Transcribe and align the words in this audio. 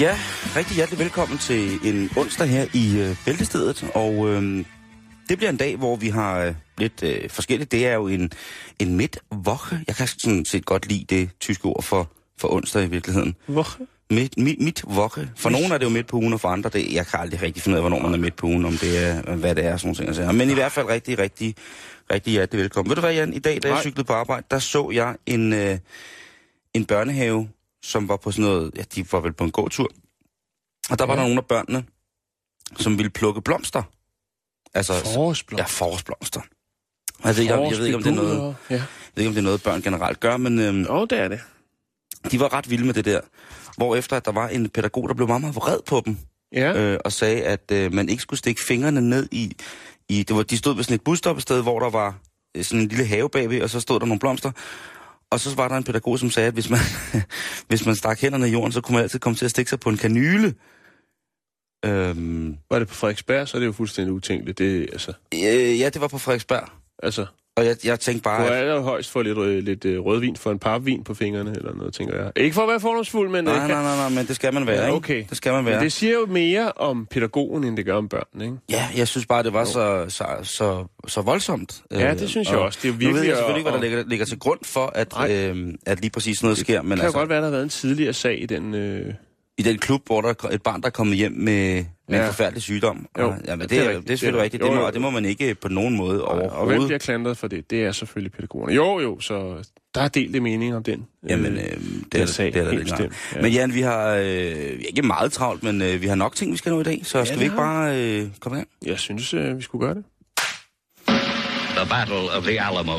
Ja, 0.00 0.18
rigtig 0.56 0.76
hjertelig 0.76 0.98
velkommen 0.98 1.38
til 1.38 1.78
en 1.84 2.10
onsdag 2.16 2.48
her 2.48 2.66
i 2.74 2.98
øh, 2.98 3.16
Bæltestedet. 3.24 3.90
Og 3.94 4.28
øh, 4.28 4.64
det 5.28 5.38
bliver 5.38 5.50
en 5.50 5.56
dag, 5.56 5.76
hvor 5.76 5.96
vi 5.96 6.08
har 6.08 6.40
øh, 6.40 6.54
lidt 6.78 7.02
øh, 7.02 7.30
forskelligt. 7.30 7.72
Det 7.72 7.86
er 7.86 7.94
jo 7.94 8.08
en, 8.08 8.32
en 8.78 8.96
midtwoche. 8.96 9.80
Jeg 9.86 9.96
kan 9.96 10.06
sådan 10.06 10.44
set 10.44 10.64
godt 10.64 10.88
lide 10.88 11.04
det 11.16 11.30
tyske 11.40 11.64
ord 11.66 11.82
for, 11.82 12.10
for 12.38 12.52
onsdag 12.52 12.84
i 12.84 12.86
virkeligheden. 12.86 13.34
Hvor? 13.46 13.66
Midt, 14.10 14.38
midt, 14.38 14.60
midtwoche. 14.60 15.30
For 15.36 15.50
nogle 15.50 15.74
er 15.74 15.78
det 15.78 15.84
jo 15.84 15.90
midt 15.90 16.06
på 16.06 16.16
ugen, 16.16 16.32
og 16.32 16.40
for 16.40 16.48
andre, 16.48 16.70
det, 16.70 16.94
jeg 16.94 17.06
kan 17.06 17.20
aldrig 17.20 17.42
rigtig 17.42 17.62
finde 17.62 17.74
ud 17.74 17.76
af, 17.76 17.82
hvornår 17.82 18.02
man 18.02 18.14
er 18.14 18.18
midt 18.18 18.36
på 18.36 18.46
ugen, 18.46 18.64
om 18.64 18.76
det 18.76 19.04
er, 19.04 19.36
hvad 19.36 19.54
det 19.54 19.64
er, 19.64 19.76
sådan 19.76 19.96
nogle 19.98 20.14
ting. 20.14 20.36
Men 20.36 20.50
i 20.50 20.54
hvert 20.54 20.72
fald 20.72 20.86
rigtig, 20.86 21.18
rigtig, 21.18 21.54
rigtig 22.12 22.32
hjertelig 22.32 22.62
velkommen. 22.62 22.90
Ved 22.90 22.96
du 22.96 23.00
hvad, 23.00 23.14
Jan? 23.14 23.32
I 23.32 23.38
dag, 23.38 23.62
da 23.62 23.68
jeg 23.68 23.74
Nej. 23.74 23.82
cyklede 23.82 24.06
på 24.06 24.12
arbejde, 24.12 24.46
der 24.50 24.58
så 24.58 24.90
jeg 24.90 25.16
en, 25.26 25.52
øh, 25.52 25.78
en 26.74 26.84
børnehave, 26.84 27.48
som 27.84 28.08
var 28.08 28.16
på 28.16 28.30
sådan 28.32 28.44
noget, 28.50 28.70
ja, 28.76 28.82
de 28.94 29.12
var 29.12 29.20
vel 29.20 29.32
på 29.32 29.44
en 29.44 29.50
gåtur. 29.50 29.88
Og 30.90 30.98
der 30.98 31.06
var 31.06 31.14
Ja. 31.14 31.20
der 31.20 31.26
nogle 31.26 31.38
af 31.40 31.46
børnene, 31.46 31.84
som 32.78 32.98
ville 32.98 33.10
plukke 33.10 33.40
blomster. 33.40 33.82
Altså, 34.74 34.92
Forårsblom. 35.14 35.58
Ja, 35.58 35.64
forårsblomster. 35.64 36.40
Jeg 37.24 37.34
ved, 37.36 37.42
ikke, 37.42 37.54
om- 37.54 37.70
jeg 37.70 37.78
ved 37.78 37.86
ikke, 37.86 37.96
om 37.96 38.02
det 38.02 38.10
er 38.10 38.14
noget, 38.14 38.56
Ja. 38.70 38.74
jeg 38.74 38.82
ved 39.14 39.22
ikke, 39.22 39.28
om 39.28 39.34
det 39.34 39.40
er 39.40 39.44
noget, 39.44 39.62
børn 39.62 39.82
generelt 39.82 40.20
gør, 40.20 40.36
men 40.36 40.58
øhm, 40.58 40.82
Jo, 40.82 41.04
det 41.04 41.18
er 41.18 41.28
det. 41.28 41.40
de 42.30 42.40
var 42.40 42.52
ret 42.52 42.70
vilde 42.70 42.86
med 42.86 42.94
det 42.94 43.04
der. 43.04 43.20
Hvorefter 43.76 44.16
at 44.16 44.24
der 44.24 44.32
var 44.32 44.48
en 44.48 44.68
pædagog, 44.70 45.08
der 45.08 45.14
blev 45.14 45.26
meget, 45.28 45.40
meget 45.40 45.56
vred 45.56 45.78
på 45.86 46.02
dem, 46.04 46.16
Ja. 46.52 46.72
øh, 46.80 46.98
og 47.04 47.12
sagde, 47.12 47.42
at 47.44 47.70
øh, 47.72 47.92
man 47.92 48.08
ikke 48.08 48.22
skulle 48.22 48.38
stikke 48.38 48.62
fingrene 48.62 49.00
ned 49.00 49.28
i... 49.32 49.56
i 50.08 50.22
det 50.22 50.36
var, 50.36 50.42
de 50.42 50.58
stod 50.58 50.74
ved 50.74 50.84
sådan 50.84 50.94
et 50.94 51.04
busstoppested, 51.04 51.62
hvor 51.62 51.80
der 51.80 51.90
var 51.90 52.14
øh, 52.56 52.64
sådan 52.64 52.80
en 52.80 52.88
lille 52.88 53.06
have 53.06 53.30
bagved, 53.30 53.62
og 53.62 53.70
så 53.70 53.80
stod 53.80 54.00
der 54.00 54.06
nogle 54.06 54.20
blomster. 54.20 54.52
Og 55.30 55.40
så 55.40 55.54
var 55.56 55.68
der 55.68 55.76
en 55.76 55.84
pædagog, 55.84 56.18
som 56.18 56.30
sagde, 56.30 56.46
at 56.46 56.54
hvis 56.54 56.70
man, 56.70 56.78
hvis 57.68 57.86
man 57.86 57.94
stak 57.94 58.20
hænderne 58.20 58.48
i 58.48 58.52
jorden, 58.52 58.72
så 58.72 58.80
kunne 58.80 58.94
man 58.94 59.02
altid 59.02 59.18
komme 59.18 59.36
til 59.36 59.44
at 59.44 59.50
stikke 59.50 59.68
sig 59.68 59.80
på 59.80 59.88
en 59.90 59.96
kanyle. 59.96 60.54
Øhm, 61.84 62.56
Var 62.70 62.78
det 62.78 62.88
på 62.88 62.94
Frederiksberg, 62.94 63.48
så 63.48 63.56
er 63.56 63.58
det 63.58 63.66
jo 63.66 63.72
fuldstændig 63.72 64.12
utænkeligt. 64.12 64.58
Det, 64.58 64.88
altså, 64.92 65.12
øh, 65.34 65.80
ja, 65.80 65.88
det 65.88 66.00
var 66.00 66.08
på 66.08 66.18
Frederiksberg. 66.18 66.68
altså, 67.02 67.26
Og 67.56 67.64
jeg, 67.66 67.76
jeg 67.84 68.00
tænkte 68.00 68.22
bare, 68.22 68.46
at, 68.56 68.68
er 68.68 68.74
jo 68.74 68.80
højst 68.80 69.10
for 69.10 69.22
lidt, 69.22 69.38
øh, 69.38 69.58
lidt 69.64 69.84
øh, 69.84 70.00
rødvin 70.00 70.36
for 70.36 70.50
en 70.50 70.58
papvin 70.58 71.04
på 71.04 71.14
fingrene, 71.14 71.52
eller 71.56 71.74
noget, 71.74 71.94
tænker 71.94 72.22
jeg. 72.22 72.32
Ikke 72.36 72.54
for 72.54 72.62
at 72.62 72.68
være 72.68 72.80
fordomsfuld, 72.80 73.30
men... 73.30 73.48
øh, 73.48 73.54
nej, 73.54 73.68
nej, 73.68 73.82
nej, 73.82 73.96
nej, 73.96 74.08
men 74.08 74.26
det 74.26 74.36
skal 74.36 74.54
man 74.54 74.66
være, 74.66 74.76
Ja, 74.76 74.84
ikke? 74.86 74.96
okay. 74.96 75.24
Det 75.28 75.36
skal 75.36 75.52
man 75.52 75.64
være. 75.64 75.74
Men 75.74 75.84
det 75.84 75.92
siger 75.92 76.12
jo 76.12 76.26
mere 76.26 76.72
om 76.76 77.06
pædagogen, 77.10 77.64
end 77.64 77.76
det 77.76 77.84
gør 77.84 77.94
om 77.94 78.08
børnene, 78.08 78.44
ikke? 78.44 78.56
Ja, 78.70 78.88
jeg 78.96 79.08
synes 79.08 79.26
bare, 79.26 79.42
det 79.42 79.52
var 79.52 79.64
så, 79.64 80.04
så, 80.08 80.26
så, 80.42 80.84
så 81.08 81.20
voldsomt. 81.20 81.82
Ja, 81.90 82.10
Øh, 82.12 82.18
det 82.18 82.28
synes 82.28 82.48
jeg 82.48 82.58
og 82.58 82.64
også. 82.64 82.78
Det 82.82 82.88
er 82.88 82.92
jo 82.92 82.94
Nu 82.94 82.98
ved 82.98 83.06
virkelig 83.06 83.28
jeg 83.28 83.36
selvfølgelig 83.36 83.58
ikke, 83.60 83.70
hvad 83.70 83.80
der 83.80 83.86
ligger, 83.96 84.04
ligger 84.08 84.26
til 84.26 84.38
grund 84.38 84.60
for, 84.64 84.92
at, 84.94 85.12
Nej. 85.12 85.32
øh, 85.32 85.74
at 85.86 86.00
lige 86.00 86.10
præcis 86.10 86.42
noget 86.42 86.58
sker. 86.58 86.82
Men 86.82 86.90
Det 86.90 86.98
kan 86.98 87.04
altså, 87.04 87.18
godt 87.18 87.28
være, 87.28 87.38
der 87.38 87.44
har 87.44 87.50
været 87.50 87.62
en 87.62 87.68
tidligere 87.68 88.12
sag 88.12 88.42
i 88.42 88.46
den... 88.46 88.74
Øh... 88.74 89.14
i 89.58 89.62
den 89.62 89.78
klub, 89.78 90.06
hvor 90.06 90.20
der 90.20 90.28
er 90.28 90.48
et 90.52 90.62
barn, 90.62 90.80
der 90.80 90.86
er 90.86 90.90
kommet 90.90 91.16
hjem 91.16 91.32
med, 91.32 91.84
med 92.08 92.18
Ja. 92.18 92.20
en 92.20 92.26
forfærdelig 92.26 92.62
sygdom. 92.62 93.06
Jo, 93.18 93.26
Og, 93.28 93.36
ja, 93.46 93.56
men 93.56 93.60
det, 93.60 93.70
det 93.70 93.78
er 93.78 93.88
rigtigt. 93.88 94.08
det 94.08 94.12
er 94.12 94.16
selvfølgelig 94.16 94.34
Det 94.34 94.40
er 94.40 94.44
rigtigt. 94.44 94.62
Det 94.62 94.70
må, 94.70 94.74
Jo, 94.74 94.80
jo, 94.80 94.86
og 94.86 94.92
det 94.92 95.00
må 95.00 95.10
man 95.10 95.24
ikke 95.24 95.54
på 95.54 95.68
nogen 95.68 95.96
måde 95.96 96.24
Og 96.24 96.36
hvem 96.36 96.50
overhovedet. 96.50 96.86
bliver 96.86 96.98
klandret 96.98 97.36
for 97.38 97.48
det? 97.48 97.70
Det 97.70 97.84
er 97.84 97.92
selvfølgelig 97.92 98.32
pædagogerne. 98.32 98.74
Jo, 98.74 99.00
jo, 99.00 99.20
så 99.20 99.64
der 99.94 100.00
er 100.00 100.08
delte 100.08 100.40
mening 100.40 100.76
om 100.76 100.82
den. 100.82 101.06
Jamen, 101.28 101.52
øh, 101.52 101.58
øh, 101.64 101.70
det, 101.70 102.12
den 102.12 102.20
er, 102.20 102.26
sag, 102.26 102.46
det 102.46 102.56
er 102.56 102.64
der 102.64 102.70
helt 102.70 102.82
bestemt. 102.82 103.12
ja. 103.36 103.42
Men 103.42 103.52
Jan, 103.52 103.74
vi 103.74 103.80
har 103.80 104.08
øh, 104.14 104.80
ikke 104.88 105.02
meget 105.02 105.32
travlt, 105.32 105.62
men 105.62 105.82
øh, 105.82 106.02
vi 106.02 106.06
har 106.06 106.14
nok 106.14 106.34
ting, 106.36 106.52
vi 106.52 106.56
skal 106.56 106.72
nå 106.72 106.80
i 106.80 106.84
dag. 106.84 107.00
Så 107.04 107.18
ja, 107.18 107.24
skal 107.24 107.34
det 107.34 107.40
vi 107.40 107.44
ikke 107.44 107.56
bare 107.56 107.96
øh, 108.02 108.26
komme 108.40 108.58
ind? 108.58 108.66
Jeg 108.86 108.98
synes, 108.98 109.34
øh, 109.34 109.56
vi 109.58 109.62
skulle 109.62 109.86
gøre 109.86 109.94
det. 109.94 110.04
The 111.76 111.88
Battle 111.90 112.30
of 112.36 112.42
the 112.44 112.60
Alamo. 112.62 112.98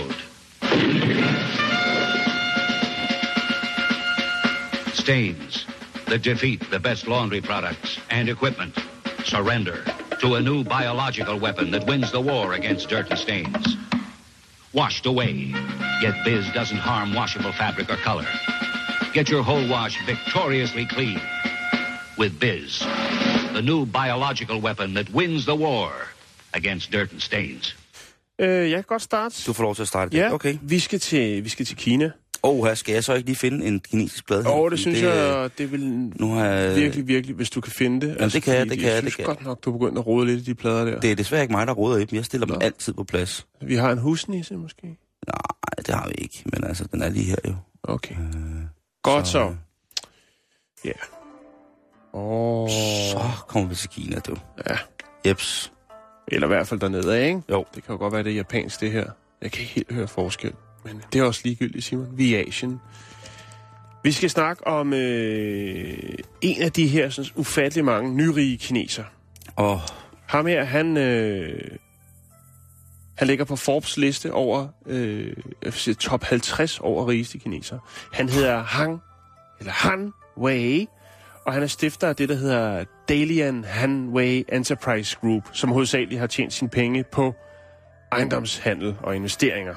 Stains 4.94 5.68
that 6.06 6.22
defeat 6.22 6.62
the 6.72 6.80
best 6.80 7.08
laundry 7.08 7.42
products 7.42 8.00
and 8.10 8.30
equipment. 8.30 8.74
Surrender 9.24 9.84
to 10.22 10.36
a 10.36 10.42
new 10.42 10.64
biological 10.64 11.40
weapon 11.40 11.72
that 11.72 11.86
wins 11.88 12.12
the 12.12 12.22
war 12.22 12.54
against 12.54 12.90
dirt 12.90 13.10
and 13.10 13.20
stains. 13.20 13.78
Washed 14.74 15.06
away, 15.06 15.54
yet 16.02 16.16
Biz 16.26 16.46
doesn't 16.54 16.78
harm 16.90 17.14
washable 17.14 17.54
fabric 17.54 17.90
or 17.90 17.98
color. 17.98 18.28
Get 19.14 19.30
your 19.30 19.44
whole 19.44 19.68
wash 19.70 19.96
victoriously 20.06 20.86
clean 20.86 21.20
with 22.18 22.40
Biz, 22.40 22.80
the 23.54 23.62
new 23.62 23.86
biological 23.86 24.60
weapon 24.62 24.94
that 24.96 25.08
wins 25.14 25.46
the 25.46 25.56
war 25.56 25.92
against 26.54 26.92
dirt 26.92 27.12
and 27.12 27.22
stains. 27.22 27.76
Eh, 28.40 28.50
øh, 28.50 28.70
jeg 28.72 28.76
kan 28.78 28.84
godt 28.88 29.02
starte. 29.02 29.44
Du 29.48 29.54
får 29.54 29.64
lov 29.64 29.76
til 29.76 29.82
at 29.82 29.88
starte. 29.88 30.18
Ja, 30.18 30.32
Okay. 30.34 30.58
vi, 30.62 30.80
skal 30.80 31.00
til, 31.00 31.44
vi 31.44 31.50
skal 31.50 31.66
til 31.66 31.78
Kina. 31.78 32.12
Og 32.46 32.68
her 32.68 32.74
skal 32.76 32.94
jeg 32.94 33.04
så 33.04 33.14
ikke 33.14 33.26
lige 33.26 33.36
finde 33.36 33.66
en 33.66 33.80
kinesisk 33.80 34.26
blad? 34.26 34.44
her? 34.44 34.50
Og 34.50 34.72
det 34.72 34.80
synes 34.80 35.02
jeg, 35.02 35.50
det 35.58 35.72
vil 35.72 35.82
Nu 36.20 36.32
har 36.34 36.46
jeg... 36.46 36.76
virkelig, 36.76 37.08
virkelig, 37.08 37.36
hvis 37.36 37.50
du 37.50 37.62
kan 37.62 37.72
finde 37.72 38.08
det. 38.08 38.18
Altså, 38.20 38.38
det 38.38 38.44
kan 38.44 38.56
jeg, 38.56 38.70
det 38.70 38.78
kan 38.80 38.88
jeg, 38.88 38.94
Jeg 38.96 39.04
det 39.04 39.12
synes 39.12 39.16
kan 39.16 39.26
godt 39.26 39.44
nok, 39.46 39.64
du 39.66 39.74
er 39.74 39.78
begyndt 39.78 39.98
at 40.00 40.08
rode 40.08 40.26
lidt 40.26 40.40
i 40.40 40.44
de 40.44 40.56
plader 40.56 40.86
der. 40.86 41.00
Det 41.00 41.12
er 41.12 41.16
desværre 41.16 41.42
ikke 41.42 41.52
mig, 41.54 41.68
der 41.68 41.74
råder 41.74 41.98
i 41.98 42.06
dem. 42.06 42.16
Jeg 42.16 42.26
stiller 42.26 42.48
dem 42.48 42.54
Nå. 42.54 42.60
altid 42.62 42.94
på 42.94 43.04
plads. 43.04 43.48
Vi 43.62 43.76
har 43.76 43.92
en 43.92 43.98
husnisse 43.98 44.56
måske. 44.58 44.84
Nej, 45.28 45.84
det 45.86 45.90
har 45.96 46.08
vi 46.08 46.14
ikke. 46.18 46.44
Men 46.46 46.64
altså, 46.64 46.86
den 46.92 47.02
er 47.02 47.10
lige 47.10 47.26
her 47.26 47.36
jo. 47.48 47.56
Okay. 47.84 48.16
Godt 49.04 49.28
så. 49.28 49.40
Øh, 49.40 49.46
så- 49.46 49.56
Ja. 50.86 50.92
Åh. 52.14 52.70
Så 53.12 53.20
kommer 53.48 53.70
vi 53.70 53.76
til 53.76 53.90
Kina, 53.90 54.20
du. 54.20 54.36
Ja. 54.70 54.76
Jeps. 55.30 55.72
Eller 56.28 56.48
i 56.48 56.50
hvert 56.50 56.68
fald 56.68 56.80
dernede 56.80 57.28
ikke? 57.28 57.42
Jo. 57.50 57.66
Det 57.76 57.84
kan 57.84 57.94
jo 57.94 58.00
godt 58.00 58.14
være, 58.14 58.24
det 58.24 58.32
er 58.32 58.36
japansk, 58.36 58.82
det 58.82 58.92
her. 58.92 59.06
Jeg 59.42 59.52
kan 59.52 59.62
ikke 59.62 59.74
helt 59.74 59.92
høre 59.94 60.08
forskel. 60.08 60.54
Men 60.86 61.02
det 61.14 61.20
er 61.20 61.24
også 61.24 61.42
ligegyldigt, 61.44 61.86
Simon. 61.86 62.18
Vi 62.18 62.36
er 62.36 62.40
i 62.40 62.48
Asien. 62.48 62.82
Vi 64.04 64.12
skal 64.12 64.30
snakke 64.30 64.68
om 64.68 64.94
øh, 64.94 65.98
en 66.42 66.62
af 66.62 66.72
de 66.72 66.88
her 66.88 67.10
sådan, 67.10 67.32
ufattelig 67.36 67.86
mange 67.86 68.14
nyrige 68.14 68.58
kineser. 68.58 69.04
Og 69.56 69.82
Ham 70.28 70.46
her, 70.46 70.64
han, 70.64 70.98
øh, 70.98 71.72
han 73.18 73.28
ligger 73.28 73.46
på 73.46 73.56
Forbes 73.56 73.98
liste 73.98 74.34
over 74.34 74.68
øh, 74.86 75.34
top 76.00 76.24
50 76.24 76.80
over 76.80 77.08
rigeste 77.08 77.38
kineser. 77.38 77.80
Han 78.14 78.30
hedder 78.30 78.64
Hang, 78.64 79.02
eller 79.60 79.72
Han 79.72 80.14
Wei, 80.38 80.88
og 81.46 81.54
han 81.54 81.64
er 81.64 81.68
stifter 81.68 82.08
af 82.08 82.16
det, 82.16 82.30
der 82.30 82.36
hedder 82.36 82.84
Dalian 83.10 83.64
Han 83.64 84.10
Wei 84.10 84.46
Enterprise 84.54 85.18
Group, 85.22 85.44
som 85.54 85.70
hovedsageligt 85.70 86.20
har 86.20 86.28
tjent 86.28 86.54
sine 86.54 86.70
penge 86.70 87.04
på 87.04 87.36
ejendomshandel 88.12 88.96
og 89.04 89.16
investeringer. 89.16 89.76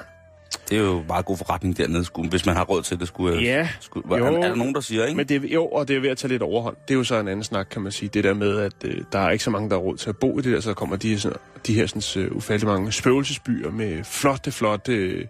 Det 0.70 0.78
er 0.78 0.82
jo 0.82 1.04
meget 1.08 1.24
god 1.26 1.36
forretning 1.36 1.76
dernede, 1.76 2.04
skulle, 2.04 2.30
hvis 2.30 2.46
man 2.46 2.56
har 2.56 2.64
råd 2.64 2.82
til 2.82 3.00
det. 3.00 3.08
Skulle, 3.08 3.38
Ja, 3.42 3.68
skulle, 3.80 4.16
jo. 4.18 4.24
er, 4.24 4.30
er 4.38 4.48
der 4.48 4.54
nogen, 4.54 4.74
der 4.74 4.80
siger, 4.80 5.04
ikke? 5.04 5.16
Men 5.16 5.28
det, 5.28 5.44
er- 5.44 5.48
jo, 5.48 5.66
og 5.66 5.88
det 5.88 5.96
er 5.96 6.00
ved 6.00 6.10
at 6.10 6.18
tage 6.18 6.28
lidt 6.28 6.42
overhånd. 6.42 6.76
Det 6.88 6.94
er 6.94 6.98
jo 6.98 7.04
så 7.04 7.20
en 7.20 7.28
anden 7.28 7.44
snak, 7.44 7.66
kan 7.70 7.82
man 7.82 7.92
sige. 7.92 8.08
Det 8.08 8.24
der 8.24 8.34
med, 8.34 8.58
at 8.58 8.72
øh, 8.84 9.00
der 9.12 9.18
er 9.18 9.30
ikke 9.30 9.44
så 9.44 9.50
mange, 9.50 9.70
der 9.70 9.76
har 9.76 9.80
råd 9.82 9.96
til 9.96 10.08
at 10.08 10.16
bo 10.16 10.38
i 10.38 10.42
det 10.42 10.52
der, 10.52 10.60
så 10.60 10.74
kommer 10.74 10.96
de, 10.96 11.08
her 11.10 11.18
sådan, 11.18 11.38
de 11.66 11.74
her 11.74 11.86
sådan, 11.86 12.24
øh, 12.24 12.36
ufattelig 12.36 12.72
mange 12.72 12.92
spøgelsesbyer 12.92 13.70
med 13.70 14.04
flotte, 14.04 14.52
flotte, 14.52 14.92
øh, 14.94 15.24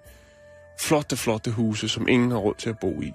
flotte, 0.81 1.17
flotte 1.17 1.51
huse, 1.51 1.89
som 1.89 2.09
ingen 2.09 2.31
har 2.31 2.39
råd 2.39 2.55
til 2.59 2.69
at 2.71 2.79
bo 2.81 3.03
i. 3.03 3.13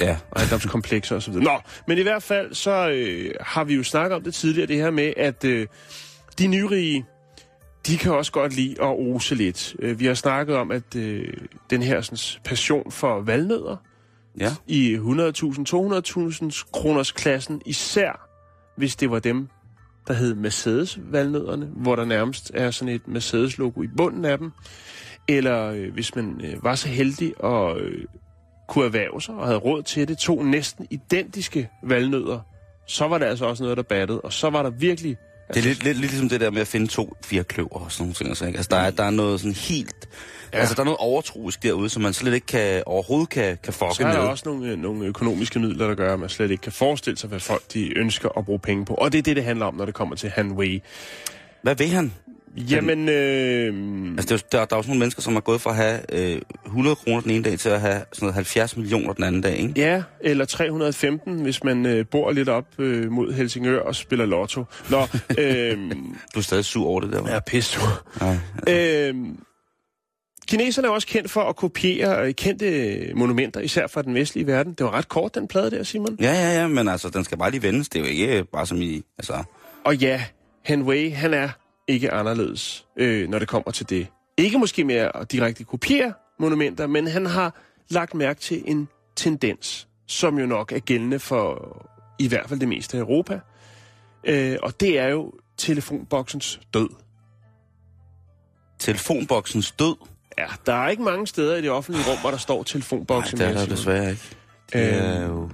Ja. 0.00 0.16
ejendomskomplekser 0.36 1.16
osv. 1.16 1.32
Nå, 1.34 1.58
men 1.86 1.98
i 1.98 2.02
hvert 2.02 2.22
fald, 2.22 2.54
så 2.54 2.88
øh, 2.90 3.30
har 3.40 3.64
vi 3.64 3.74
jo 3.74 3.82
snakket 3.82 4.16
om 4.16 4.22
det 4.22 4.34
tidligere, 4.34 4.66
det 4.66 4.76
her 4.76 4.90
med, 4.90 5.12
at 5.16 5.44
øh, 5.44 5.66
de 6.38 6.46
nyrige, 6.46 7.04
de 7.86 7.96
kan 7.98 8.12
også 8.12 8.32
godt 8.32 8.56
lide 8.56 8.82
at 8.82 8.98
ose 8.98 9.34
lidt. 9.34 9.76
Øh, 9.78 10.00
vi 10.00 10.06
har 10.06 10.14
snakket 10.14 10.56
om, 10.56 10.70
at 10.70 10.96
øh, 10.96 11.34
den 11.70 11.82
her 11.82 12.00
sådan, 12.00 12.40
passion 12.44 12.90
for 12.90 13.20
valnødder 13.20 13.76
Ja. 14.40 14.48
i 14.66 14.94
100.000, 14.94 15.02
200.000 15.02 16.70
kroners 16.72 17.12
klassen, 17.12 17.62
især 17.66 18.28
hvis 18.76 18.96
det 18.96 19.10
var 19.10 19.18
dem, 19.18 19.48
der 20.08 20.14
hed 20.14 20.34
Mercedes-valnødderne, 20.34 21.66
hvor 21.66 21.96
der 21.96 22.04
nærmest 22.04 22.50
er 22.54 22.70
sådan 22.70 22.94
et 22.94 23.08
Mercedes-logo 23.08 23.82
i 23.82 23.88
bunden 23.96 24.24
af 24.24 24.38
dem. 24.38 24.52
Eller 25.28 25.66
øh, 25.66 25.92
hvis 25.92 26.14
man 26.14 26.40
øh, 26.44 26.64
var 26.64 26.74
så 26.74 26.88
heldig 26.88 27.34
at 27.44 27.76
øh, 27.80 28.04
kunne 28.68 28.84
erhverve 28.84 29.20
sig 29.20 29.34
og 29.34 29.46
havde 29.46 29.58
råd 29.58 29.82
til 29.82 30.08
det, 30.08 30.18
to 30.18 30.42
næsten 30.42 30.86
identiske 30.90 31.70
valnødder 31.82 32.40
så 32.86 33.08
var 33.08 33.18
det 33.18 33.26
altså 33.26 33.44
også 33.46 33.62
noget, 33.62 33.76
der 33.76 33.82
battede, 33.82 34.20
og 34.20 34.32
så 34.32 34.50
var 34.50 34.62
der 34.62 34.70
virkelig... 34.70 35.16
Det 35.54 35.58
er 35.60 35.62
lidt, 35.68 35.84
lidt, 35.84 35.98
lidt 35.98 36.10
ligesom 36.12 36.28
det 36.28 36.40
der 36.40 36.50
med 36.50 36.60
at 36.60 36.66
finde 36.66 36.86
to 36.86 37.16
fire 37.24 37.44
kløver 37.44 37.84
og 37.84 37.92
sådan 37.92 38.02
nogle 38.04 38.14
ting. 38.14 38.28
Altså, 38.28 38.46
ikke? 38.46 38.56
altså 38.56 38.68
der, 38.70 38.76
er, 38.76 38.90
der 38.90 39.04
er 39.04 39.10
noget 39.10 39.40
sådan 39.40 39.54
helt... 39.54 40.08
Ja. 40.52 40.58
Altså, 40.58 40.74
der 40.74 40.80
er 40.80 40.84
noget 40.84 40.98
overtroisk 40.98 41.62
derude, 41.62 41.88
som 41.88 42.02
man 42.02 42.12
slet 42.12 42.34
ikke 42.34 42.46
kan, 42.46 42.82
overhovedet 42.86 43.28
kan, 43.28 43.58
kan 43.62 43.72
fucke 43.72 43.94
Så 43.94 44.02
er 44.02 44.06
med. 44.06 44.16
der 44.16 44.20
også 44.22 44.42
nogle, 44.46 44.68
øh, 44.70 44.78
nogle 44.78 45.06
økonomiske 45.06 45.58
midler, 45.58 45.86
der 45.86 45.94
gør, 45.94 46.12
at 46.14 46.20
man 46.20 46.28
slet 46.28 46.50
ikke 46.50 46.62
kan 46.62 46.72
forestille 46.72 47.18
sig, 47.18 47.28
hvad 47.28 47.40
folk 47.40 47.62
de 47.72 47.98
ønsker 47.98 48.28
at 48.38 48.44
bruge 48.44 48.58
penge 48.58 48.84
på. 48.84 48.94
Og 48.94 49.12
det 49.12 49.18
er 49.18 49.22
det, 49.22 49.36
det 49.36 49.44
handler 49.44 49.66
om, 49.66 49.74
når 49.74 49.84
det 49.84 49.94
kommer 49.94 50.16
til 50.16 50.30
Han 50.30 50.52
Wei. 50.52 50.82
Hvad 51.62 51.74
vil 51.74 51.88
han? 51.88 52.12
Jamen, 52.56 53.08
øh, 53.08 54.12
Altså, 54.18 54.34
er, 54.34 54.38
jo- 54.38 54.48
der, 54.52 54.64
der 54.64 54.76
er 54.76 54.78
jo 54.78 54.82
sådan 54.82 54.90
nogle 54.90 54.98
mennesker, 54.98 55.22
som 55.22 55.36
er 55.36 55.40
gået 55.40 55.60
fra 55.60 55.70
at 55.70 55.76
have 55.76 56.00
øh, 56.34 56.40
100 56.66 56.96
kroner 56.96 57.20
den 57.20 57.30
ene 57.30 57.44
dag 57.44 57.58
til 57.58 57.68
at 57.68 57.80
have 57.80 57.94
sådan 58.12 58.26
noget 58.26 58.34
70 58.34 58.76
millioner 58.76 59.12
den 59.12 59.24
anden 59.24 59.40
dag, 59.40 59.56
ikke? 59.56 59.72
ja, 59.76 60.02
eller 60.20 60.44
315, 60.44 61.40
hvis 61.42 61.64
man 61.64 61.86
øh, 61.86 62.06
bor 62.06 62.32
lidt 62.32 62.48
op 62.48 62.66
øh, 62.78 63.10
mod 63.12 63.32
Helsingør 63.32 63.80
og 63.80 63.94
spiller 63.94 64.26
lotto. 64.26 64.64
Nå, 64.90 65.00
øh, 65.38 65.78
Du 66.34 66.38
er 66.38 66.42
stadig 66.42 66.64
sur 66.64 66.86
over 66.86 67.00
det 67.00 67.12
der, 67.12 67.26
jeg 67.26 67.36
er 67.36 67.40
pisse 67.40 67.78
Nej. 68.20 68.36
Øh, 68.68 69.14
kineserne 70.48 70.88
er 70.88 70.92
også 70.92 71.06
kendt 71.06 71.30
for 71.30 71.40
at 71.40 71.56
kopiere 71.56 72.26
øh, 72.28 72.34
kendte 72.34 73.12
monumenter, 73.14 73.60
især 73.60 73.86
fra 73.86 74.02
den 74.02 74.14
vestlige 74.14 74.46
verden. 74.46 74.72
Det 74.72 74.84
var 74.86 74.90
ret 74.94 75.08
kort, 75.08 75.34
den 75.34 75.48
plade 75.48 75.70
der, 75.70 75.82
Simon. 75.82 76.16
Ja, 76.20 76.32
ja, 76.32 76.60
ja, 76.60 76.66
men 76.66 76.88
altså, 76.88 77.08
den 77.08 77.24
skal 77.24 77.38
bare 77.38 77.50
lige 77.50 77.62
vendes. 77.62 77.88
Det 77.88 77.98
er 77.98 78.02
jo 78.04 78.10
ikke 78.10 78.38
øh, 78.38 78.44
bare 78.52 78.66
som 78.66 78.82
i... 78.82 79.02
Altså, 79.18 79.32
Og 79.84 79.96
ja, 79.96 80.24
Han 80.64 80.82
Wei, 80.82 81.08
han 81.10 81.34
er 81.34 81.48
ikke 81.92 82.10
anderledes, 82.12 82.86
øh, 82.96 83.28
når 83.28 83.38
det 83.38 83.48
kommer 83.48 83.70
til 83.70 83.90
det. 83.90 84.06
Ikke 84.36 84.58
måske 84.58 84.84
mere 84.84 85.16
at 85.16 85.32
direkte 85.32 85.64
kopiere 85.64 86.12
monumenter, 86.38 86.86
men 86.86 87.06
han 87.06 87.26
har 87.26 87.54
lagt 87.90 88.14
mærke 88.14 88.40
til 88.40 88.62
en 88.66 88.88
tendens, 89.16 89.88
som 90.06 90.38
jo 90.38 90.46
nok 90.46 90.72
er 90.72 90.78
gældende 90.78 91.18
for 91.18 91.76
i 92.18 92.28
hvert 92.28 92.48
fald 92.48 92.60
det 92.60 92.68
meste 92.68 92.96
af 92.96 93.00
Europa. 93.00 93.40
Øh, 94.24 94.56
og 94.62 94.80
det 94.80 94.98
er 94.98 95.08
jo 95.08 95.32
telefonboksens 95.56 96.60
død. 96.74 96.88
telefonboksens 98.78 99.72
død. 99.72 99.96
Ja, 100.38 100.46
der 100.66 100.72
er 100.74 100.88
ikke 100.88 101.02
mange 101.02 101.26
steder 101.26 101.56
i 101.56 101.62
det 101.62 101.70
offentlige 101.70 102.10
rum, 102.10 102.18
hvor 102.20 102.30
der 102.30 102.36
står 102.38 102.56
Nej, 102.56 102.64
telefonboksen. 102.64 103.38
det 103.38 103.48
er 103.48 103.52
der 103.52 103.66
desværre 103.66 104.10
ikke. 104.10 104.22
Det 104.72 104.94
er 104.94 105.26
jo... 105.26 105.50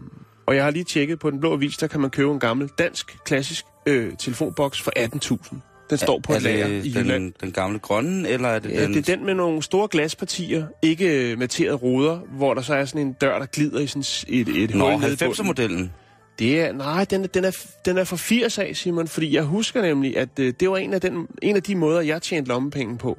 Og 0.46 0.56
jeg 0.56 0.64
har 0.64 0.70
lige 0.70 0.84
tjekket 0.84 1.18
på 1.18 1.30
Den 1.30 1.40
Blå 1.40 1.52
Avis, 1.52 1.76
der 1.76 1.86
kan 1.86 2.00
man 2.00 2.10
købe 2.10 2.32
en 2.32 2.40
gammel 2.40 2.68
dansk 2.78 3.18
klassisk 3.24 3.64
øh, 3.86 4.16
telefonboks 4.16 4.82
for 4.82 4.92
18.000. 4.98 5.56
Den 5.90 5.98
står 5.98 6.18
på 6.18 6.32
er 6.32 6.36
et 6.36 6.42
lager 6.42 6.66
i 6.66 6.88
Jylland. 6.88 7.08
den, 7.08 7.34
den 7.40 7.52
gamle 7.52 7.78
grønne, 7.78 8.28
eller 8.28 8.48
er 8.48 8.58
det 8.58 8.70
Ja, 8.70 8.82
den... 8.82 8.94
det 8.94 9.08
er 9.08 9.16
den 9.16 9.26
med 9.26 9.34
nogle 9.34 9.62
store 9.62 9.88
glaspartier, 9.90 10.66
ikke 10.82 11.30
øh, 11.30 11.38
materede 11.38 11.74
ruder, 11.74 12.18
hvor 12.18 12.54
der 12.54 12.62
så 12.62 12.74
er 12.74 12.84
sådan 12.84 13.00
en 13.06 13.12
dør, 13.12 13.38
der 13.38 13.46
glider 13.46 13.80
i 13.80 13.86
sådan 13.86 14.04
et, 14.28 14.48
et 14.48 14.74
Nå, 14.74 14.90
hul 14.90 15.00
nede 15.00 15.12
i 15.12 15.16
bunden. 15.16 15.32
90'er-modellen. 15.32 15.92
Det 16.38 16.60
er, 16.60 16.72
nej, 16.72 17.04
den, 17.04 17.26
den, 17.34 17.44
er, 17.44 17.64
den 17.84 17.98
er 17.98 18.04
for 18.04 18.16
80 18.16 18.58
af, 18.58 18.76
Simon, 18.76 19.08
fordi 19.08 19.34
jeg 19.34 19.42
husker 19.42 19.82
nemlig, 19.82 20.16
at 20.16 20.28
øh, 20.40 20.54
det 20.60 20.70
var 20.70 20.76
en 20.76 20.94
af, 20.94 21.00
den, 21.00 21.26
en 21.42 21.56
af 21.56 21.62
de 21.62 21.74
måder, 21.74 22.00
jeg 22.00 22.22
tjente 22.22 22.48
lommepenge 22.48 22.98
på. 22.98 23.18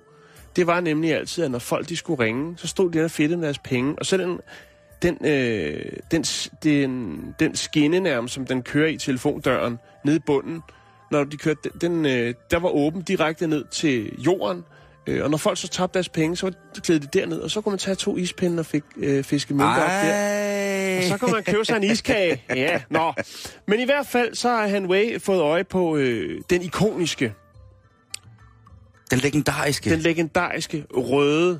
Det 0.55 0.67
var 0.67 0.79
nemlig 0.79 1.15
altid, 1.15 1.43
at 1.43 1.51
når 1.51 1.59
folk 1.59 1.89
de 1.89 1.95
skulle 1.95 2.23
ringe, 2.23 2.53
så 2.57 2.67
stod 2.67 2.91
de 2.91 2.99
der 2.99 3.07
fedtede 3.07 3.37
med 3.37 3.45
deres 3.45 3.59
penge, 3.59 3.95
og 3.97 4.05
så 4.05 4.17
den, 4.17 4.39
den, 5.01 5.25
øh, 5.25 5.85
den, 6.11 6.23
den, 6.63 7.19
den 7.39 7.55
skinne 7.55 7.99
nærmest, 7.99 8.33
som 8.33 8.45
den 8.45 8.61
kører 8.61 8.87
i 8.87 8.97
telefondøren, 8.97 9.77
nede 10.05 10.17
i 10.17 10.19
bunden, 10.19 10.61
når 11.11 11.23
de 11.23 11.37
kørte, 11.37 11.69
den, 11.81 12.05
øh, 12.05 12.33
der 12.51 12.59
var 12.59 12.69
åben 12.69 13.01
direkte 13.01 13.47
ned 13.47 13.65
til 13.71 14.11
jorden, 14.23 14.63
øh, 15.07 15.23
og 15.23 15.29
når 15.29 15.37
folk 15.37 15.57
så 15.57 15.67
tabte 15.67 15.93
deres 15.93 16.09
penge, 16.09 16.37
så 16.37 16.51
klædte 16.83 17.07
de 17.07 17.19
derned, 17.19 17.39
og 17.39 17.51
så 17.51 17.61
kunne 17.61 17.71
man 17.71 17.79
tage 17.79 17.95
to 17.95 18.17
ispinde 18.17 18.59
og 18.59 18.65
fik, 18.65 18.83
øh, 18.97 19.23
fiske 19.23 19.53
mønter 19.53 19.81
op 19.83 19.89
der. 19.89 20.97
Og 20.97 21.03
så 21.03 21.17
kan 21.17 21.31
man 21.31 21.43
købe 21.43 21.65
sig 21.65 21.77
en 21.77 21.83
iskage. 21.83 22.43
Ja, 22.49 22.81
nå. 22.89 23.13
Men 23.67 23.79
i 23.79 23.85
hvert 23.85 24.07
fald, 24.07 24.35
så 24.35 24.49
har 24.49 24.67
Han 24.67 24.85
Wei 24.85 25.19
fået 25.19 25.41
øje 25.41 25.63
på 25.63 25.97
øh, 25.97 26.41
den 26.49 26.61
ikoniske, 26.61 27.33
Den 29.11 29.19
legendariske 29.19 29.89
den 29.89 29.99
legendariske 29.99 30.85
røde 30.91 31.59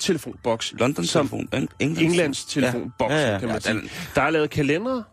telefonboks. 0.00 0.72
London-telefon. 0.78 1.48
Eng- 1.54 1.66
Englands, 1.80 2.00
Englands 2.02 2.44
telefonboks, 2.44 3.12
Ja, 3.12 3.18
ja, 3.20 3.32
ja. 3.32 3.38
kan 3.38 3.48
man 3.48 3.56
Ja, 3.56 3.60
sige. 3.60 3.74
den- 3.74 3.90
Der 4.14 4.22
er 4.22 4.30
lavet 4.30 4.50
kalendere, 4.50 5.04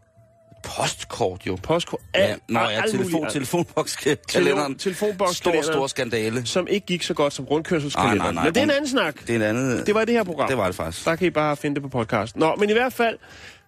Postkort 0.64 1.48
jo. 1.48 1.58
postkort, 1.64 2.02
Ja, 2.16 2.20
alt, 2.20 2.42
Nå, 2.50 2.60
ja, 2.60 2.82
muligt. 2.82 2.92
telefon, 2.92 3.30
telefonbokskalenderen. 3.30 4.76
telefonboks 4.78 5.38
Stor, 5.38 5.62
stor 5.62 5.88
skandale. 5.88 6.46
som 6.46 6.68
ikke 6.68 6.86
gik 6.88 7.04
så 7.04 7.14
godt 7.14 7.34
som 7.34 7.46
rundkørselskalenderen. 7.46 8.22
nej, 8.22 8.32
nej. 8.34 8.44
Men 8.44 8.54
det 8.54 8.60
er 8.60 8.64
en 8.64 8.70
anden 8.72 8.88
snak. 8.90 9.16
Det 9.28 9.30
er 9.30 9.36
en 9.36 9.42
anden... 9.42 9.86
Det 9.86 9.96
var 9.96 10.06
det 10.06 10.14
her 10.16 10.24
program. 10.24 10.48
Det 10.48 10.58
var 10.58 10.66
det 10.66 10.76
faktisk. 10.76 11.06
Der 11.06 11.16
kan 11.16 11.28
I 11.28 11.30
bare 11.30 11.58
finde 11.58 11.76
det 11.76 11.84
på 11.84 11.90
podcast. 11.90 12.36
Nå, 12.36 12.56
men 12.56 12.70
i 12.70 12.74
hvert 12.74 12.94
fald, 12.94 13.18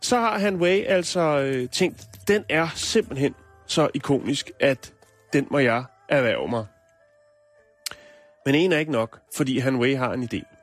så 0.02 0.18
har 0.20 0.40
Han 0.40 0.56
Wei 0.56 0.84
altså 0.86 1.20
øh, 1.40 1.70
tænkt, 1.70 2.02
den 2.28 2.44
er 2.50 2.68
simpelthen 2.76 3.34
så 3.68 3.90
ikonisk, 3.94 4.52
at 4.60 4.94
den 5.34 5.48
må 5.52 5.60
jeg 5.60 5.84
erhverve 6.10 6.48
mig. 6.50 6.66
Men 8.46 8.56
en 8.56 8.72
er 8.74 8.78
ikke 8.78 8.92
nok, 8.92 9.20
fordi 9.36 9.60
Han 9.60 9.76
Wei 9.76 9.94
har 9.94 10.14
en 10.14 10.24
idé. 10.34 10.58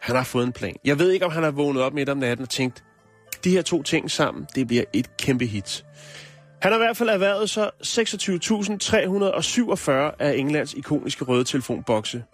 Han 0.00 0.16
har 0.16 0.24
fået 0.24 0.44
en 0.46 0.52
plan. 0.52 0.76
Jeg 0.84 0.98
ved 0.98 1.10
ikke, 1.10 1.26
om 1.26 1.32
han 1.32 1.42
har 1.42 1.50
vågnet 1.50 1.82
op 1.82 1.92
midt 1.94 2.08
om 2.08 2.16
natten 2.18 2.42
og 2.42 2.50
tænkt, 2.50 2.84
de 3.44 3.50
her 3.50 3.62
to 3.62 3.82
ting 3.82 4.10
sammen, 4.10 4.46
det 4.54 4.66
bliver 4.66 4.84
et 4.92 5.16
kæmpe 5.16 5.46
hit. 5.46 5.84
Han 6.62 6.72
har 6.72 6.78
i 6.78 6.82
hvert 6.82 6.96
fald 6.96 7.08
erhvervet 7.08 7.50
sig 7.50 7.70
26.347 7.84 9.90
af 10.18 10.34
Englands 10.36 10.74
ikoniske 10.74 11.24
røde 11.24 11.44
telefonbokse. 11.44 12.24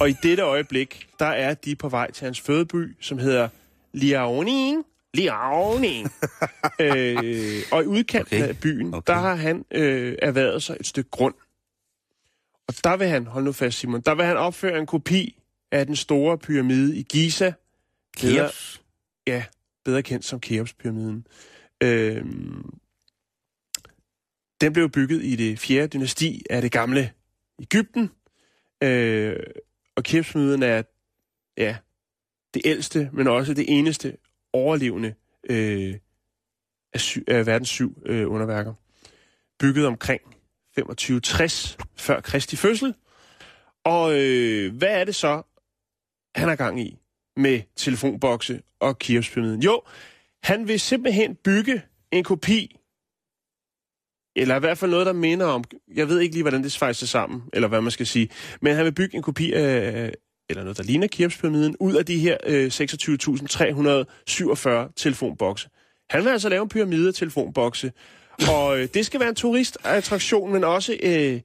Og 0.00 0.10
i 0.10 0.14
dette 0.22 0.42
øjeblik, 0.42 1.08
der 1.18 1.26
er 1.26 1.54
de 1.54 1.76
på 1.76 1.88
vej 1.88 2.10
til 2.10 2.24
hans 2.24 2.40
fødeby, 2.40 2.96
som 3.00 3.18
hedder 3.18 3.48
Liaoning. 3.92 4.84
Liaoning. 5.14 6.12
øh, 6.80 7.62
og 7.72 7.82
i 7.82 7.86
udkanten 7.86 8.36
Okay. 8.38 8.48
af 8.48 8.58
byen, 8.58 8.94
Okay. 8.94 9.12
der 9.14 9.20
har 9.20 9.34
han 9.34 9.64
øh, 9.70 10.14
erhvervet 10.22 10.62
sig 10.62 10.76
et 10.80 10.86
stykke 10.86 11.10
grund. 11.10 11.34
Og 12.68 12.74
der 12.84 12.96
vil 12.96 13.08
han, 13.08 13.26
hold 13.26 13.44
nu 13.44 13.52
fast 13.52 13.78
Simon, 13.78 14.00
der 14.00 14.14
vil 14.14 14.24
han 14.24 14.36
opføre 14.36 14.78
en 14.78 14.86
kopi 14.86 15.36
af 15.72 15.86
den 15.86 15.96
store 15.96 16.38
pyramide 16.38 16.96
i 16.96 17.02
Giza. 17.02 17.52
Keops. 18.16 18.80
ja, 19.26 19.42
bedre 19.84 20.02
kendt 20.02 20.24
som 20.24 20.40
Keopspyramiden. 20.40 21.26
Øhm, 21.82 22.78
den 24.60 24.72
blev 24.72 24.90
bygget 24.90 25.24
i 25.24 25.36
det 25.36 25.58
fjerde 25.58 25.88
dynasti 25.88 26.42
af 26.50 26.62
det 26.62 26.72
gamle 26.72 27.12
Ægypten. 27.60 28.10
Øh, 28.82 29.36
og 29.96 30.04
Keopspyramiden 30.04 30.62
er 30.62 30.82
ja, 31.56 31.76
det 32.54 32.62
ældste, 32.64 33.10
men 33.12 33.26
også 33.26 33.54
det 33.54 33.64
eneste 33.68 34.16
overlevende 34.52 35.14
øh, 35.50 35.94
af, 36.92 37.00
sy- 37.00 37.28
af 37.28 37.46
verdens 37.46 37.68
syv 37.68 38.02
øh, 38.06 38.30
underværker. 38.30 38.74
Bygget 39.58 39.86
omkring 39.86 40.22
2560 40.74 41.78
før 41.96 42.20
Kristi 42.20 42.56
fødsel. 42.56 42.94
Og 43.84 44.20
øh, 44.20 44.76
hvad 44.76 45.00
er 45.00 45.04
det 45.04 45.14
så, 45.14 45.42
han 46.34 46.48
har 46.48 46.56
gang 46.56 46.80
i 46.80 47.01
med 47.36 47.60
telefonbokse 47.76 48.60
og 48.80 48.98
Keops-pyramiden? 48.98 49.62
Jo, 49.62 49.82
han 50.42 50.68
vil 50.68 50.80
simpelthen 50.80 51.34
bygge 51.34 51.82
en 52.12 52.24
kopi, 52.24 52.76
eller 54.36 54.56
i 54.56 54.60
hvert 54.60 54.78
fald 54.78 54.90
noget, 54.90 55.06
der 55.06 55.12
minder 55.12 55.46
om, 55.46 55.64
jeg 55.94 56.08
ved 56.08 56.20
ikke 56.20 56.34
lige, 56.34 56.42
hvordan 56.42 56.62
det 56.62 56.72
svejser 56.72 57.06
sammen, 57.06 57.42
eller 57.52 57.68
hvad 57.68 57.80
man 57.80 57.90
skal 57.90 58.06
sige, 58.06 58.28
men 58.60 58.76
han 58.76 58.84
vil 58.84 58.92
bygge 58.92 59.16
en 59.16 59.22
kopi 59.22 59.52
af, 59.52 60.12
eller 60.48 60.62
noget, 60.62 60.76
der 60.76 60.82
ligner 60.82 61.06
Keops-pyramiden, 61.06 61.76
ud 61.80 61.94
af 61.94 62.06
de 62.06 62.18
her 62.18 62.36
øh, 62.46 62.66
26.347 64.86 64.92
telefonbokse. 64.96 65.68
Han 66.10 66.24
vil 66.24 66.30
altså 66.30 66.48
lave 66.48 66.62
en 66.62 66.68
pyramide 66.68 67.08
af 67.08 67.14
telefonbokse, 67.14 67.92
og 68.48 68.80
øh, 68.80 68.88
det 68.94 69.06
skal 69.06 69.20
være 69.20 69.28
en 69.28 69.34
turistattraktion, 69.34 70.52
men 70.52 70.64
også 70.64 70.96
øh, 71.02 71.40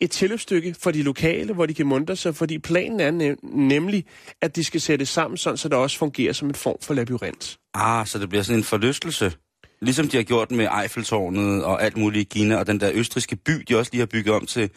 et 0.00 0.10
tilløbsstykke 0.10 0.74
for 0.80 0.90
de 0.90 1.02
lokale, 1.02 1.54
hvor 1.54 1.66
de 1.66 1.74
kan 1.74 1.86
muntre 1.86 2.16
sig, 2.16 2.36
fordi 2.36 2.58
planen 2.58 3.00
er 3.00 3.10
nem- 3.10 3.56
nemlig, 3.56 4.04
at 4.40 4.56
de 4.56 4.64
skal 4.64 4.80
sætte 4.80 5.06
sammen, 5.06 5.36
sådan, 5.36 5.56
så 5.56 5.68
det 5.68 5.78
også 5.78 5.98
fungerer 5.98 6.32
som 6.32 6.48
en 6.48 6.54
form 6.54 6.76
for 6.82 6.94
labyrint. 6.94 7.58
Ah, 7.74 8.06
så 8.06 8.18
det 8.18 8.28
bliver 8.28 8.42
sådan 8.42 8.58
en 8.58 8.64
forlystelse. 8.64 9.32
Ligesom 9.80 10.08
de 10.08 10.16
har 10.16 10.24
gjort 10.24 10.50
med 10.50 10.68
Eiffeltårnet 10.82 11.64
og 11.64 11.82
alt 11.82 11.96
muligt 11.96 12.20
i 12.20 12.38
Kina, 12.38 12.56
og 12.56 12.66
den 12.66 12.80
der 12.80 12.90
østriske 12.94 13.36
by, 13.36 13.52
de 13.68 13.76
også 13.78 13.90
lige 13.92 14.00
har 14.00 14.06
bygget 14.06 14.34
om 14.34 14.46
til, 14.46 14.70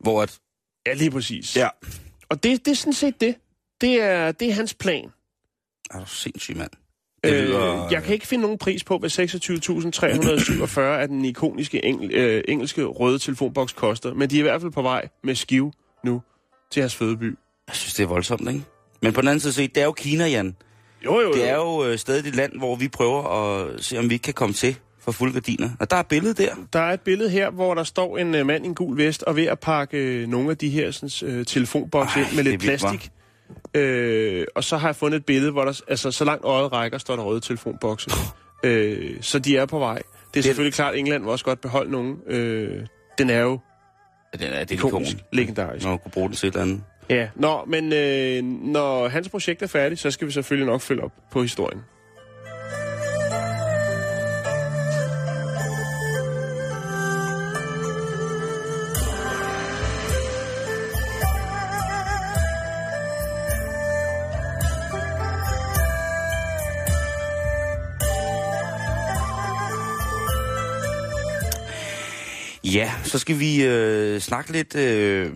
hvor 0.00 0.22
at... 0.22 0.38
Ja, 0.86 0.94
lige 0.94 1.10
præcis. 1.10 1.56
Ja. 1.56 1.68
Og 2.28 2.42
det, 2.42 2.64
det 2.64 2.70
er 2.70 2.76
sådan 2.76 2.92
set 2.92 3.20
det. 3.20 3.34
Det 3.80 4.00
er, 4.02 4.32
det 4.32 4.48
er 4.48 4.52
hans 4.52 4.74
plan. 4.74 5.08
Er 5.90 6.00
du 6.00 6.06
sindssyg, 6.06 6.56
mand? 6.56 6.70
Det 7.24 7.32
Øh, 7.32 7.44
lyder... 7.44 7.88
jeg 7.90 8.02
kan 8.02 8.14
ikke 8.14 8.26
finde 8.26 8.42
nogen 8.42 8.58
pris 8.58 8.84
på, 8.84 8.98
hvad 8.98 9.10
26.347 9.10 10.80
af 10.80 11.08
den 11.08 11.24
ikoniske 11.24 11.84
engel, 11.84 12.14
øh, 12.14 12.44
engelske 12.48 12.84
røde 12.84 13.18
telefonboks 13.18 13.72
koster, 13.72 14.14
men 14.14 14.30
de 14.30 14.36
er 14.36 14.38
i 14.38 14.42
hvert 14.42 14.60
fald 14.60 14.72
på 14.72 14.82
vej 14.82 15.08
med 15.24 15.34
skiv 15.34 15.72
nu 16.04 16.22
til 16.70 16.80
hans 16.80 16.94
fødeby. 16.96 17.38
Jeg 17.68 17.76
synes, 17.76 17.94
det 17.94 18.02
er 18.02 18.06
voldsomt, 18.06 18.48
ikke? 18.48 18.62
Men 19.02 19.12
på 19.12 19.20
den 19.20 19.28
anden 19.28 19.40
side 19.40 19.52
set, 19.52 19.74
det 19.74 19.80
er 19.80 19.84
jo 19.84 19.92
Kina, 19.92 20.26
Jan. 20.28 20.56
Jo, 21.04 21.20
jo, 21.20 21.32
Det 21.32 21.48
er 21.48 21.54
jo 21.54 21.84
øh, 21.84 21.98
stadig 21.98 22.28
et 22.28 22.34
land, 22.36 22.52
hvor 22.58 22.76
vi 22.76 22.88
prøver 22.88 23.22
at 23.24 23.84
se, 23.84 23.98
om 23.98 24.08
vi 24.08 24.14
ikke 24.14 24.22
kan 24.22 24.34
komme 24.34 24.52
til 24.54 24.76
for 25.00 25.12
fulde 25.12 25.32
gardiner. 25.32 25.70
Og 25.80 25.90
der 25.90 25.96
er 25.96 26.00
et 26.00 26.06
billede 26.06 26.34
der. 26.42 26.54
Der 26.72 26.80
er 26.80 26.92
et 26.92 27.00
billede 27.00 27.30
her, 27.30 27.50
hvor 27.50 27.74
der 27.74 27.84
står 27.84 28.18
en 28.18 28.34
uh, 28.40 28.46
mand 28.46 28.64
i 28.64 28.68
en 28.68 28.74
gul 28.74 28.96
vest 28.98 29.22
og 29.22 29.36
ved 29.36 29.44
at 29.46 29.60
pakke 29.60 29.98
øh, 29.98 30.28
nogle 30.28 30.50
af 30.50 30.56
de 30.58 30.68
her 30.68 30.90
sådan, 30.90 31.38
uh, 31.38 31.44
telefonbokse 31.44 32.20
Ej, 32.20 32.26
ind 32.26 32.36
med 32.36 32.44
lidt 32.44 32.52
vildt, 32.64 32.80
plastik. 32.80 33.10
Øh, 33.74 34.46
og 34.54 34.64
så 34.64 34.76
har 34.76 34.88
jeg 34.88 34.96
fundet 34.96 35.18
et 35.18 35.24
billede, 35.24 35.52
hvor 35.52 35.64
der, 35.64 35.82
altså 35.88 36.10
så 36.10 36.24
langt 36.24 36.44
øjet 36.44 36.72
rækker, 36.72 36.98
står 36.98 37.16
der 37.16 37.22
røde 37.22 37.40
telefonbokse. 37.40 38.10
øh, 38.64 39.16
så 39.20 39.38
de 39.38 39.56
er 39.56 39.66
på 39.66 39.78
vej. 39.78 40.02
Det 40.34 40.40
er 40.40 40.44
selvfølgelig 40.44 40.74
klart, 40.74 40.94
at 40.94 40.98
England 40.98 41.22
vil 41.22 41.30
også 41.30 41.44
godt 41.44 41.60
beholde 41.60 41.90
nogen. 41.90 42.16
Øh, 42.26 42.86
den 43.18 43.30
er 43.30 43.40
jo 43.40 43.58
den 44.40 44.52
er, 44.52 44.64
det 44.64 44.70
er 44.80 44.86
ikonisk. 44.86 45.16
legendarisk. 45.32 45.86
Nå, 45.86 45.96
kunne 45.96 46.10
bruge 46.10 46.28
den 46.28 46.36
til 46.36 46.46
et 46.46 46.52
eller 46.52 46.62
andet. 46.62 46.82
Ja, 47.10 47.28
nå, 47.34 47.64
men 47.66 47.92
øh, 47.92 48.42
når 48.72 49.08
hans 49.08 49.28
projekt 49.28 49.62
er 49.62 49.66
færdigt, 49.66 50.00
så 50.00 50.10
skal 50.10 50.26
vi 50.26 50.32
selvfølgelig 50.32 50.66
nok 50.66 50.80
følge 50.80 51.04
op 51.04 51.12
på 51.30 51.42
historien. 51.42 51.82
Ja, 72.74 72.92
så 73.04 73.18
skal 73.18 73.38
vi 73.38 73.64
øh, 73.64 74.20
snakke 74.20 74.52
lidt... 74.52 74.74
Øh, 74.76 75.30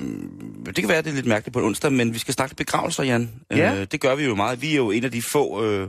det 0.66 0.74
kan 0.74 0.88
være, 0.88 1.02
det 1.02 1.10
er 1.10 1.14
lidt 1.14 1.26
mærkeligt 1.26 1.52
på 1.52 1.58
en 1.58 1.64
onsdag, 1.64 1.92
men 1.92 2.14
vi 2.14 2.18
skal 2.18 2.34
snakke 2.34 2.50
lidt 2.52 2.58
begravelser, 2.58 3.02
Jan. 3.02 3.30
Ja. 3.50 3.74
Øh, 3.74 3.86
det 3.92 4.00
gør 4.00 4.14
vi 4.14 4.24
jo 4.24 4.34
meget. 4.34 4.62
Vi 4.62 4.72
er 4.72 4.76
jo 4.76 4.90
en 4.90 5.04
af 5.04 5.10
de 5.12 5.22
få, 5.22 5.64
øh, 5.64 5.88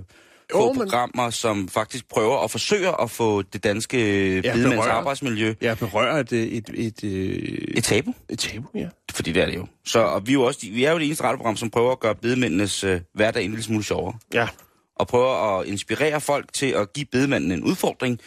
få 0.52 0.58
Jo, 0.60 0.74
men- 0.74 0.82
programmer, 0.82 1.30
som 1.30 1.70
faktisk 1.70 2.10
prøver 2.10 2.36
og 2.36 2.52
forsøger 2.52 2.92
at 3.04 3.12
få 3.12 3.42
det 3.42 3.64
danske 3.64 3.98
ja, 4.36 4.54
bedemænds 4.54 4.76
berører. 4.76 4.92
arbejdsmiljø 4.92 5.54
Jeg 5.62 5.78
berører 5.78 6.20
et, 6.20 6.32
et, 6.34 6.70
et, 6.74 7.04
et, 7.04 7.78
et 7.78 7.84
tabu. 7.84 8.14
et 8.30 8.40
tabu, 8.40 8.68
ja. 8.76 8.88
Fordi 9.12 9.32
det 9.32 9.42
er 9.42 9.46
det 9.46 9.56
jo. 9.56 9.68
Så 9.86 10.00
og 10.00 10.28
vi, 10.28 10.32
er 10.32 10.34
jo 10.34 10.44
også, 10.44 10.60
vi 10.72 10.84
er 10.84 10.92
jo 10.92 10.98
det 10.98 11.06
eneste 11.06 11.24
radioprogram, 11.24 11.58
som 11.58 11.70
prøver 11.70 11.92
at 11.92 12.00
gøre 12.00 12.16
bedemændenes 12.16 12.84
øh, 12.84 13.00
hverdag 13.14 13.44
en 13.44 13.50
lille 13.52 13.64
smule 13.64 13.84
sjovere. 13.84 14.14
Ja, 14.34 14.48
og 14.96 15.08
prøver 15.08 15.60
at 15.60 15.68
inspirere 15.68 16.22
folk 16.22 16.54
til 16.54 16.66
at 16.66 16.94
give 16.94 17.06
bedemanden 17.12 17.52
en 17.52 17.64
udfordring, 17.64 18.20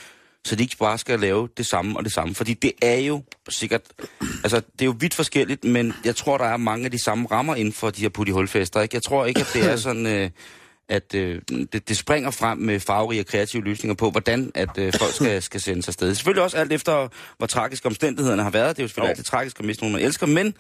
så 0.45 0.57
de 0.57 0.63
ikke 0.63 0.77
bare 0.77 0.99
skal 0.99 1.21
lave 1.21 1.49
det 1.57 1.67
samme 1.67 1.97
og 1.97 2.05
det 2.05 2.13
samme. 2.13 2.35
Fordi 2.35 2.55
det 2.55 2.73
er 2.83 2.99
jo 2.99 3.23
sikkert, 3.49 3.83
altså 4.21 4.57
det 4.61 4.81
er 4.81 4.85
jo 4.85 4.95
vidt 4.99 5.15
forskelligt, 5.15 5.65
men 5.65 5.93
jeg 6.05 6.17
tror, 6.17 6.39
der 6.39 6.45
er 6.45 6.57
mange 6.57 6.85
af 6.85 6.91
de 6.91 7.03
samme 7.05 7.29
rammer 7.31 7.55
inden 7.55 7.73
for 7.73 7.91
de 7.91 8.03
her 8.03 8.09
putti 8.09 8.33
hulfester. 8.33 8.81
Ikke? 8.81 8.95
Jeg 8.95 9.03
tror 9.03 9.27
ikke, 9.27 9.41
at 9.41 9.51
det 9.55 9.65
er 9.65 9.77
sådan, 9.77 10.07
øh, 10.07 10.31
at 10.89 11.15
øh, 11.15 11.43
det, 11.73 11.89
det 11.89 11.97
springer 11.97 12.31
frem 12.31 12.59
med 12.59 12.81
farverige 12.81 13.21
og 13.21 13.27
kreative 13.27 13.65
løsninger 13.65 13.95
på, 13.95 14.11
hvordan 14.11 14.51
at 14.55 14.79
øh, 14.79 14.93
folk 14.99 15.15
skal, 15.15 15.43
skal 15.49 15.61
sendes 15.61 15.89
afsted. 15.89 16.15
Selvfølgelig 16.15 16.43
også 16.43 16.57
alt 16.57 16.73
efter, 16.73 17.09
hvor 17.39 17.47
tragiske 17.47 17.87
omstændighederne 17.87 18.43
har 18.43 18.51
været. 18.51 18.77
Det 18.77 18.83
er 18.83 18.85
jo 18.85 18.89
selvfølgelig 18.89 19.09
Jo. 19.09 19.11
altid 19.11 19.25
tragisk 19.25 19.59
at 19.59 19.65
miste 19.65 19.83
nogen, 19.83 19.93
man 19.97 20.03
elsker, 20.05 20.27
men 20.27 20.55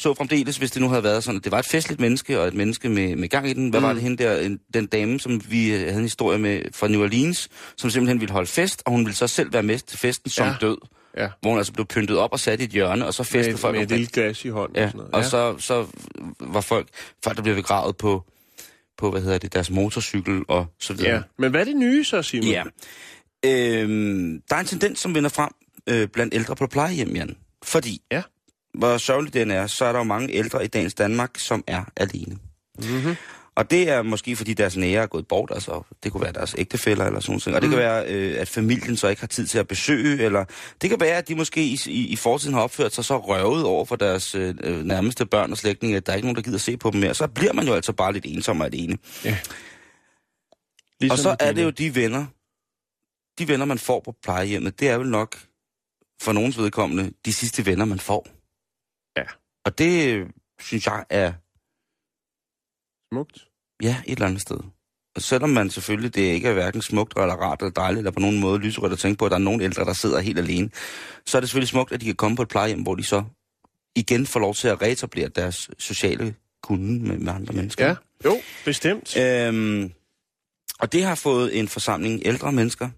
så 0.00 0.14
fremdeles, 0.14 0.56
hvis 0.56 0.70
det 0.70 0.82
nu 0.82 0.88
havde 0.88 1.02
været 1.04 1.24
sådan, 1.24 1.38
at 1.38 1.44
det 1.44 1.52
var 1.52 1.58
et 1.58 1.66
festligt 1.66 2.00
menneske, 2.00 2.40
og 2.40 2.46
et 2.48 2.54
menneske 2.54 2.88
med, 2.88 3.16
med 3.16 3.28
gang 3.28 3.50
i 3.50 3.52
den. 3.52 3.70
Hvad 3.70 3.80
mm. 3.80 3.86
var 3.86 3.92
det 3.92 4.02
hende 4.02 4.24
der, 4.24 4.40
en, 4.40 4.60
den 4.74 4.86
dame, 4.86 5.20
som 5.20 5.42
vi 5.50 5.72
øh, 5.74 5.80
havde 5.80 5.94
en 5.96 6.02
historie 6.02 6.38
med 6.38 6.62
fra 6.74 6.88
New 6.88 7.02
Orleans, 7.02 7.48
som 7.76 7.90
simpelthen 7.90 8.20
ville 8.20 8.32
holde 8.32 8.46
fest, 8.46 8.82
og 8.86 8.92
hun 8.92 9.04
ville 9.04 9.16
så 9.16 9.26
selv 9.26 9.52
være 9.52 9.62
med 9.62 9.78
til 9.78 9.98
festen 9.98 10.30
som 10.30 10.46
Ja. 10.46 10.54
død. 10.60 10.76
ja. 11.16 11.28
Hvor 11.40 11.50
hun 11.50 11.58
altså 11.58 11.72
blev 11.72 11.86
pyntet 11.86 12.18
op 12.18 12.32
og 12.32 12.40
sat 12.40 12.60
i 12.60 12.64
et 12.64 12.70
hjørne, 12.70 13.06
og 13.06 13.14
så 13.14 13.22
festede 13.22 13.50
Med, 13.50 13.58
folk 13.58 13.74
med 13.74 13.82
et 13.82 13.88
lille 13.90 14.06
glas 14.12 14.44
i 14.44 14.48
hånden 14.48 14.76
Ja, 14.76 14.84
og 14.84 14.90
sådan 14.90 14.98
noget. 14.98 15.14
og 15.14 15.24
så, 15.24 15.54
så 15.66 15.86
var 16.40 16.60
folk, 16.60 16.88
folk 17.24 17.36
der 17.36 17.42
blev 17.42 17.54
begravet 17.54 17.96
på, 17.96 18.24
på, 18.98 19.10
hvad 19.10 19.22
hedder 19.22 19.38
det, 19.38 19.52
deres 19.52 19.70
motorcykel 19.70 20.40
og 20.48 20.66
så 20.80 20.92
videre. 20.94 21.12
Ja, 21.14 21.22
men 21.38 21.50
hvad 21.50 21.60
er 21.60 21.64
det 21.64 21.76
nye 21.76 22.04
så, 22.04 22.22
Simon? 22.22 22.48
Ja. 22.50 22.62
Øhm, 23.46 24.42
der 24.50 24.56
er 24.56 24.60
en 24.60 24.66
tendens, 24.66 24.98
som 25.00 25.14
vender 25.14 25.30
frem 25.30 25.50
øh, 25.86 26.08
blandt 26.08 26.34
ældre 26.34 26.56
på 26.56 26.66
plejehjem, 26.66 27.16
Jan. 27.16 27.36
Fordi, 27.62 28.00
Ja. 28.12 28.22
Hvor 28.74 28.98
sørgeligt 28.98 29.34
den 29.34 29.50
er, 29.50 29.66
så 29.66 29.84
er 29.84 29.92
der 29.92 29.98
jo 29.98 30.04
mange 30.04 30.32
ældre 30.32 30.64
i 30.64 30.68
dagens 30.68 30.94
Danmark, 30.94 31.38
som 31.38 31.64
er 31.66 31.84
alene. 31.96 32.38
Mm-hmm. 32.78 33.16
Og 33.54 33.70
det 33.70 33.88
er 33.88 34.02
måske, 34.02 34.36
fordi 34.36 34.54
deres 34.54 34.76
nære 34.76 35.02
er 35.02 35.06
gået 35.06 35.28
bort, 35.28 35.50
altså 35.54 35.82
det 36.04 36.12
kunne 36.12 36.22
være 36.22 36.32
deres 36.32 36.54
ægtefæller 36.58 37.04
eller 37.04 37.20
sådan 37.20 37.40
noget. 37.46 37.56
Og 37.56 37.62
det 37.62 37.70
kan 37.70 37.78
være, 37.78 38.04
øh, 38.06 38.40
at 38.40 38.48
familien 38.48 38.96
så 38.96 39.08
ikke 39.08 39.22
har 39.22 39.26
tid 39.26 39.46
til 39.46 39.58
at 39.58 39.68
besøge, 39.68 40.24
eller 40.24 40.44
det 40.82 40.90
kan 40.90 41.00
være, 41.00 41.16
at 41.16 41.28
de 41.28 41.34
måske 41.34 41.62
i, 41.62 41.78
i, 41.86 42.06
i 42.06 42.16
fortiden 42.16 42.54
har 42.54 42.60
opført 42.60 42.94
sig 42.94 43.04
så 43.04 43.18
røvet 43.18 43.64
over 43.64 43.84
for 43.84 43.96
deres 43.96 44.34
øh, 44.34 44.54
øh, 44.62 44.84
nærmeste 44.84 45.26
børn 45.26 45.52
og 45.52 45.58
slægtninge, 45.58 45.96
at 45.96 46.06
der 46.06 46.12
er 46.12 46.16
ikke 46.16 46.26
nogen, 46.26 46.36
der 46.36 46.42
gider 46.42 46.58
se 46.58 46.76
på 46.76 46.90
dem 46.90 47.00
mere. 47.00 47.14
Så 47.14 47.26
bliver 47.26 47.52
man 47.52 47.66
jo 47.66 47.74
altså 47.74 47.92
bare 47.92 48.12
lidt 48.12 48.26
ensom 48.28 48.60
og 48.60 48.66
alene. 48.66 48.98
Ligesom 51.00 51.12
og 51.12 51.18
så 51.18 51.36
er 51.40 51.52
det 51.52 51.64
jo 51.64 51.70
de 51.70 51.94
venner, 51.94 52.26
de 53.38 53.48
venner, 53.48 53.64
man 53.64 53.78
får 53.78 54.00
på 54.00 54.14
plejehjemmet, 54.22 54.80
det 54.80 54.88
er 54.88 54.98
vel 54.98 55.08
nok 55.08 55.38
for 56.22 56.32
nogens 56.32 56.58
vedkommende 56.58 57.12
de 57.24 57.32
sidste 57.32 57.66
venner, 57.66 57.84
man 57.84 57.98
får. 57.98 58.39
Ja. 59.16 59.24
Og 59.64 59.78
det 59.78 60.14
øh, 60.14 60.26
synes 60.60 60.86
jeg 60.86 61.04
er, 61.10 61.32
Smukt. 63.12 63.48
ja, 63.82 63.96
et 64.06 64.12
eller 64.12 64.26
andet 64.26 64.42
sted. 64.42 64.60
Og 65.16 65.22
selvom 65.22 65.50
man 65.50 65.70
selvfølgelig, 65.70 66.14
det 66.14 66.20
ikke 66.20 66.48
er 66.48 66.52
hverken 66.52 66.82
smukt 66.82 67.12
eller 67.18 67.34
rart 67.34 67.60
eller 67.62 67.72
dejligt, 67.72 67.98
eller 67.98 68.10
på 68.10 68.20
nogen 68.20 68.40
måde 68.40 68.58
lyserødt 68.58 68.92
at 68.92 68.98
tænke 68.98 69.18
på, 69.18 69.24
at 69.24 69.30
der 69.30 69.36
er 69.36 69.40
nogen 69.40 69.60
ældre, 69.60 69.84
der 69.84 69.92
sidder 69.92 70.20
helt 70.20 70.38
alene, 70.38 70.70
så 71.26 71.38
er 71.38 71.40
det 71.40 71.48
selvfølgelig 71.48 71.68
smukt, 71.68 71.92
at 71.92 72.00
de 72.00 72.06
kan 72.06 72.14
komme 72.14 72.36
på 72.36 72.42
et 72.42 72.48
plejehjem, 72.48 72.82
hvor 72.82 72.94
de 72.94 73.04
så 73.04 73.24
igen 73.96 74.26
får 74.26 74.40
lov 74.40 74.54
til 74.54 74.68
at 74.68 74.82
reetablere 74.82 75.28
deres 75.28 75.70
sociale 75.78 76.34
kunde 76.62 77.08
med, 77.08 77.18
med 77.18 77.32
andre 77.32 77.54
mennesker. 77.54 77.86
Ja, 77.86 77.94
jo, 78.24 78.36
bestemt. 78.64 79.16
Øhm, 79.16 79.92
og 80.78 80.92
det 80.92 81.04
har 81.04 81.14
fået 81.14 81.58
en 81.58 81.68
forsamling 81.68 82.22
ældre 82.24 82.52
mennesker 82.52 82.88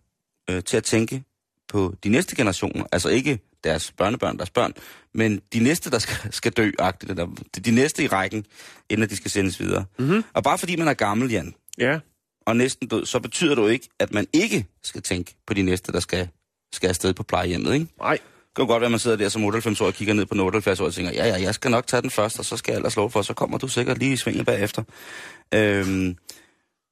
øh, 0.50 0.62
til 0.64 0.76
at 0.76 0.84
tænke 0.84 1.22
på 1.68 1.94
de 2.04 2.08
næste 2.08 2.36
generationer. 2.36 2.84
Altså 2.92 3.08
ikke 3.08 3.38
deres 3.64 3.92
børnebørn, 3.92 4.36
deres 4.36 4.50
børn, 4.50 4.72
men 5.14 5.40
de 5.52 5.60
næste, 5.60 5.90
der 5.90 5.98
skal, 5.98 6.32
skal 6.32 6.52
dø, 6.52 6.70
agtigt, 6.78 7.10
eller 7.10 7.26
de, 7.64 7.70
næste 7.70 8.04
i 8.04 8.06
rækken, 8.06 8.46
inden 8.90 9.08
de 9.08 9.16
skal 9.16 9.30
sendes 9.30 9.60
videre. 9.60 9.84
Mhm. 9.98 10.24
Og 10.32 10.42
bare 10.42 10.58
fordi 10.58 10.76
man 10.76 10.88
er 10.88 10.94
gammel, 10.94 11.30
Jan, 11.30 11.54
Ja, 11.78 11.98
og 12.46 12.56
næsten 12.56 12.88
død, 12.88 13.06
så 13.06 13.20
betyder 13.20 13.54
det 13.54 13.62
jo 13.62 13.66
ikke, 13.66 13.88
at 13.98 14.12
man 14.12 14.26
ikke 14.32 14.66
skal 14.82 15.02
tænke 15.02 15.34
på 15.46 15.54
de 15.54 15.62
næste, 15.62 15.92
der 15.92 16.00
skal, 16.00 16.28
skal 16.72 16.88
afsted 16.88 17.14
på 17.14 17.22
plejehjemmet, 17.22 17.74
ikke? 17.74 17.86
nej. 17.98 18.18
Det 18.52 18.56
kan 18.56 18.64
jo 18.64 18.68
godt 18.72 18.80
være, 18.80 18.86
at 18.86 18.90
man 18.90 19.00
sidder 19.00 19.16
der 19.16 19.28
som 19.28 19.44
98 19.44 19.80
år 19.80 19.86
og 19.86 19.94
kigger 19.94 20.14
ned 20.14 20.26
på 20.26 20.34
en 20.34 20.40
78 20.40 20.80
år 20.80 20.84
og 20.84 20.94
tænker, 20.94 21.12
ja, 21.12 21.26
ja, 21.26 21.42
jeg 21.42 21.54
skal 21.54 21.70
nok 21.70 21.86
tage 21.86 22.02
den 22.02 22.10
først, 22.10 22.38
og 22.38 22.44
så 22.44 22.56
skal 22.56 22.72
jeg 22.72 22.76
ellers 22.76 22.96
lov 22.96 23.10
for, 23.10 23.22
så 23.22 23.34
kommer 23.34 23.58
du 23.58 23.68
sikkert 23.68 23.98
lige 23.98 24.12
i 24.12 24.16
svinget 24.16 24.46
bagefter. 24.46 24.82
Øhm, 25.54 26.16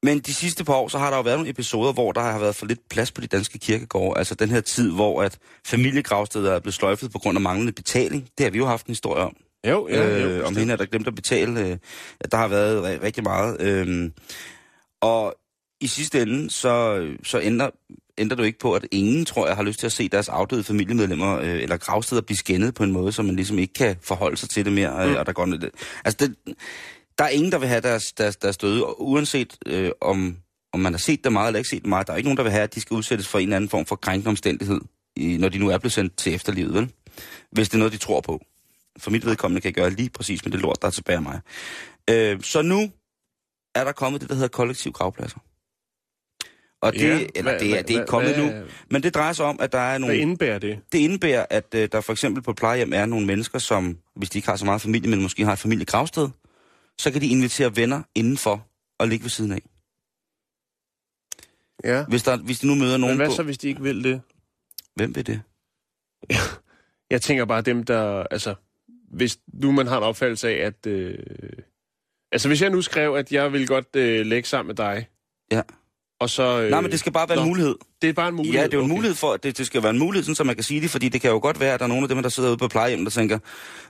men 0.02 0.18
de 0.18 0.34
sidste 0.34 0.64
par 0.64 0.74
år, 0.74 0.88
så 0.88 0.98
har 0.98 1.10
der 1.10 1.16
jo 1.16 1.22
været 1.22 1.38
nogle 1.38 1.50
episoder, 1.50 1.92
hvor 1.92 2.12
der 2.12 2.20
har 2.20 2.38
været 2.38 2.54
for 2.56 2.66
lidt 2.66 2.88
plads 2.88 3.12
på 3.12 3.20
de 3.20 3.26
danske 3.26 3.58
kirkegårde. 3.58 4.18
Altså 4.18 4.34
den 4.34 4.48
her 4.50 4.60
tid, 4.60 4.90
hvor 4.92 5.22
at 5.22 5.38
familiegravsteder 5.66 6.52
er 6.52 6.60
blevet 6.60 6.74
sløjfet 6.74 7.12
på 7.12 7.18
grund 7.18 7.36
af 7.38 7.42
manglende 7.42 7.72
betaling. 7.72 8.28
Det 8.38 8.44
har 8.44 8.50
vi 8.50 8.58
jo 8.58 8.66
haft 8.66 8.86
en 8.86 8.90
historie 8.90 9.22
om. 9.24 9.36
Jo, 9.68 9.88
ja, 9.88 10.20
jo, 10.20 10.28
øh, 10.28 10.46
om 10.46 10.56
hende, 10.56 10.76
der 10.76 10.84
glemte 10.86 11.08
at 11.08 11.14
betale. 11.14 11.60
Øh, 11.60 11.76
der 12.30 12.36
har 12.36 12.48
været 12.48 12.82
ri- 12.84 13.02
rigtig 13.04 13.22
meget. 13.24 13.60
Øh, 13.60 14.10
og 15.00 15.34
i 15.80 15.86
sidste 15.86 16.22
ende, 16.22 16.50
så, 16.50 17.06
så 17.24 17.40
ændrer, 17.40 17.70
ændrer 18.18 18.36
jo 18.36 18.42
ikke 18.42 18.58
på, 18.58 18.74
at 18.74 18.86
ingen, 18.92 19.24
tror 19.24 19.46
jeg, 19.46 19.56
har 19.56 19.62
lyst 19.62 19.78
til 19.80 19.86
at 19.86 19.92
se 19.92 20.08
deres 20.08 20.28
afdøde 20.28 20.64
familiemedlemmer 20.64 21.38
øh, 21.38 21.62
eller 21.62 21.76
gravsteder 21.76 22.20
blive 22.22 22.36
skændet 22.36 22.74
på 22.74 22.84
en 22.84 22.92
måde, 22.92 23.12
så 23.12 23.22
man 23.22 23.36
ligesom 23.36 23.58
ikke 23.58 23.74
kan 23.74 23.96
forholde 24.02 24.36
sig 24.36 24.48
til 24.50 24.64
det 24.64 24.72
mere. 24.72 25.04
Øh, 25.04 25.10
Mm. 25.10 25.16
og 25.16 25.26
der, 25.26 25.32
går, 25.32 25.46
noget- 25.46 25.70
altså 26.04 26.26
det, 26.26 26.54
der 27.18 27.24
er 27.24 27.28
ingen, 27.28 27.52
der 27.52 27.58
vil 27.58 27.68
have 27.68 27.80
deres, 27.80 28.12
deres, 28.12 28.36
deres 28.36 28.56
døde, 28.56 28.86
og 28.86 29.02
uanset 29.08 29.56
øh, 29.66 29.90
om, 30.00 30.36
om 30.72 30.80
man 30.80 30.92
har 30.92 30.98
set 30.98 31.24
det 31.24 31.32
meget 31.32 31.46
eller 31.48 31.58
ikke 31.58 31.70
set 31.70 31.82
det 31.82 31.88
meget. 31.88 32.06
Der 32.06 32.12
er 32.12 32.16
ikke 32.16 32.26
nogen, 32.28 32.36
der 32.36 32.42
vil 32.42 32.52
have, 32.52 32.62
at 32.62 32.74
de 32.74 32.80
skal 32.80 32.94
udsættes 32.94 33.28
for 33.28 33.38
en 33.38 33.42
eller 33.42 33.56
anden 33.56 33.70
form 33.70 33.86
for 33.86 33.96
krænkende 33.96 34.28
omstændighed, 34.28 34.80
i, 35.16 35.36
når 35.36 35.48
de 35.48 35.58
nu 35.58 35.68
er 35.68 35.78
blevet 35.78 35.92
sendt 35.92 36.16
til 36.16 36.34
efterlivet, 36.34 36.74
vel? 36.74 36.92
Hvis 37.52 37.68
det 37.68 37.74
er 37.74 37.78
noget, 37.78 37.92
de 37.92 37.98
tror 37.98 38.20
på. 38.20 38.40
For 38.98 39.10
mit 39.10 39.26
vedkommende 39.26 39.60
kan 39.60 39.68
jeg 39.68 39.74
gøre 39.74 39.90
lige 39.90 40.10
præcis 40.10 40.44
med 40.44 40.52
det 40.52 40.60
lort, 40.60 40.82
der 40.82 40.86
er 40.88 40.92
tilbage 40.92 41.16
af 41.16 41.22
mig. 41.22 41.40
Øh, 42.10 42.42
så 42.42 42.62
nu 42.62 42.90
er 43.74 43.84
der 43.84 43.92
kommet 43.92 44.20
det, 44.20 44.28
der 44.28 44.34
hedder 44.34 44.48
kollektiv 44.48 44.92
gravpladser. 44.92 45.38
Og 46.82 46.92
det, 46.92 47.00
Ja, 47.00 47.26
eller 47.34 47.42
hvad- 47.42 47.60
det, 47.60 47.66
er, 47.68 47.70
hvad- 47.70 47.70
det 47.70 47.72
er 47.72 47.76
ikke 47.78 47.94
hvad- 47.98 48.06
kommet 48.06 48.34
hvad- 48.36 48.60
nu, 48.60 48.66
men 48.90 49.02
det 49.02 49.14
drejer 49.14 49.32
sig 49.32 49.44
om, 49.46 49.58
at 49.60 49.72
der 49.72 49.78
er 49.78 49.88
Hvad 49.90 49.98
nogle... 49.98 50.16
indebærer 50.16 50.58
det? 50.58 50.78
Det 50.92 50.98
indebærer, 50.98 51.46
at 51.50 51.74
øh, 51.74 51.88
der 51.92 52.00
for 52.00 52.12
eksempel 52.12 52.42
på 52.42 52.52
plejehjem 52.52 52.92
er 52.92 53.06
nogle 53.06 53.26
mennesker, 53.26 53.58
som, 53.58 53.98
hvis 54.16 54.30
de 54.30 54.38
ikke 54.38 54.48
har 54.48 54.56
så 54.56 54.64
meget 54.64 54.80
familie, 54.82 55.10
men 55.10 55.22
måske 55.22 55.44
har 55.44 55.52
et 55.52 55.58
familiegravsted, 55.58 56.28
så 57.00 57.10
kan 57.10 57.20
de 57.20 57.26
invitere 57.26 57.76
venner 57.76 58.02
indenfor 58.14 58.68
og 58.98 59.08
ligge 59.08 59.22
ved 59.22 59.30
siden 59.30 59.52
af. 59.52 59.62
Ja. 61.84 62.04
Hvis, 62.04 62.22
der, 62.22 62.36
hvis 62.36 62.60
de 62.60 62.66
nu 62.66 62.74
møder 62.74 62.92
Men 62.92 63.00
nogen 63.00 63.16
hvad 63.16 63.26
på... 63.26 63.32
så, 63.32 63.42
hvis 63.42 63.58
de 63.58 63.68
ikke 63.68 63.82
vil 63.82 64.04
det? 64.04 64.22
Hvem 64.94 65.14
vil 65.14 65.26
det? 65.26 65.42
Jeg 67.10 67.22
tænker 67.22 67.44
bare 67.44 67.62
dem, 67.62 67.84
der... 67.84 68.22
Altså, 68.30 68.54
hvis 69.10 69.38
nu 69.46 69.72
man 69.72 69.86
har 69.86 69.96
en 69.96 70.02
opfattelse 70.02 70.48
af, 70.48 70.66
at... 70.66 70.86
Øh, 70.86 71.18
altså, 72.32 72.48
hvis 72.48 72.62
jeg 72.62 72.70
nu 72.70 72.82
skrev, 72.82 73.14
at 73.14 73.32
jeg 73.32 73.52
vil 73.52 73.66
godt 73.66 73.96
øh, 73.96 74.26
lægge 74.26 74.48
sammen 74.48 74.66
med 74.66 74.74
dig... 74.74 75.08
Ja. 75.52 75.62
Og 76.20 76.30
så... 76.30 76.60
Øh, 76.62 76.70
Nej, 76.70 76.80
men 76.80 76.90
det 76.90 76.98
skal 77.00 77.12
bare 77.12 77.28
være 77.28 77.36
nå, 77.36 77.42
en 77.42 77.48
mulighed. 77.48 77.74
Det 78.02 78.08
er 78.08 78.12
bare 78.12 78.28
en 78.28 78.34
mulighed? 78.34 78.60
Ja, 78.60 78.66
det 78.66 78.74
er 78.74 78.78
jo 78.78 78.84
en 78.84 78.90
okay. 78.90 78.96
mulighed 78.96 79.14
for, 79.16 79.32
at 79.32 79.42
det, 79.42 79.58
det 79.58 79.66
skal 79.66 79.82
være 79.82 79.90
en 79.90 79.98
mulighed, 79.98 80.24
sådan, 80.24 80.34
så 80.34 80.44
man 80.44 80.54
kan 80.54 80.64
sige 80.64 80.80
det, 80.80 80.90
fordi 80.90 81.08
det 81.08 81.20
kan 81.20 81.30
jo 81.30 81.38
godt 81.38 81.60
være, 81.60 81.74
at 81.74 81.80
der 81.80 81.84
er 81.84 81.88
nogle 81.88 82.02
af 82.02 82.08
dem, 82.08 82.22
der 82.22 82.28
sidder 82.28 82.48
ude 82.48 82.56
på 82.56 82.68
plejehjem, 82.68 83.04
der 83.04 83.10
tænker, 83.10 83.38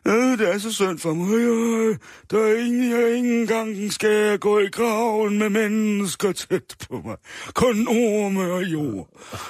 øh, 0.06 0.38
det 0.38 0.54
er 0.54 0.58
så 0.58 0.72
synd 0.72 0.98
for 0.98 1.14
mig, 1.14 1.34
øh, 1.38 1.96
der 2.30 2.38
er 2.38 2.56
ingen, 2.66 2.90
jeg 2.90 3.16
ikke 3.16 3.40
engang 3.40 3.92
skal 3.92 4.10
jeg 4.10 4.40
gå 4.40 4.58
i 4.58 4.66
graven 4.68 5.38
med 5.38 5.48
mennesker 5.50 6.32
tæt 6.32 6.76
på 6.90 7.02
mig. 7.04 7.16
Kun 7.54 7.88
orme 7.88 8.52
og 8.52 8.62
jord. 8.64 9.08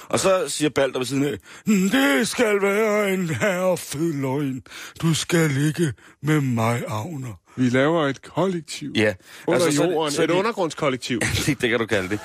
Og 0.09 0.21
så 0.21 0.45
siger 0.49 0.69
Balder 0.71 0.99
ved 0.99 1.07
siden 1.07 1.25
af, 1.25 1.37
"Mm, 1.67 1.91
det 1.91 2.29
skal 2.29 2.63
være 2.63 3.15
en 3.15 3.29
herrefed 3.29 4.13
løgn. 4.13 4.63
Du 5.03 5.15
skal 5.15 5.51
ligge 5.51 5.93
med 6.23 6.41
mig, 6.41 6.83
Agner. 6.89 7.40
Vi 7.57 7.69
laver 7.69 8.07
et 8.07 8.23
kollektiv. 8.23 8.93
Ja. 8.97 9.15
Under 9.47 9.65
Altså, 9.65 9.77
så 9.77 9.85
jorden. 9.91 10.13
så 10.13 10.21
er 10.21 10.25
et 10.25 10.29
det- 10.29 10.37
undergrundskollektiv. 10.37 11.21
det, 11.47 11.61
det 11.61 11.71
kan 11.71 11.79
du 11.79 11.87
kalde 11.87 12.09
det. 12.09 12.21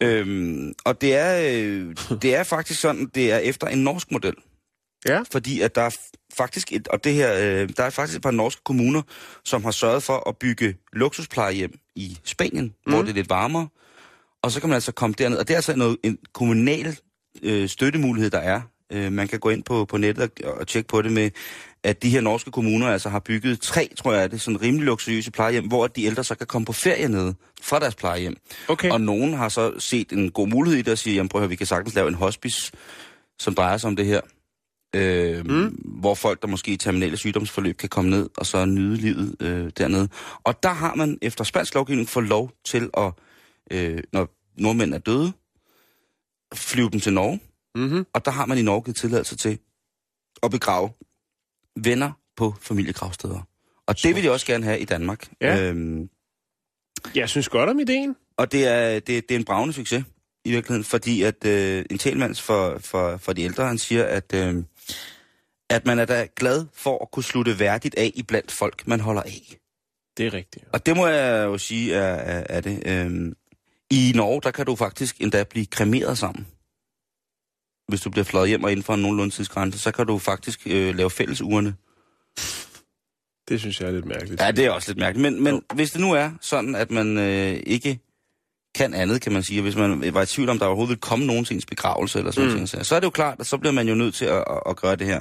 øhm, 0.08 0.72
og 0.84 1.00
det 1.00 1.14
er, 1.14 1.52
øh, 1.54 1.96
det 2.22 2.34
er 2.34 2.42
faktisk 2.44 2.80
sådan, 2.80 3.10
det 3.14 3.32
er 3.32 3.38
efter 3.38 3.66
en 3.66 3.78
norsk 3.84 4.10
model. 4.10 4.34
Ja. 5.08 5.22
Fordi 5.32 5.60
at 5.60 5.74
der 5.74 5.82
er 5.82 5.96
faktisk 6.34 6.72
et, 6.72 6.88
og 6.88 7.04
det 7.04 7.12
her, 7.14 7.34
øh, 7.62 7.68
der 7.76 7.82
er 7.84 7.90
faktisk 7.90 8.16
et 8.16 8.22
par 8.22 8.30
norske 8.30 8.60
kommuner, 8.64 9.02
som 9.44 9.64
har 9.64 9.70
sørget 9.70 10.02
for 10.02 10.28
at 10.28 10.36
bygge 10.36 10.76
luksusplejehjem 10.92 11.72
i 11.96 12.18
Spanien, 12.24 12.74
mm. 12.86 12.92
hvor 12.92 13.02
det 13.02 13.10
er 13.10 13.14
lidt 13.14 13.30
varmere. 13.30 13.68
Og 14.42 14.50
så 14.50 14.60
kan 14.60 14.68
man 14.68 14.74
altså 14.74 14.92
komme 14.92 15.14
derned, 15.18 15.38
og 15.38 15.48
det 15.48 15.54
er 15.54 15.58
altså 15.58 15.76
noget, 15.76 15.96
en 16.02 16.18
kommunal 16.32 16.96
øh, 17.42 17.68
støttemulighed, 17.68 18.30
der 18.30 18.38
er. 18.38 18.60
Øh, 18.92 19.12
man 19.12 19.28
kan 19.28 19.38
gå 19.40 19.48
ind 19.50 19.62
på, 19.62 19.84
på 19.84 19.96
nettet 19.96 20.30
og, 20.44 20.54
og 20.54 20.66
tjekke 20.66 20.88
på 20.88 21.02
det 21.02 21.12
med, 21.12 21.30
at 21.84 22.02
de 22.02 22.10
her 22.10 22.20
norske 22.20 22.50
kommuner 22.50 22.88
altså 22.88 23.08
har 23.08 23.18
bygget 23.18 23.60
tre, 23.60 23.88
tror 23.96 24.12
jeg 24.12 24.22
er 24.22 24.26
det, 24.26 24.40
sådan 24.40 24.62
rimelig 24.62 24.86
luksuriøse 24.86 25.30
plejehjem, 25.30 25.66
hvor 25.68 25.86
de 25.86 26.04
ældre 26.04 26.24
så 26.24 26.34
kan 26.34 26.46
komme 26.46 26.64
på 26.64 26.72
ferie 26.72 27.08
nede 27.08 27.34
fra 27.62 27.78
deres 27.78 27.94
plejehjem. 27.94 28.36
Okay. 28.68 28.90
Og 28.90 29.00
nogen 29.00 29.34
har 29.34 29.48
så 29.48 29.80
set 29.80 30.12
en 30.12 30.30
god 30.30 30.48
mulighed 30.48 30.78
i 30.78 30.82
det 30.82 30.92
og 30.92 30.98
siger, 30.98 31.14
jamen 31.14 31.28
prøv 31.28 31.40
at 31.40 31.42
høre, 31.42 31.48
vi 31.48 31.56
kan 31.56 31.66
sagtens 31.66 31.94
lave 31.94 32.08
en 32.08 32.14
hospice, 32.14 32.72
som 33.38 33.54
drejer 33.54 33.76
sig 33.76 33.88
om 33.88 33.96
det 33.96 34.06
her. 34.06 34.20
Øh, 34.96 35.46
mm. 35.46 35.68
Hvor 35.84 36.14
folk, 36.14 36.42
der 36.42 36.48
måske 36.48 36.72
i 36.72 36.76
terminale 36.76 37.16
sygdomsforløb, 37.16 37.76
kan 37.76 37.88
komme 37.88 38.10
ned 38.10 38.28
og 38.36 38.46
så 38.46 38.64
nyde 38.64 38.96
livet 38.96 39.36
øh, 39.40 39.70
dernede. 39.78 40.08
Og 40.44 40.62
der 40.62 40.72
har 40.72 40.94
man 40.94 41.18
efter 41.22 41.44
spansk 41.44 41.74
lovgivning 41.74 42.08
fået 42.08 42.28
lov 42.28 42.50
til 42.64 42.90
at, 42.96 43.12
øh, 43.70 44.02
når 44.12 44.28
nordmænd 44.58 44.94
er 44.94 44.98
døde, 44.98 45.32
flyve 46.54 46.90
dem 46.90 47.00
til 47.00 47.12
Norge. 47.12 47.40
Mm-hmm. 47.74 48.06
Og 48.14 48.24
der 48.24 48.30
har 48.30 48.46
man 48.46 48.58
i 48.58 48.62
Norge 48.62 48.82
givet 48.82 48.96
tilladelse 48.96 49.36
til 49.36 49.58
at 50.42 50.50
begrave 50.50 50.90
venner 51.76 52.12
på 52.36 52.54
familiegravsteder. 52.60 53.40
Og 53.86 54.02
det 54.02 54.14
vil 54.14 54.22
de 54.24 54.30
også 54.30 54.46
gerne 54.46 54.64
have 54.64 54.78
i 54.80 54.84
Danmark. 54.84 55.28
Ja. 55.40 55.62
Øhm, 55.62 56.08
Jeg 57.14 57.28
synes 57.28 57.48
godt 57.48 57.70
om 57.70 57.78
ideen. 57.80 58.16
og 58.36 58.52
det 58.52 58.66
er, 58.66 58.92
det, 58.94 59.06
det 59.06 59.30
er 59.30 59.38
en 59.38 59.44
bravende 59.44 59.74
succes 59.74 60.04
i 60.44 60.50
virkeligheden, 60.50 60.84
fordi 60.84 61.22
at 61.22 61.44
øh, 61.46 61.84
en 61.90 61.98
talmand 61.98 62.34
for, 62.34 62.78
for, 62.78 63.16
for 63.16 63.32
de 63.32 63.42
ældre, 63.42 63.66
han 63.66 63.78
siger, 63.78 64.04
at, 64.04 64.34
øh, 64.34 64.64
at 65.70 65.86
man 65.86 65.98
er 65.98 66.04
da 66.04 66.26
glad 66.36 66.66
for 66.74 67.02
at 67.02 67.10
kunne 67.10 67.22
slutte 67.24 67.58
værdigt 67.58 67.94
af 67.98 68.12
i 68.14 68.22
blandt 68.22 68.52
folk, 68.52 68.86
man 68.86 69.00
holder 69.00 69.22
af. 69.22 69.56
Det 70.16 70.26
er 70.26 70.32
rigtigt. 70.34 70.64
Og 70.72 70.86
det 70.86 70.96
må 70.96 71.06
jeg 71.06 71.44
jo 71.44 71.58
sige 71.58 71.94
er, 71.94 72.14
er, 72.14 72.44
er 72.48 72.60
det. 72.60 72.82
Øh, 72.86 73.32
I 73.90 74.12
Norge, 74.14 74.40
der 74.42 74.50
kan 74.50 74.66
du 74.66 74.76
faktisk 74.76 75.20
endda 75.20 75.44
blive 75.44 75.66
kremeret 75.66 76.18
sammen. 76.18 76.46
Hvis 77.88 78.00
du 78.00 78.10
bliver 78.10 78.24
fløjet 78.24 78.48
hjem 78.48 78.64
og 78.64 78.70
inden 78.70 78.82
for 78.84 78.94
en 78.94 79.02
nogenlunde 79.02 79.34
tidsgrænse, 79.34 79.78
så 79.78 79.90
kan 79.92 80.06
du 80.06 80.18
faktisk 80.18 80.60
øh, 80.66 80.94
lave 80.96 81.10
fælles 81.10 81.40
urene. 81.42 81.74
Det 83.48 83.60
synes 83.60 83.80
jeg 83.80 83.86
er 83.88 83.92
lidt 83.92 84.04
mærkeligt. 84.04 84.40
Ja, 84.40 84.50
det 84.50 84.64
er 84.64 84.70
også 84.70 84.90
lidt 84.90 84.98
mærkeligt. 84.98 85.32
Men, 85.32 85.42
men 85.44 85.54
Jo. 85.54 85.60
hvis 85.74 85.90
det 85.92 86.00
nu 86.00 86.12
er 86.12 86.30
sådan, 86.40 86.74
at 86.74 86.90
man 86.90 87.18
øh, 87.18 87.60
ikke 87.66 87.98
kan 88.74 88.94
andet, 88.94 89.20
kan 89.22 89.32
man 89.32 89.42
sige, 89.42 89.62
hvis 89.62 89.76
man 89.76 90.14
var 90.14 90.22
i 90.22 90.26
tvivl 90.26 90.48
om, 90.48 90.58
der 90.58 90.66
overhovedet 90.66 90.90
vil 90.90 90.98
komme 91.00 91.26
nogen 91.26 91.44
til 91.44 91.54
ens 91.54 91.66
begravelse 91.66 92.18
eller 92.18 92.30
sådan 92.32 92.50
Mm. 92.50 92.54
noget, 92.56 92.86
så 92.86 92.94
er 92.96 93.00
det 93.00 93.04
jo 93.04 93.10
klart, 93.10 93.40
at 93.40 93.46
så 93.46 93.58
bliver 93.58 93.72
man 93.72 93.88
jo 93.88 93.94
nødt 93.94 94.14
til 94.14 94.24
at, 94.24 94.44
at, 94.50 94.60
at 94.66 94.76
gøre 94.76 94.96
det 94.96 95.06
her. 95.06 95.20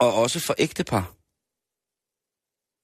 Og 0.00 0.14
også 0.14 0.40
for 0.40 0.54
ægtepar. 0.58 1.12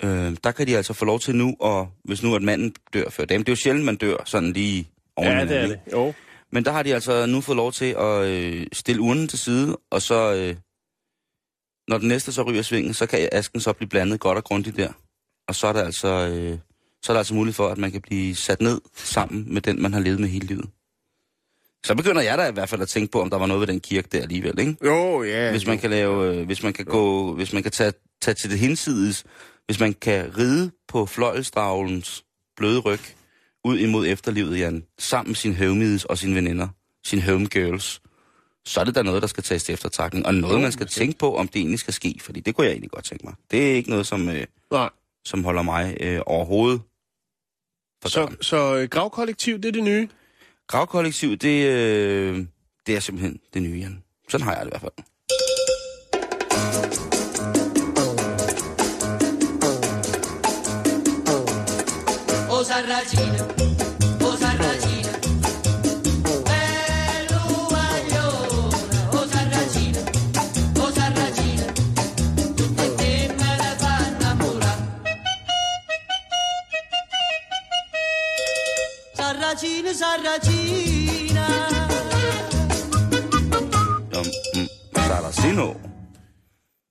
Øh, 0.04 0.36
der 0.44 0.52
kan 0.52 0.66
de 0.66 0.76
altså 0.76 0.92
få 0.92 1.04
lov 1.04 1.20
til 1.20 1.34
nu, 1.36 1.56
og 1.60 1.88
hvis 2.04 2.22
nu 2.22 2.34
at 2.34 2.42
manden 2.42 2.74
dør 2.94 3.08
før 3.10 3.24
dem, 3.24 3.44
det 3.44 3.48
er 3.48 3.52
jo 3.52 3.56
sjældent, 3.62 3.84
man 3.84 3.96
dør 3.96 4.16
sådan 4.24 4.52
lige 4.52 4.88
oven 5.16 5.30
Ja, 5.32 5.44
det 5.44 5.56
er 5.56 5.66
det. 5.66 5.80
Jo. 5.92 6.14
Men 6.52 6.64
der 6.64 6.72
har 6.72 6.82
de 6.82 6.94
altså 6.94 7.26
nu 7.26 7.40
fået 7.40 7.56
lov 7.56 7.72
til 7.72 7.94
at 7.98 8.24
øh, 8.24 8.66
stille 8.72 9.00
urnen 9.00 9.28
til 9.28 9.38
side, 9.38 9.76
og 9.90 10.02
så, 10.02 10.34
øh, 10.34 10.56
når 11.88 11.98
den 11.98 12.08
næste 12.08 12.32
så 12.32 12.42
ryger 12.42 12.62
svingen, 12.62 12.94
så 12.94 13.06
kan 13.06 13.28
asken 13.32 13.60
så 13.60 13.72
blive 13.72 13.88
blandet 13.88 14.20
godt 14.20 14.38
og 14.38 14.44
grundigt 14.44 14.76
der. 14.76 14.92
Og 15.48 15.54
så 15.54 15.66
er 15.66 15.72
der 15.72 15.82
altså, 15.82 16.08
øh, 16.08 16.58
så 17.02 17.12
er 17.12 17.14
der 17.14 17.18
altså 17.18 17.34
mulighed 17.34 17.54
for, 17.54 17.68
at 17.68 17.78
man 17.78 17.90
kan 17.90 18.00
blive 18.00 18.34
sat 18.34 18.60
ned 18.60 18.80
sammen 18.94 19.54
med 19.54 19.62
den, 19.62 19.82
man 19.82 19.92
har 19.92 20.00
levet 20.00 20.20
med 20.20 20.28
hele 20.28 20.46
livet. 20.46 20.70
Så 21.84 21.94
begynder 21.94 22.22
jeg 22.22 22.38
da 22.38 22.48
i 22.48 22.52
hvert 22.52 22.68
fald 22.68 22.82
at 22.82 22.88
tænke 22.88 23.12
på, 23.12 23.20
om 23.20 23.30
der 23.30 23.38
var 23.38 23.46
noget 23.46 23.60
ved 23.60 23.66
den 23.66 23.80
kirke 23.80 24.08
der 24.12 24.22
alligevel, 24.22 24.58
ikke? 24.58 24.76
Jo, 24.84 25.22
ja. 25.22 25.50
Hvis 25.50 25.66
man 25.66 25.78
kan 25.78 25.90
lave, 25.90 26.34
øh, 26.34 26.46
hvis 26.46 26.62
man 26.62 26.72
kan 26.72 26.84
gå, 26.84 27.34
hvis 27.34 27.52
man 27.52 27.62
kan 27.62 27.72
tage, 27.72 27.92
tage 28.20 28.34
til 28.34 28.50
det 28.50 28.58
hinsides, 28.58 29.24
hvis 29.66 29.80
man 29.80 29.94
kan 29.94 30.38
ride 30.38 30.70
på 30.88 31.06
fløjelsdragelens 31.06 32.24
bløde 32.56 32.78
ryg 32.80 33.00
ud 33.68 33.78
imod 33.78 34.06
efterlivet, 34.06 34.58
Jan, 34.58 34.84
sammen 34.98 35.28
med 35.30 35.34
sin 35.36 35.54
homies 35.56 36.04
og 36.04 36.18
sine 36.18 36.34
veninder, 36.34 36.68
sine 37.06 37.22
homegirls, 37.22 38.00
så 38.64 38.80
er 38.80 38.84
det 38.84 38.94
da 38.94 39.02
noget, 39.02 39.22
der 39.22 39.28
skal 39.28 39.42
tages 39.44 39.64
til 39.64 39.72
eftertrækning, 39.72 40.26
og 40.26 40.34
noget, 40.34 40.60
man 40.60 40.72
skal 40.72 40.86
tænke 40.86 41.18
på, 41.18 41.36
om 41.36 41.48
det 41.48 41.56
egentlig 41.56 41.78
skal 41.78 41.94
ske, 41.94 42.18
fordi 42.20 42.40
det 42.40 42.54
kunne 42.54 42.64
jeg 42.64 42.72
egentlig 42.72 42.90
godt 42.90 43.04
tænke 43.04 43.24
mig. 43.26 43.34
Det 43.50 43.70
er 43.70 43.74
ikke 43.74 43.90
noget, 43.90 44.06
som, 44.06 44.28
øh, 44.28 44.46
Nej. 44.70 44.90
som 45.24 45.44
holder 45.44 45.62
mig 45.62 45.96
øh, 46.00 46.20
overhovedet 46.26 46.80
for 48.02 48.08
Så, 48.08 48.20
døren. 48.20 48.36
så 48.42 48.76
øh, 48.76 48.88
gravkollektiv, 48.88 49.56
det 49.56 49.64
er 49.68 49.72
det 49.72 49.84
nye. 49.84 50.08
Gravkollektiv, 50.66 51.36
det, 51.36 51.66
øh, 51.66 52.46
det 52.86 52.96
er 52.96 53.00
simpelthen 53.00 53.40
det 53.54 53.62
nye, 53.62 53.78
Jan. 53.78 54.02
Sådan 54.28 54.44
har 54.44 54.54
jeg 54.56 54.60
det 54.66 54.66
i 54.66 54.72
hvert 54.72 54.80
fald. 54.80 54.92
O 62.50 63.57
Sarracina, 79.98 81.46
mm, 84.54 84.68
Saracino. 84.96 85.74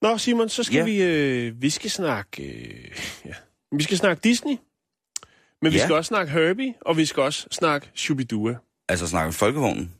Nå, 0.02 0.18
Simon, 0.18 0.50
så 0.50 0.64
skal 0.64 0.76
Ja. 0.78 0.84
vi... 0.84 1.04
Øh, 1.04 1.62
vi 1.62 1.70
skal 1.70 1.90
snakke... 1.92 2.44
Øh, 2.44 2.92
ja. 3.26 3.34
Vi 3.78 3.84
skal 3.84 3.98
snakke 3.98 4.22
Disney. 4.24 4.58
Men 5.62 5.72
vi 5.72 5.78
Ja. 5.78 5.84
skal 5.84 5.96
også 5.96 6.08
snakke 6.08 6.32
Herbie, 6.32 6.74
og 6.82 6.98
vi 6.98 7.06
skal 7.06 7.24
også 7.24 7.48
snakke 7.52 7.90
Shubidua. 7.96 8.56
Altså 8.90 9.08
snakker 9.08 9.32
vi 9.32 9.36
folkevognen. 9.36 9.94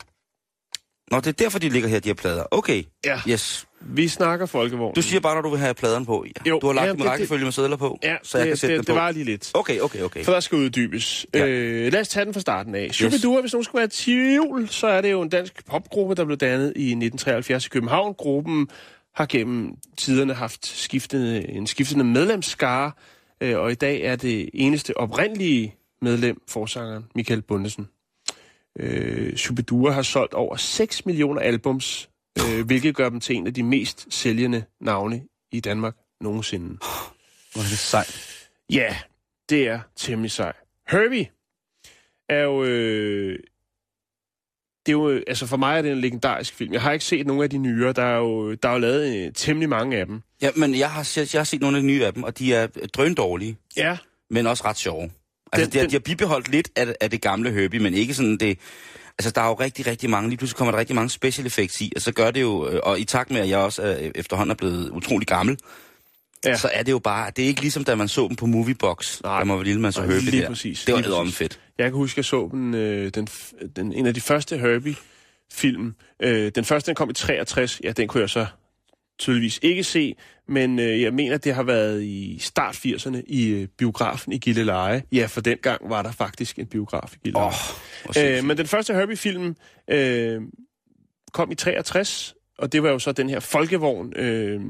Nå, 1.12 1.18
det 1.18 1.28
er 1.28 1.32
derfor, 1.32 1.60
de 1.60 1.70
ligger 1.70 1.90
her, 1.90 2.00
de 2.00 2.10
her 2.10 2.14
plader. 2.14 2.44
Okay, 2.52 2.84
Ja. 3.06 3.20
yes. 3.30 3.68
Vi 3.82 4.08
snakker 4.08 4.46
folkevogn. 4.46 4.96
Du 4.96 5.02
siger 5.02 5.20
bare, 5.20 5.36
når 5.36 5.42
du 5.42 5.50
vil 5.50 5.60
have 5.60 5.74
pladerne 5.74 6.06
på. 6.06 6.26
Ja. 6.46 6.50
Jo, 6.50 6.60
du 6.60 6.68
har 6.68 6.74
lagt 6.74 6.88
ja, 6.88 6.92
en 6.94 6.98
det- 7.00 7.06
rækkefølge 7.08 7.44
med 7.44 7.52
sædler 7.52 7.78
på, 7.78 8.00
Ja, 8.04 8.16
så 8.24 8.38
jeg 8.38 8.46
det, 8.46 8.50
kan 8.52 8.58
sætte 8.58 8.78
det, 8.78 8.88
det 8.88 8.94
på. 8.94 9.00
var 9.00 9.12
lige 9.12 9.24
lidt. 9.26 9.52
Okay, 9.54 9.80
okay, 9.80 10.02
okay. 10.02 10.24
For 10.24 10.32
der 10.32 10.40
skal 10.40 10.58
uddybes. 10.58 11.26
Ja. 11.34 11.48
Øh, 11.48 11.92
lad 11.94 12.02
os 12.02 12.08
tage 12.08 12.26
den 12.26 12.34
fra 12.34 12.40
starten 12.42 12.76
af. 12.76 12.90
Shubidua, 12.94 13.42
hvis 13.42 13.54
nogen 13.54 13.64
skulle 13.64 13.80
være 13.80 13.90
tvivl, 13.92 14.70
så 14.70 14.88
er 14.88 15.02
det 15.02 15.12
jo 15.12 15.22
en 15.22 15.30
dansk 15.30 15.66
popgruppe, 15.66 16.16
der 16.16 16.26
blev 16.26 16.38
dannet 16.38 16.74
i 16.76 16.82
1973 16.96 17.66
i 17.66 17.70
København. 17.70 18.14
Gruppen 18.14 18.68
har 19.16 19.26
gennem 19.26 19.72
tiderne 19.98 20.34
haft 20.34 20.66
skiftende, 20.68 21.50
en 21.50 21.68
skiftende 21.68 22.04
medlemsskare, 22.06 22.92
øh, 23.42 23.58
og 23.58 23.72
i 23.72 23.76
dag 23.76 24.02
er 24.02 24.16
det 24.16 24.50
eneste 24.54 24.98
oprindelige 24.98 25.76
medlem, 26.02 26.42
forsangeren 26.50 27.06
Michael 27.16 27.42
Bundesen. 27.42 27.88
Øh, 28.80 29.36
Shubidua 29.36 29.92
har 29.92 30.02
solgt 30.02 30.34
over 30.34 30.56
6 30.56 31.06
millioner 31.06 31.42
albums, 31.42 32.10
øh, 32.40 32.66
hvilket 32.66 32.96
gør 32.96 33.10
dem 33.10 33.20
til 33.20 33.36
en 33.36 33.48
af 33.48 33.54
de 33.54 33.64
mest 33.64 34.08
sælgende 34.14 34.64
navne 34.82 35.24
i 35.52 35.60
Danmark 35.60 35.96
nogensinde. 36.22 36.68
Hvor 37.54 37.62
er 37.62 37.68
det 37.70 37.78
sejt. 37.78 38.44
Ja, 38.72 38.98
det 39.50 39.68
er 39.68 39.80
temmelig 39.96 40.32
sej. 40.32 40.54
Herbie 40.90 41.30
er 42.30 42.40
jo... 42.44 42.64
Øh, 42.64 43.40
det 44.86 44.92
er 44.92 44.98
jo, 44.98 45.10
øh, 45.10 45.24
altså 45.28 45.46
for 45.48 45.58
mig 45.58 45.78
er 45.78 45.82
det 45.82 45.92
en 45.92 46.02
legendarisk 46.02 46.54
film. 46.54 46.74
Jeg 46.74 46.82
har 46.82 46.92
ikke 46.92 47.06
set 47.06 47.28
nogen 47.28 47.44
af 47.44 47.50
de 47.50 47.58
nyere. 47.58 47.94
Der 47.94 48.04
er 48.04 48.18
jo, 48.18 48.54
der 48.54 48.70
er 48.70 48.74
jo 48.74 48.80
lavet 48.80 49.26
øh, 49.28 49.34
temmelig 49.34 49.70
mange 49.70 49.98
af 49.98 50.06
dem. 50.06 50.22
Ja, 50.42 50.50
men 50.56 50.76
jeg 50.80 50.92
har, 50.92 51.04
set- 51.04 51.34
jeg 51.34 51.40
har 51.40 51.44
set 51.46 51.62
nogle 51.62 51.78
af 51.78 51.82
de 51.82 51.88
nye 51.88 52.06
af 52.06 52.14
dem, 52.14 52.24
og 52.24 52.40
de 52.40 52.54
er 52.54 52.68
drøndårlige, 52.68 53.58
Ja. 53.78 53.98
men 54.30 54.48
også 54.48 54.64
ret 54.66 54.78
sjove. 54.78 55.12
Altså, 55.54 55.66
Den- 55.66 55.74
de, 55.74 55.80
har, 55.80 55.86
de 55.88 55.92
har 55.94 56.00
bibeholdt 56.00 56.48
lidt 56.52 56.70
af, 56.76 56.96
af 57.02 57.10
det 57.10 57.22
gamle 57.22 57.52
Herbie, 57.52 57.80
men 57.80 57.94
ikke 57.94 58.14
sådan 58.14 58.38
det... 58.38 58.60
Altså, 59.20 59.32
der 59.32 59.42
er 59.42 59.48
jo 59.48 59.54
rigtig, 59.54 59.88
rigtig 59.88 60.10
mange... 60.10 60.30
Lige 60.30 60.38
pludselig 60.38 60.58
kommer 60.58 60.72
der 60.72 60.80
rigtig 60.80 60.96
mange 60.96 61.10
special 61.10 61.48
effects 61.48 61.82
i, 61.82 61.92
og 61.96 62.02
så 62.02 62.12
gør 62.12 62.32
det 62.32 62.42
jo... 62.42 62.68
øh, 62.70 62.80
Og 62.84 63.00
i 63.00 63.04
takt 63.04 63.32
med, 63.32 63.42
at 63.42 63.50
jeg 63.50 63.58
også 63.60 63.82
er, 63.82 64.12
efterhånden 64.16 64.52
er 64.52 64.56
blevet 64.56 64.90
utrolig 64.90 65.28
gammel, 65.28 65.58
Ja. 66.46 66.58
så 66.58 66.70
er 66.74 66.84
det 66.84 66.92
jo 66.92 67.00
bare... 67.00 67.32
Det 67.36 67.44
er 67.44 67.48
ikke 67.48 67.62
ligesom, 67.62 67.84
da 67.84 67.96
man 67.96 68.08
så 68.08 68.28
dem 68.28 68.36
på 68.36 68.46
Moviebox, 68.46 69.22
Nej. 69.24 69.40
da 69.40 69.44
man 69.44 69.58
var 69.58 69.64
lille, 69.64 69.82
man 69.82 69.92
så 69.92 70.02
Herbie 70.02 70.20
lige 70.20 70.42
der. 70.42 70.48
præcis, 70.48 70.84
Det 70.86 70.94
var 70.94 71.00
eddermame 71.00 71.24
præcis. 71.26 71.38
fedt. 71.38 71.60
Jeg 71.78 71.86
kan 71.86 71.94
huske, 71.94 72.20
jeg 72.20 72.26
så 72.26 72.50
den, 72.52 72.74
øh, 72.74 73.12
den, 73.16 73.28
den, 73.76 73.94
en 73.94 74.06
af 74.06 74.14
de 74.14 74.22
første 74.22 74.58
Herbie-film. 74.58 75.94
Øh, 76.24 76.52
den 76.56 76.66
første, 76.66 76.88
den 76.88 76.96
kom 76.96 77.10
i 77.10 77.14
63. 77.14 77.82
Ja, 77.84 77.92
den 77.92 78.08
kunne 78.08 78.22
jeg 78.22 78.30
så 78.30 78.46
tydeligvis 79.20 79.60
ikke 79.62 79.84
se. 79.84 80.16
Men 80.48 80.80
øh, 80.80 81.02
jeg 81.02 81.14
mener, 81.14 81.38
det 81.38 81.56
har 81.56 81.64
været 81.64 82.04
i 82.04 82.38
start 82.40 82.76
80'erne 82.76 83.22
i 83.28 83.50
øh, 83.50 83.68
biografen 83.68 84.34
i 84.34 84.38
Gilleleje. 84.38 85.04
Ja, 85.12 85.26
for 85.26 85.42
dengang 85.42 85.90
var 85.90 86.02
der 86.02 86.12
faktisk 86.12 86.60
en 86.60 86.66
biograf 86.66 87.14
i 87.14 87.18
Gilleleje. 87.24 87.48
Oh, 87.48 87.54
Øh, 88.18 88.44
men 88.44 88.58
den 88.58 88.68
første 88.68 88.94
Herbie-film 88.94 89.56
øh, 89.90 90.42
kom 91.34 91.52
i 91.52 91.56
63, 91.56 92.36
og 92.58 92.72
det 92.72 92.84
var 92.84 92.90
jo 92.90 93.00
så 93.00 93.12
den 93.12 93.30
her 93.30 93.40
folkevogn, 93.40 94.14
øh, 94.16 94.62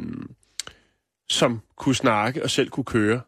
som 1.29 1.61
kunne 1.75 1.95
snakke 1.95 2.43
og 2.43 2.49
selv 2.49 2.69
kunne 2.69 2.83
køre. 2.83 3.21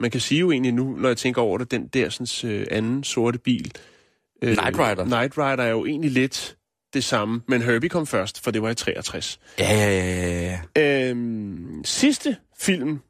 Man 0.00 0.10
kan 0.10 0.20
sige 0.20 0.38
jo 0.38 0.50
egentlig 0.50 0.72
nu, 0.72 0.96
når 0.96 1.08
jeg 1.08 1.16
tænker 1.16 1.42
over 1.42 1.58
det, 1.58 1.70
den 1.70 1.86
der 1.86 2.08
sådan, 2.08 2.50
øh, 2.52 2.66
anden 2.70 3.04
sorte 3.04 3.38
bil. 3.38 3.72
Øh, 4.42 4.56
Knight 4.56 4.78
Rider. 4.78 5.04
Knight 5.04 5.38
Rider 5.38 5.62
er 5.62 5.70
jo 5.70 5.84
egentlig 5.84 6.10
lidt 6.10 6.56
det 6.94 7.04
samme, 7.04 7.42
men 7.48 7.62
Herbie 7.62 7.88
kom 7.88 8.06
først, 8.06 8.44
for 8.44 8.50
det 8.50 8.62
var 8.62 8.70
i 8.70 8.74
63. 8.74 9.40
Ja, 9.58 9.74
ja, 9.74 9.90
ja, 9.90 10.60
ja. 10.76 11.10
Øhm, 11.10 11.82
sidste 11.84 12.36
film 12.60 13.00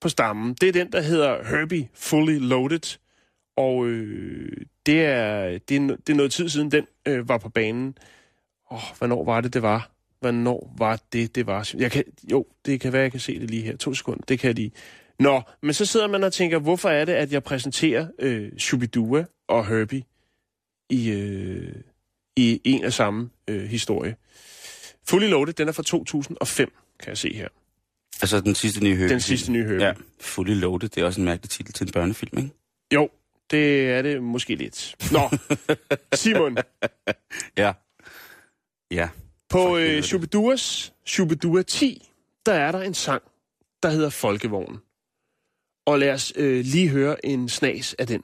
på 0.00 0.08
stammen, 0.08 0.54
det 0.60 0.68
er 0.68 0.72
den, 0.72 0.92
der 0.92 1.00
hedder 1.00 1.44
Herbie 1.44 1.88
Fully 1.94 2.38
Loaded. 2.38 2.98
Og 3.56 3.86
øh, 3.86 4.52
det, 4.86 5.04
er, 5.04 5.58
det, 5.68 5.76
er, 5.76 5.96
det 5.96 6.08
er 6.08 6.14
noget 6.14 6.32
tid 6.32 6.48
siden, 6.48 6.70
den 6.70 6.86
øh, 7.06 7.28
var 7.28 7.38
på 7.38 7.48
banen. 7.48 7.98
Åh, 8.70 8.82
hvornår 8.98 9.24
var 9.24 9.40
det, 9.40 9.54
det 9.54 9.62
var? 9.62 9.90
Hvornår 10.20 10.74
var 10.78 11.00
det, 11.12 11.34
det 11.34 11.46
var? 11.46 11.70
Jeg 11.78 11.90
kan, 11.90 12.04
jo, 12.30 12.46
det 12.66 12.80
kan 12.80 12.92
være, 12.92 13.02
jeg 13.02 13.10
kan 13.10 13.20
se 13.20 13.40
det 13.40 13.50
lige 13.50 13.62
her. 13.62 13.76
To 13.76 13.94
sekunder, 13.94 14.24
det 14.28 14.38
kan 14.38 14.48
jeg 14.48 14.54
lige. 14.54 14.72
Nå, 15.18 15.42
men 15.62 15.74
så 15.74 15.86
sidder 15.86 16.08
man 16.08 16.24
og 16.24 16.32
tænker, 16.32 16.58
hvorfor 16.58 16.88
er 16.88 17.04
det, 17.04 17.12
at 17.12 17.32
jeg 17.32 17.42
præsenterer 17.42 18.06
øh, 18.18 18.52
Shubidua 18.58 19.24
og 19.48 19.66
Herbie 19.66 20.02
i, 20.90 21.10
øh, 21.10 21.74
i 22.40 22.60
en 22.64 22.84
af 22.84 22.92
samme 22.92 23.30
øh, 23.48 23.62
historie. 23.68 24.16
Fully 25.08 25.28
Loaded, 25.28 25.52
den 25.54 25.68
er 25.68 25.72
fra 25.72 25.82
2005, 25.82 26.72
kan 27.00 27.08
jeg 27.08 27.18
se 27.18 27.34
her. 27.34 27.48
Altså 28.22 28.40
den 28.40 28.54
sidste 28.54 28.84
nye 28.84 28.96
Herbie. 28.96 29.08
Den 29.12 29.20
sidste 29.20 29.52
nye 29.52 29.64
Herbie. 29.64 29.86
Ja, 29.86 29.92
Fully 30.20 30.54
Loaded, 30.60 30.88
det 30.88 31.00
er 31.00 31.04
også 31.06 31.20
en 31.20 31.24
mærkelig 31.24 31.50
titel 31.50 31.72
til 31.72 31.86
en 31.86 31.92
børnefilm, 31.92 32.38
ikke? 32.38 32.50
Jo, 32.94 33.08
det 33.50 33.90
er 33.90 34.02
det 34.02 34.22
måske 34.22 34.54
lidt. 34.54 34.96
Nå, 35.12 35.30
Simon, 36.14 36.56
Ja. 37.56 37.72
Ja. 38.90 39.08
på 39.48 39.76
øh, 39.76 40.02
Shubiduas 40.02 40.92
Shubidua 41.06 41.62
10, 41.62 42.08
der 42.46 42.52
er 42.52 42.72
der 42.72 42.80
en 42.82 42.94
sang, 42.94 43.22
der 43.82 43.90
hedder 43.90 44.10
Folkevognen. 44.10 44.78
Og 45.86 45.98
lad 45.98 46.10
os 46.12 46.32
øh, 46.36 46.64
lige 46.64 46.88
høre 46.88 47.26
en 47.26 47.48
snas 47.48 47.94
af 47.98 48.06
den. 48.06 48.22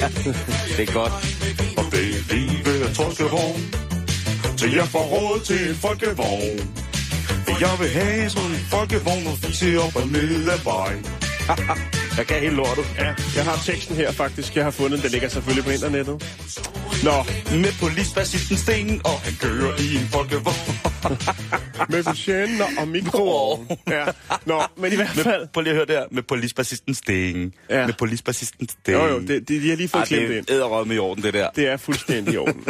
Det 0.76 0.88
er 0.88 0.92
godt. 0.92 1.14
Og 1.78 1.84
det 1.92 2.06
livet 2.30 2.76
er 2.86 2.92
folkevogn 3.00 3.62
Til 4.58 4.72
jeg 4.72 4.88
får 4.94 5.04
råd 5.14 5.40
til 5.40 5.68
en 5.68 5.74
folkevogn 5.74 6.58
For 7.44 7.54
jeg 7.64 7.74
vil 7.80 7.88
have 7.88 8.30
sådan 8.30 8.50
en 8.50 8.66
folkevogn 8.74 9.26
Og 9.26 9.38
fise 9.38 9.80
op 9.84 9.96
og 9.96 10.08
ned 10.08 10.48
ad 10.48 10.60
vejen 10.64 11.06
Jeg 12.16 12.26
kan 12.26 12.40
helt 12.40 12.54
lortet. 12.54 12.84
Ja, 12.98 13.14
jeg 13.36 13.44
har 13.44 13.62
teksten 13.64 13.96
her 13.96 14.12
faktisk. 14.12 14.56
Jeg 14.56 14.64
har 14.64 14.70
fundet 14.70 14.92
den. 14.92 15.02
Den 15.02 15.10
ligger 15.10 15.28
selvfølgelig 15.28 15.64
på 15.64 15.70
internettet. 15.70 16.16
Nå, 17.04 17.12
Med 17.56 17.80
polisfascisten 17.80 18.56
Sten 18.56 19.00
Og 19.04 19.20
han 19.20 19.32
kører 19.40 19.72
i 19.80 19.96
en 19.96 20.08
folkevogn 20.08 20.76
med 21.92 22.04
betjener 22.04 22.64
og 22.78 22.88
mikroovn. 22.88 23.68
Ja. 23.88 24.06
Nå, 24.46 24.62
men 24.76 24.92
i 24.92 24.96
hvert 24.96 25.08
fald... 25.08 25.48
Prøv 25.52 25.62
lige 25.62 25.70
at 25.70 25.76
høre 25.76 25.86
der. 26.00 26.06
Med 26.10 26.22
polisbassisten 26.22 26.94
Sting. 26.94 27.54
Ja. 27.70 27.86
Med 27.86 27.94
polisbassisten 27.94 28.68
Sting. 28.68 28.98
Jo, 28.98 29.06
jo, 29.06 29.20
det, 29.20 29.28
det, 29.28 29.48
de 29.48 29.68
har 29.68 29.76
lige 29.76 29.88
fået 29.88 30.00
Ej, 30.00 30.06
klemt 30.06 30.28
det 30.28 30.36
ind. 30.36 30.48
er 30.48 30.54
æderrød 30.54 30.86
i 30.86 30.98
orden, 30.98 31.24
det 31.24 31.34
der. 31.34 31.50
Det 31.50 31.68
er 31.68 31.76
fuldstændig 31.76 32.34
i 32.34 32.36
orden. 32.36 32.64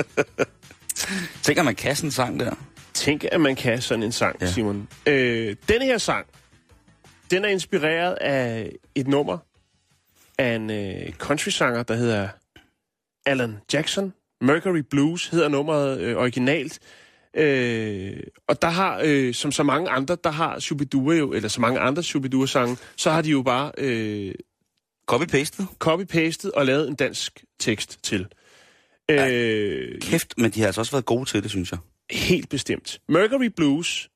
Tænker 1.43 1.63
man 1.63 1.75
kan 1.75 1.97
sådan 1.97 2.09
en 2.09 2.13
sang 2.13 2.41
der? 2.41 2.55
Tænk, 2.95 3.25
at 3.33 3.41
man 3.41 3.57
kan 3.57 3.83
sådan 3.83 4.03
en 4.03 4.13
sang. 4.13 4.37
Ja. 4.41 4.53
Simon. 4.53 4.89
Øh, 5.07 5.57
denne 5.69 5.85
her 5.85 5.99
sang, 5.99 6.27
den 7.31 7.45
er 7.45 7.49
inspireret 7.49 8.15
af 8.15 8.71
et 8.95 9.09
nummer 9.09 9.39
af 10.39 10.55
en 10.55 10.71
øh, 10.71 11.13
country-sanger, 11.13 11.83
der 11.83 11.95
hedder 11.95 12.29
Alan 13.27 13.57
Jackson. 13.73 14.13
Mercury 14.41 14.83
Blues 14.91 15.27
hedder 15.27 15.49
nummeret 15.49 16.01
øh, 16.01 16.17
originalt. 16.17 16.79
Øh, 17.37 18.17
og 18.49 18.63
der 18.63 18.69
har, 18.69 19.01
øh, 19.05 19.35
som 19.35 19.53
så 19.53 19.63
mange 19.63 19.91
andre, 19.91 20.17
der 20.25 20.31
har 20.31 20.59
Shubidua 20.59 21.15
jo, 21.15 21.33
eller 21.33 21.49
så 21.49 21.61
mange 21.61 21.81
andre 21.81 22.03
Shubidua-sange, 22.03 22.77
så 22.97 23.11
har 23.11 23.23
de 23.23 23.31
jo 23.31 23.43
bare 23.43 23.73
øh, 23.79 24.35
Copy-pastet? 25.11 25.67
copy-pastet 25.85 26.51
og 26.55 26.67
lavet 26.67 26.89
en 26.89 26.95
dansk 26.95 27.45
tekst 27.61 27.99
til. 28.03 28.27
Øh, 29.11 30.01
Kæft, 30.01 30.35
men 30.39 30.51
de 30.51 30.61
har 30.61 30.67
altså 30.67 30.81
også 30.81 30.93
været 30.93 31.05
gode 31.05 31.25
til 31.25 31.43
det, 31.43 31.51
synes 31.51 31.71
jeg. 31.71 31.79
Helt 32.11 32.49
bestemt. 32.49 33.01
Mercury 33.09 33.51
Blues, 33.57 34.11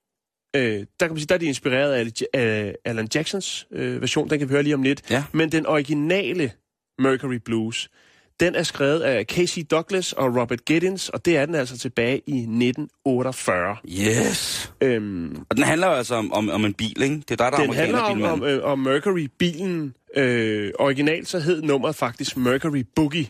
øh, 0.57 0.63
der 0.63 0.87
kan 1.01 1.09
man 1.09 1.19
sige, 1.19 1.27
der 1.27 1.35
er 1.35 1.39
de 1.39 1.47
inspireret 1.47 1.93
af, 1.93 2.41
af 2.41 2.77
Alan 2.85 3.09
Jacksons 3.15 3.67
øh, 3.73 4.01
version, 4.01 4.31
den 4.31 4.39
kan 4.39 4.49
vi 4.49 4.53
høre 4.53 4.63
lige 4.63 4.75
om 4.75 4.83
lidt. 4.83 5.11
Ja. 5.11 5.25
Men 5.33 5.53
den 5.53 5.67
originale 5.67 6.53
Mercury 6.99 7.39
Blues, 7.45 7.91
den 8.41 8.55
er 8.55 8.63
skrevet 8.63 9.01
af 9.01 9.25
Casey 9.25 9.63
Douglas 9.71 10.13
og 10.13 10.37
Robert 10.41 10.65
Giddens, 10.65 11.09
og 11.09 11.25
det 11.25 11.37
er 11.37 11.47
den 11.47 11.55
altså 11.55 11.79
tilbage 11.79 12.23
i 12.27 12.39
1948. 12.39 13.77
Yes. 13.89 14.73
Øhm, 14.81 15.37
Og 15.51 15.57
den 15.57 15.65
handler 15.65 15.87
altså 15.87 16.15
om, 16.15 16.33
om, 16.33 16.51
om 16.51 16.65
en 16.65 16.75
bil, 16.75 17.03
ikke? 17.03 17.15
Det 17.15 17.31
er 17.41 17.51
dig, 17.51 17.53
der 17.59 17.65
den 17.65 17.75
handler 17.75 17.99
om, 17.99 18.23
om, 18.23 18.43
øh, 18.45 18.65
om 18.65 18.79
Mercury-bilen. 18.79 19.95
Øh, 20.17 20.73
originalt 20.79 21.29
så 21.29 21.39
hed 21.39 21.63
nummeret 21.63 21.97
faktisk 21.97 22.37
Mercury 22.37 22.85
Boogie. 22.97 23.27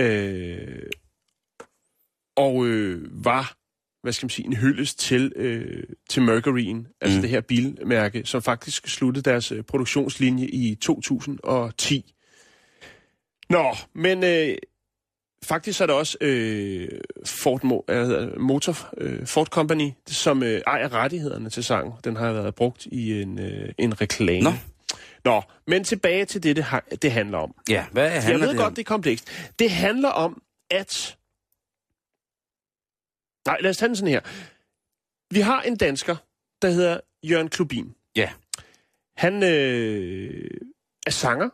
Øh, 0.00 0.82
og 2.36 2.66
øh, 2.66 3.24
var, 3.24 3.56
hvad 4.02 4.12
skal 4.12 4.24
man 4.24 4.30
sige, 4.30 4.46
en 4.46 4.56
hyldest 4.56 4.98
til, 4.98 5.32
øh, 5.36 5.82
til 6.10 6.22
Mercuryen, 6.22 6.86
altså 7.00 7.16
Mm. 7.18 7.22
det 7.22 7.30
her 7.30 7.40
bilmærke, 7.40 8.22
som 8.24 8.42
faktisk 8.42 8.88
sluttede 8.88 9.30
deres 9.30 9.52
øh, 9.52 9.62
produktionslinje 9.62 10.46
i 10.46 10.74
2010. 10.74 12.14
Nå, 13.50 13.74
men 13.94 14.24
øh, 14.24 14.56
faktisk 15.44 15.80
er 15.80 15.86
der 15.86 15.94
også 15.94 16.18
øh, 16.20 16.88
Ford 17.26 17.64
Mo- 17.64 17.92
det, 17.92 18.40
Motor 18.40 18.76
øh, 18.98 19.26
Ford 19.26 19.46
Company, 19.46 19.90
som 20.06 20.42
øh, 20.42 20.62
ejer 20.66 20.92
rettighederne 20.92 21.50
til 21.50 21.64
sangen. 21.64 21.92
Den 22.04 22.16
har 22.16 22.32
været 22.32 22.54
brugt 22.54 22.86
i 22.86 23.22
en, 23.22 23.38
øh, 23.38 23.72
en 23.78 24.00
reklame. 24.00 24.42
Nå. 24.42 24.50
Nå, 25.24 25.42
men 25.66 25.84
tilbage 25.84 26.24
til 26.24 26.42
det, 26.42 26.56
det, 26.56 26.64
ha- 26.64 26.80
det 27.02 27.12
handler 27.12 27.38
om. 27.38 27.54
Ja, 27.68 27.86
hvad 27.92 28.10
handler 28.10 28.30
Jeg 28.30 28.40
ved 28.40 28.48
det 28.48 28.56
godt, 28.56 28.66
om? 28.66 28.74
det 28.74 28.82
er 28.82 28.84
komplekst. 28.88 29.28
Det 29.58 29.70
handler 29.70 30.08
om, 30.08 30.42
at... 30.70 31.16
Nej, 33.46 33.56
lad 33.60 33.70
os 33.70 33.76
tage 33.76 33.88
den 33.88 33.96
sådan 33.96 34.10
her. 34.12 34.20
Vi 35.30 35.40
har 35.40 35.60
en 35.62 35.76
dansker, 35.76 36.16
der 36.62 36.68
hedder 36.70 37.00
Jørgen 37.22 37.48
Klubin. 37.48 37.94
Ja. 38.16 38.30
Han 39.16 39.42
øh, 39.42 40.50
er 41.06 41.10
sanger, 41.10 41.48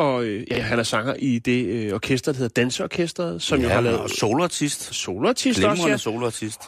og 0.00 0.24
øh, 0.24 0.46
ja, 0.50 0.60
han 0.60 0.78
er 0.78 0.82
sanger 0.82 1.14
i 1.14 1.38
det 1.38 1.66
øh, 1.66 1.94
orkester, 1.94 2.32
der 2.32 2.38
hedder 2.38 2.62
Danseorkestret, 2.62 3.42
som 3.42 3.60
ja, 3.60 3.64
jo 3.64 3.72
har 3.72 3.80
lavet 3.80 4.00
og 4.00 4.10
soloartist. 4.10 4.94
soloartist 4.94 5.64
også, 5.64 5.88
ja. 5.88 5.96
soloartist. 5.96 6.60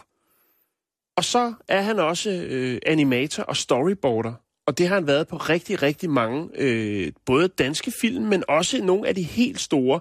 Og 1.16 1.24
så 1.24 1.52
er 1.68 1.80
han 1.82 1.98
også 1.98 2.30
øh, 2.30 2.78
animator 2.86 3.42
og 3.42 3.56
storyboarder. 3.56 4.32
Og 4.66 4.78
det 4.78 4.88
har 4.88 4.94
han 4.94 5.06
været 5.06 5.28
på 5.28 5.36
rigtig, 5.36 5.82
rigtig 5.82 6.10
mange, 6.10 6.48
øh, 6.54 7.12
både 7.26 7.48
danske 7.48 7.92
film, 8.00 8.24
men 8.24 8.44
også 8.48 8.84
nogle 8.84 9.08
af 9.08 9.14
de 9.14 9.22
helt 9.22 9.60
store 9.60 10.00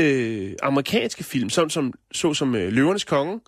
øh, 0.00 0.52
amerikanske 0.62 1.24
film, 1.24 1.50
sådan 1.50 1.70
som, 1.70 1.92
så 2.12 2.34
som 2.34 2.54
øh, 2.54 2.72
Løvernes 2.72 3.04
Konge, 3.04 3.40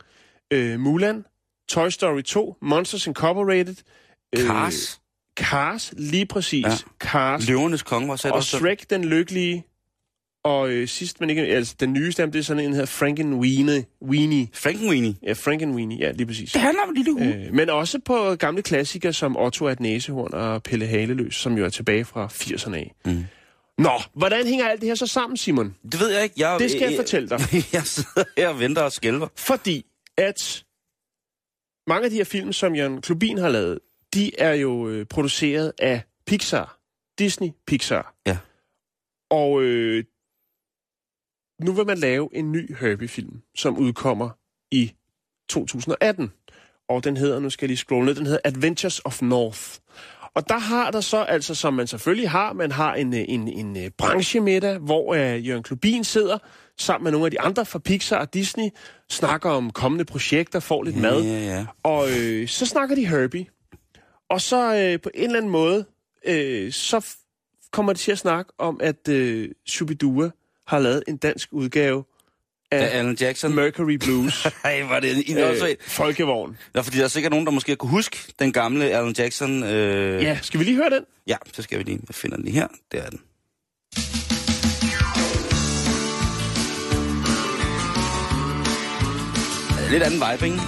øh, 0.50 0.80
Mulan, 0.80 1.24
Toy 1.68 1.88
Story 1.88 2.22
2, 2.22 2.56
Monsters 2.62 3.06
Incorporated, 3.06 3.76
øh, 4.36 4.46
Cars. 4.46 4.99
Cars, 5.40 5.94
lige 5.96 6.26
præcis. 6.26 6.64
Ja. 6.64 6.72
Cars. 6.98 7.48
Løvernes 7.48 7.82
konge 7.82 8.08
var 8.08 8.16
sat 8.16 8.30
og 8.30 8.36
også. 8.36 8.58
Shrek 8.58 8.90
den 8.90 9.04
Lykkelige. 9.04 9.64
Og 10.44 10.70
øh, 10.70 10.88
sidst, 10.88 11.20
men 11.20 11.30
ikke 11.30 11.42
altså 11.42 11.74
den 11.80 11.92
nyeste, 11.92 12.26
det 12.26 12.36
er 12.36 12.42
sådan 12.42 12.62
en, 12.62 12.68
der 12.70 12.74
hedder 12.74 12.86
Frankenweenie. 12.86 13.84
Weenie. 14.02 14.48
Frankenweenie. 14.52 15.14
Ja, 15.22 15.32
Frankenweenie, 15.32 15.98
ja, 15.98 16.10
lige 16.10 16.26
præcis. 16.26 16.52
Det 16.52 16.60
handler 16.60 16.82
om 16.82 16.88
en 16.88 16.94
lille 16.96 17.12
hue. 17.12 17.46
Øh, 17.46 17.54
men 17.54 17.70
også 17.70 17.98
på 18.04 18.34
gamle 18.38 18.62
klassikere 18.62 19.12
som 19.12 19.36
Otto 19.36 19.68
et 19.68 19.80
næsehorn 19.80 20.34
og 20.34 20.62
Pelle 20.62 20.86
Haleløs, 20.86 21.34
som 21.34 21.58
jo 21.58 21.64
er 21.64 21.68
tilbage 21.68 22.04
fra 22.04 22.26
80'erne 22.32 22.74
af. 22.74 22.94
Mm. 23.04 23.24
Nå, 23.78 23.90
hvordan 24.14 24.46
hænger 24.46 24.68
alt 24.68 24.80
det 24.80 24.88
her 24.88 24.94
så 24.94 25.06
sammen, 25.06 25.36
Simon? 25.36 25.74
Det 25.92 26.00
ved 26.00 26.10
jeg 26.10 26.22
ikke. 26.22 26.34
Jeg, 26.38 26.56
Det 26.58 26.70
skal 26.70 26.88
jeg 26.88 26.96
fortælle 26.96 27.28
dig. 27.28 27.40
jeg 27.72 27.82
sidder 27.82 28.24
her 28.36 28.48
og 28.48 28.60
venter 28.60 28.82
og 28.82 28.92
skælver. 28.92 29.28
Fordi 29.36 29.84
at 30.16 30.64
mange 31.86 32.04
af 32.04 32.10
de 32.10 32.16
her 32.16 32.24
film, 32.24 32.52
som 32.52 32.74
Jørgen 32.74 33.02
Klubin 33.02 33.38
har 33.38 33.48
lavet, 33.48 33.78
de 34.14 34.40
er 34.40 34.52
jo 34.52 34.88
øh, 34.88 35.06
produceret 35.06 35.72
af 35.78 36.02
Pixar. 36.26 36.78
Disney 37.18 37.48
Pixar. 37.66 38.14
Ja. 38.26 38.38
Og 39.30 39.62
øh, 39.62 40.04
nu 41.60 41.72
vil 41.72 41.86
man 41.86 41.98
lave 41.98 42.28
en 42.32 42.52
ny 42.52 42.76
Herbie-film, 42.76 43.42
som 43.56 43.78
udkommer 43.78 44.30
i 44.70 44.92
2018. 45.48 46.32
Og 46.88 47.04
den 47.04 47.16
hedder, 47.16 47.40
nu 47.40 47.50
skal 47.50 47.64
jeg 47.64 47.68
lige 47.68 47.76
scrolle 47.76 48.06
ned, 48.06 48.14
den 48.14 48.26
hedder 48.26 48.40
Adventures 48.44 49.00
of 49.04 49.22
North. 49.22 49.78
Og 50.34 50.48
der 50.48 50.58
har 50.58 50.90
der 50.90 51.00
så, 51.00 51.22
altså 51.22 51.54
som 51.54 51.74
man 51.74 51.86
selvfølgelig 51.86 52.30
har, 52.30 52.52
man 52.52 52.72
har 52.72 52.94
en, 52.94 53.14
øh, 53.14 53.24
en, 53.28 53.48
en, 53.48 53.76
en 53.76 53.92
branchemiddag, 53.98 54.78
hvor 54.78 55.14
øh, 55.14 55.48
Jørgen 55.48 55.62
Klubin 55.62 56.04
sidder 56.04 56.38
sammen 56.78 57.04
med 57.04 57.12
nogle 57.12 57.26
af 57.26 57.30
de 57.30 57.40
andre 57.40 57.66
fra 57.66 57.78
Pixar 57.78 58.18
og 58.18 58.34
Disney, 58.34 58.68
snakker 59.10 59.50
om 59.50 59.70
kommende 59.70 60.04
projekter, 60.04 60.60
får 60.60 60.82
lidt 60.82 60.96
mad. 60.96 61.22
Ja, 61.22 61.56
ja. 61.56 61.66
Og 61.82 62.08
øh, 62.10 62.48
så 62.48 62.66
snakker 62.66 62.94
de 62.94 63.06
Herbie. 63.06 63.46
Og 64.30 64.40
så 64.40 64.74
øh, 64.76 65.00
på 65.00 65.10
en 65.14 65.24
eller 65.24 65.36
anden 65.36 65.50
måde, 65.52 65.84
øh, 66.26 66.72
så 66.72 67.06
kommer 67.70 67.92
de 67.92 67.98
til 67.98 68.12
at 68.12 68.18
snakke 68.18 68.52
om, 68.58 68.80
at 68.82 69.08
øh, 69.08 69.48
Shubidua 69.66 70.30
har 70.66 70.78
lavet 70.78 71.04
en 71.08 71.16
dansk 71.16 71.48
udgave 71.52 72.04
af 72.70 72.80
Ja, 72.80 72.86
Alan 72.86 73.16
Jackson. 73.20 73.54
Mercury 73.54 73.92
Blues. 73.94 74.46
Ej, 74.64 74.82
var 74.82 75.00
det 75.00 75.30
en 75.30 75.38
øh, 75.38 75.76
folkevogn. 75.80 76.58
Ja, 76.74 76.80
fordi 76.80 76.98
der 76.98 77.04
er 77.04 77.08
sikkert 77.08 77.30
nogen, 77.30 77.46
der 77.46 77.52
måske 77.52 77.76
kunne 77.76 77.90
huske 77.90 78.18
den 78.38 78.52
gamle 78.52 78.84
Alan 78.84 79.14
Jackson. 79.18 79.62
Øh... 79.62 80.22
Ja, 80.22 80.38
skal 80.42 80.60
vi 80.60 80.64
lige 80.64 80.76
høre 80.76 80.90
den? 80.90 81.04
Ja, 81.26 81.36
så 81.52 81.62
skal 81.62 81.78
vi 81.78 81.82
lige... 81.82 82.00
Jeg 82.08 82.14
finder 82.14 82.36
den 82.36 82.44
lige 82.44 82.54
her. 82.54 82.68
Det 82.92 83.00
er 83.00 83.10
den. 83.10 83.20
Lidt 89.90 90.02
anden 90.02 90.20
vibe, 90.20 90.44
ikke? 90.44 90.60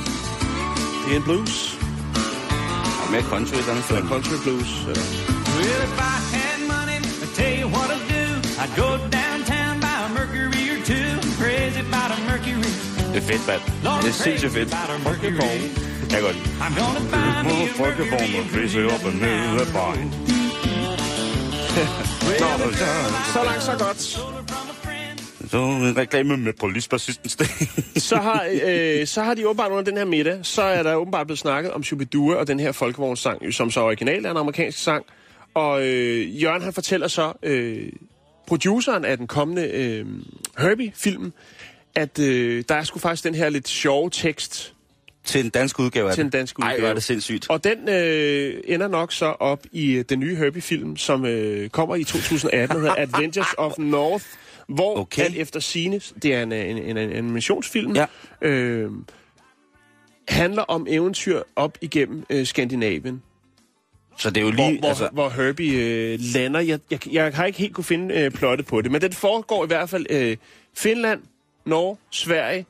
Det 1.06 1.12
er 1.12 1.16
en 1.16 1.22
blues. 1.22 1.71
Og 3.12 3.16
mere 3.16 3.28
country 3.34 3.54
et 3.54 3.58
eller 3.58 3.70
andet 3.72 3.84
sted. 3.84 3.96
Country 4.14 4.36
blues. 4.44 4.70
Ja. 4.88 4.94
Well, 5.56 5.80
if 5.88 5.94
I 6.12 6.14
had 6.36 6.58
money, 6.74 6.98
I'd 7.22 7.32
tell 7.40 7.54
you 7.60 7.66
what 7.76 7.88
I'd 7.96 8.06
do. 8.16 8.24
I'd 8.62 8.72
go 8.82 8.88
downtown, 9.20 9.72
buy 9.84 9.96
a 10.06 10.08
Mercury 10.18 10.64
or 10.74 10.80
two. 10.90 11.08
I'm 11.22 11.32
crazy 11.42 11.80
about 11.88 12.10
a 12.16 12.18
Mercury. 12.30 12.72
Det 13.12 13.18
er 13.22 13.26
fedt, 13.30 13.44
mand. 13.50 13.62
Det 14.02 14.08
er 14.08 14.12
sindssygt 14.24 14.52
fedt. 14.52 14.68
Mercury. 15.08 15.58
Jeg 16.02 16.08
kan 16.10 16.20
godt. 16.28 16.38
I'm 16.64 16.74
gonna 16.80 17.02
buy 17.14 17.36
me 17.48 17.56
a 17.68 17.70
Mercury 17.82 18.30
and 18.40 18.46
cruise 18.52 18.74
it 18.80 18.86
op 18.94 19.04
og 19.08 19.12
ned 19.24 19.60
ad 19.62 19.68
vejen. 19.78 20.08
Så 23.34 23.40
langt, 23.44 23.62
så 23.62 23.74
godt. 23.84 24.71
Så 25.52 25.58
en 25.58 25.96
reklame 25.96 26.36
med 26.36 26.52
Police 26.52 26.88
Day. 26.90 27.44
Så 27.96 28.16
har, 28.16 28.46
øh, 28.66 29.06
så 29.06 29.22
har 29.22 29.34
de 29.34 29.48
åbenbart 29.48 29.70
under 29.70 29.82
den 29.82 29.96
her 29.96 30.04
middag, 30.04 30.38
så 30.42 30.62
er 30.62 30.82
der 30.82 30.94
åbenbart 30.94 31.26
blevet 31.26 31.38
snakket 31.38 31.72
om 31.72 31.82
Shubidua 31.82 32.34
og 32.34 32.46
den 32.46 32.60
her 32.60 32.72
folkevognssang, 32.72 33.54
som 33.54 33.70
så 33.70 33.80
originalt 33.80 34.26
er 34.26 34.30
en 34.30 34.36
amerikansk 34.36 34.78
sang. 34.78 35.04
Og 35.54 35.86
øh, 35.86 36.42
Jørgen 36.42 36.62
han 36.62 36.72
fortæller 36.72 37.08
så 37.08 37.32
øh, 37.42 37.92
produceren 38.46 39.04
af 39.04 39.16
den 39.16 39.26
kommende 39.26 39.68
øh, 39.68 40.06
Herbie-film, 40.58 41.32
at 41.94 42.18
øh, 42.18 42.64
der 42.68 42.74
er 42.74 42.82
sgu 42.82 42.98
faktisk 42.98 43.24
den 43.24 43.34
her 43.34 43.48
lidt 43.48 43.68
sjove 43.68 44.10
tekst, 44.10 44.74
til 45.24 45.44
en 45.44 45.50
dansk 45.50 45.78
udgave 45.78 46.08
af 46.08 46.14
Til 46.14 46.24
en 46.24 46.30
dansk 46.30 46.58
Ej, 46.58 46.64
hvor 46.64 46.70
er 46.70 46.76
udgave. 46.76 46.94
det 46.94 47.02
sindssygt. 47.02 47.50
og 47.50 47.64
den 47.64 47.88
øh, 47.88 48.54
ender 48.64 48.88
nok 48.88 49.12
så 49.12 49.26
op 49.26 49.66
i 49.72 49.92
øh, 49.92 50.04
den 50.08 50.20
nye 50.20 50.36
Herbie-film, 50.36 50.96
som 50.96 51.26
øh, 51.26 51.70
kommer 51.70 51.96
i 51.96 52.04
2018, 52.04 52.76
der 52.76 52.80
hedder 52.80 52.94
Adventures 53.14 53.54
of 53.58 53.78
North, 53.78 54.24
hvor 54.74 54.98
Okay. 54.98 55.22
at 55.24 55.34
efter 55.36 55.60
sine, 55.60 56.00
det 56.22 56.34
er 56.34 56.42
en, 56.42 56.52
en, 56.52 56.78
en, 56.78 56.96
en 56.96 57.10
animationsfilm, 57.12 57.96
Ja. 57.96 58.06
øh, 58.42 58.90
handler 60.28 60.62
om 60.62 60.86
eventyr 60.90 61.42
op 61.56 61.78
igennem 61.80 62.24
øh, 62.30 62.46
Skandinavien, 62.46 63.22
Så 64.18 64.30
det 64.30 64.36
er 64.36 64.40
jo 64.44 64.52
hvor, 64.52 64.68
lige... 64.68 64.78
hvor, 64.78 64.88
altså, 64.88 65.08
hvor 65.12 65.28
Herbie 65.28 66.12
øh, 66.12 66.18
lander. 66.34 66.60
Jeg, 66.60 66.78
jeg, 66.90 67.12
jeg 67.12 67.34
har 67.34 67.44
ikke 67.44 67.58
helt 67.58 67.74
kunne 67.74 67.84
finde 67.84 68.14
øh, 68.14 68.30
plottet 68.30 68.66
på 68.66 68.80
det, 68.80 68.90
men 68.92 69.00
den 69.00 69.12
foregår 69.12 69.64
i 69.64 69.66
hvert 69.66 69.90
fald 69.90 70.06
øh, 70.10 70.36
Finland, 70.76 71.20
Norge, 71.66 71.96
Sverige, 72.10 72.66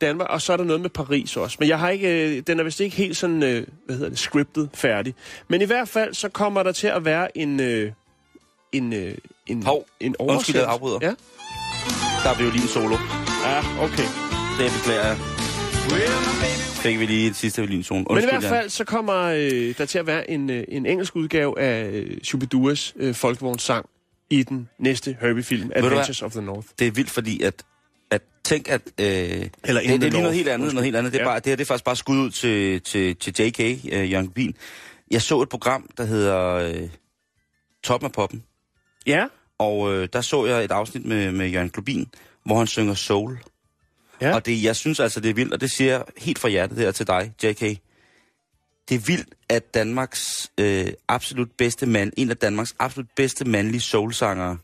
Danmark, 0.00 0.28
og 0.30 0.42
så 0.42 0.52
er 0.52 0.56
der 0.56 0.64
noget 0.64 0.80
med 0.80 0.90
Paris 0.90 1.36
også. 1.36 1.56
Men 1.60 1.68
jeg 1.68 1.78
har 1.78 1.90
ikke, 1.90 2.36
øh, 2.36 2.42
den 2.46 2.60
er 2.60 2.64
vist 2.64 2.80
ikke 2.80 2.96
helt 2.96 3.16
sådan, 3.16 3.42
øh, 3.42 3.66
hvad 3.86 3.96
hedder 3.96 4.08
det, 4.08 4.18
scriptet 4.18 4.70
færdig. 4.74 5.14
Men 5.48 5.62
i 5.62 5.64
hvert 5.64 5.88
fald, 5.88 6.14
så 6.14 6.28
kommer 6.28 6.62
der 6.62 6.72
til 6.72 6.86
at 6.86 7.04
være 7.04 7.38
en, 7.38 7.60
øh, 7.60 7.92
en, 8.72 8.92
øh, 8.92 9.14
en, 9.46 9.62
Hov, 9.62 9.86
en 10.00 10.16
undskyld, 10.18 10.28
oversættelse. 10.30 10.60
jeg 10.60 10.68
afbryder. 10.68 10.98
Ja, 11.02 11.14
der 12.24 12.30
er 12.30 12.38
violin 12.38 12.60
solo. 12.68 12.96
ja 13.44 13.58
okay. 13.84 14.06
Det 14.58 14.72
beklager 14.78 15.06
jeg. 15.06 15.16
Fik 16.82 16.98
vi 16.98 17.06
lige 17.06 17.28
et 17.30 17.36
sidste 17.36 17.62
violinsolo. 17.62 18.04
Men 18.14 18.22
i 18.22 18.26
hvert 18.26 18.42
fald, 18.44 18.70
så 18.70 18.84
kommer 18.84 19.14
øh, 19.22 19.74
der 19.78 19.84
til 19.86 19.98
at 19.98 20.06
være 20.06 20.30
en, 20.30 20.50
øh, 20.50 20.64
en 20.68 20.86
engelsk 20.86 21.16
udgave 21.16 21.60
af 21.60 21.90
øh, 21.92 22.18
Shubiduas 22.24 22.94
øh, 22.96 23.14
folkevognssang 23.14 23.86
i 24.30 24.42
den 24.42 24.68
næste 24.78 25.16
Herbie-film? 25.20 25.70
Adventures 25.74 26.22
of 26.22 26.32
the 26.32 26.42
North. 26.42 26.66
det 26.78 26.86
er 26.86 26.90
vildt, 26.90 27.10
fordi 27.10 27.42
at, 27.42 27.54
at 28.10 28.22
tænk, 28.44 28.68
at... 28.68 28.80
Øh, 28.98 29.06
Eller 29.06 29.40
det, 29.40 29.50
det 29.64 29.90
er 29.94 29.98
lige 29.98 30.10
noget 30.10 30.34
helt 30.34 30.48
andet. 30.48 30.74
Noget 30.74 30.84
helt 30.84 30.96
andet. 30.96 31.12
Det, 31.12 31.18
er 31.18 31.22
Ja. 31.22 31.28
bare, 31.28 31.38
det 31.38 31.46
her 31.46 31.56
det 31.56 31.64
er 31.64 31.66
faktisk 31.66 31.84
bare 31.84 31.96
skud 31.96 32.16
ud 32.18 32.30
til, 32.30 32.80
til, 32.80 33.16
til 33.16 33.34
JK, 33.40 33.60
øh, 33.60 34.12
Jørgen 34.12 34.28
Bin. 34.30 34.54
Jeg 35.10 35.22
så 35.22 35.40
et 35.42 35.48
program, 35.48 35.88
der 35.96 36.04
hedder 36.04 36.46
øh, 36.54 36.88
Top 37.84 38.04
af 38.04 38.12
Poppen. 38.12 38.42
Ja, 39.06 39.26
Og 39.58 39.94
øh, 39.94 40.08
der 40.12 40.20
så 40.20 40.46
jeg 40.46 40.64
et 40.64 40.70
afsnit 40.70 41.04
med, 41.04 41.32
med 41.32 41.48
Jørgen 41.48 41.70
Klubin, 41.70 42.08
hvor 42.44 42.58
han 42.58 42.66
synger 42.66 42.94
soul. 42.94 43.38
Ja. 44.20 44.34
Og 44.34 44.46
det, 44.46 44.62
jeg 44.62 44.76
synes 44.76 45.00
altså, 45.00 45.20
det 45.20 45.30
er 45.30 45.34
vildt, 45.34 45.52
og 45.52 45.60
det 45.60 45.70
siger 45.70 45.90
jeg 45.90 46.04
helt 46.18 46.38
fra 46.38 46.48
hjertet 46.48 46.78
der 46.78 46.92
til 46.92 47.06
dig, 47.06 47.32
JK. 47.42 47.60
Det 48.88 48.94
er 48.94 48.98
vildt, 48.98 49.28
at 49.48 49.74
Danmarks 49.74 50.52
øh, 50.58 50.86
absolut 51.08 51.50
bedste 51.58 51.86
mand, 51.86 52.12
en 52.16 52.30
af 52.30 52.36
Danmarks 52.36 52.74
absolut 52.78 53.08
bedste 53.16 53.44
mandlige 53.44 53.80
soulsangere, 53.80 54.58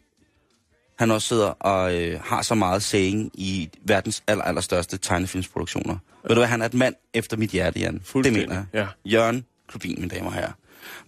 han 0.99 1.11
også 1.11 1.29
sidder 1.29 1.47
og 1.47 1.95
øh, 1.95 2.21
har 2.25 2.43
så 2.43 2.55
meget 2.55 2.83
saying 2.83 3.31
i 3.35 3.71
verdens 3.83 4.23
aller, 4.27 4.45
allerstørste 4.45 4.99
tegnefilmsproduktioner. 4.99 5.97
Ved 6.23 6.29
du 6.29 6.35
hvad, 6.35 6.47
han 6.47 6.63
er 6.63 6.67
et 6.67 6.75
mand 6.75 6.95
efter 7.15 7.37
mit 7.37 7.51
hjerte, 7.51 7.81
Jan. 7.81 8.03
Det 8.15 8.33
mener 8.33 8.55
jeg. 8.55 8.65
ja. 8.75 8.87
Jørgen 9.05 9.45
Klubin, 9.69 9.95
mine 9.99 10.09
damer 10.09 10.27
og 10.27 10.35
herrer. 10.35 10.53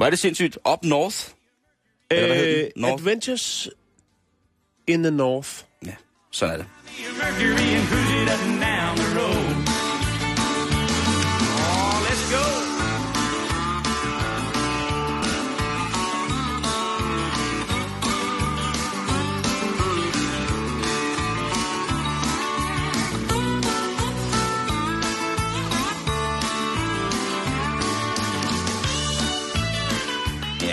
Er 0.01 0.11
det 0.11 0.19
sindssygt. 0.19 0.59
Up 0.73 0.79
North. 0.83 1.29
Eller 2.11 2.27
hvad 2.27 2.37
hed 2.37 2.57
øh, 2.57 2.64
den? 2.64 2.73
North? 2.77 2.92
Adventures 2.92 3.68
in 4.87 5.03
the 5.03 5.11
North. 5.11 5.51
Ja, 5.87 5.94
sådan 6.31 6.55
er 6.55 6.59
det. 6.59 6.66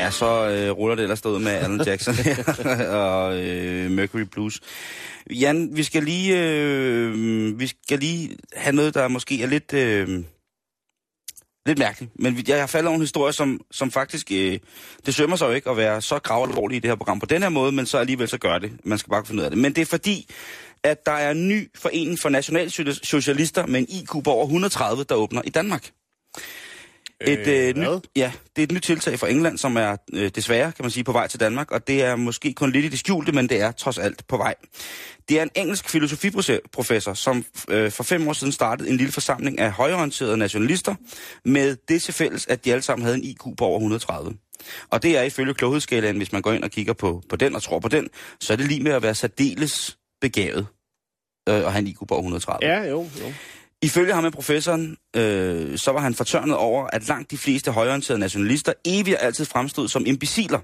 Ja, 0.08 0.12
så 0.12 0.50
øh, 0.50 0.72
ruller 0.72 0.96
det 0.96 1.04
ellers 1.04 1.26
ud 1.26 1.40
med 1.40 1.52
Alan 1.52 1.82
Jackson 1.86 2.16
og 3.08 3.40
øh, 3.44 3.92
Mercury 3.92 4.22
Blues. 4.22 4.60
Jan, 5.30 5.70
vi 5.76 5.84
skal 5.84 6.04
lige 6.04 6.40
øh, 6.40 7.60
vi 7.60 7.68
skal 7.68 8.00
lige 8.00 8.38
have 8.54 8.76
noget, 8.76 8.94
der 8.94 9.08
måske 9.08 9.44
er 9.44 9.48
lidt 9.48 9.74
øh, 9.74 10.24
lidt 11.66 11.80
mærkeligt. 11.80 12.12
Men 12.20 12.44
jeg 12.48 12.60
har 12.60 12.68
faldet 12.68 12.88
over 12.88 12.96
en 12.96 13.02
historie, 13.02 13.34
som, 13.34 13.62
som 13.72 13.92
faktisk, 13.92 14.32
øh, 14.32 14.60
det 15.06 15.16
sømmer 15.16 15.36
sig 15.36 15.48
jo 15.48 15.52
ikke 15.52 15.70
at 15.70 15.78
være 15.78 16.02
så 16.02 16.20
gravalvorlig 16.20 16.76
i 16.76 16.80
det 16.80 16.90
her 16.90 16.96
program 16.96 17.20
på 17.20 17.26
den 17.26 17.42
her 17.42 17.50
måde, 17.50 17.72
men 17.72 17.86
så 17.86 17.98
alligevel 17.98 18.28
så 18.28 18.38
gør 18.38 18.58
det. 18.58 18.72
Man 18.84 18.98
skal 18.98 19.12
bare 19.12 19.26
finde 19.26 19.42
ud 19.42 19.46
af 19.46 19.52
det. 19.52 19.60
Men 19.60 19.76
det 19.76 19.82
er 19.82 19.86
fordi, 19.86 20.30
at 20.84 21.06
der 21.06 21.12
er 21.12 21.32
en 21.32 21.48
ny 21.48 21.70
forening 21.76 22.20
for 22.20 22.30
nationalsocialister 22.30 23.66
med 23.66 23.80
en 23.80 23.88
IQ 23.90 24.24
på 24.24 24.32
over 24.32 24.46
130, 24.46 25.04
der 25.04 25.16
åbner 25.16 25.42
i 25.46 25.50
Danmark. 25.50 25.92
Et, 27.22 27.48
øh, 27.48 27.76
hvad? 27.76 27.96
nyt, 27.96 28.04
ja, 28.16 28.32
det 28.56 28.62
er 28.62 28.64
et 28.64 28.72
nyt 28.72 28.82
tiltag 28.82 29.20
fra 29.20 29.30
England, 29.30 29.58
som 29.58 29.78
er 29.78 29.96
øh, 30.14 30.32
desværre, 30.36 30.72
kan 30.72 30.84
man 30.84 30.92
sige, 30.92 31.04
på 31.04 31.12
vej 31.12 31.28
til 31.28 31.40
Danmark, 31.40 31.72
og 31.72 31.88
det 31.88 32.04
er 32.04 32.16
måske 32.16 32.54
kun 32.54 32.72
lidt 32.72 32.86
i 32.86 32.90
det 32.90 33.00
skjulte, 33.00 33.32
men 33.32 33.50
det 33.50 33.62
er 33.62 33.72
trods 33.72 33.98
alt 33.98 34.28
på 34.28 34.38
vej. 34.38 34.56
Det 35.30 35.40
er 35.40 35.44
en 35.44 35.50
engelsk 35.56 35.90
filosofiprofessor, 35.90 37.14
som 37.14 37.46
øh, 37.70 37.92
for 37.92 38.04
fem 38.04 38.28
år 38.28 38.34
siden 38.34 38.54
startede 38.54 38.90
en 38.90 38.98
lille 38.98 39.12
forsamling 39.12 39.60
af 39.60 39.72
højorienterede 39.72 40.38
nationalister, 40.38 40.96
med 41.46 41.78
det 41.88 42.02
til 42.02 42.14
fælles, 42.14 42.48
at 42.48 42.66
de 42.66 42.72
alle 42.72 42.82
sammen 42.82 43.04
havde 43.06 43.18
en 43.18 43.24
IQ 43.24 43.42
på 43.58 43.66
over 43.66 43.78
130. 43.78 44.38
Og 44.90 45.04
det 45.04 45.18
er 45.18 45.22
ifølge 45.22 45.54
kloghedsskalaen, 45.54 46.18
hvis 46.18 46.32
man 46.32 46.42
går 46.42 46.52
ind 46.52 46.64
og 46.64 46.72
kigger 46.72 46.94
på, 46.94 47.22
på 47.30 47.36
den 47.36 47.56
og 47.56 47.64
tror 47.64 47.80
på 47.80 47.88
den, 47.88 48.10
så 48.40 48.54
er 48.54 48.58
det 48.58 48.68
lige 48.68 48.84
med 48.84 48.92
at 48.92 49.04
være 49.04 49.16
særdeles 49.16 49.98
begavet 50.22 50.68
øh, 51.50 51.66
og 51.66 51.72
have 51.72 51.80
en 51.80 51.88
IQ 51.88 51.98
på 51.98 52.14
over 52.14 52.22
130. 52.22 52.72
Ja, 52.72 52.84
jo, 52.84 53.10
jo. 53.20 53.34
Ifølge 53.82 54.14
ham 54.14 54.24
med 54.24 54.32
professoren, 54.32 54.98
øh, 55.16 55.78
så 55.78 55.92
var 55.92 56.00
han 56.00 56.16
fortørnet 56.16 56.56
over, 56.56 56.88
at 56.94 57.08
langt 57.08 57.32
de 57.32 57.38
fleste 57.38 57.72
højorienterede 57.72 58.20
nationalister 58.20 58.74
evigt 58.86 59.18
altid 59.20 59.46
fremstod 59.46 59.88
som 59.88 60.06
imbeciler. 60.06 60.60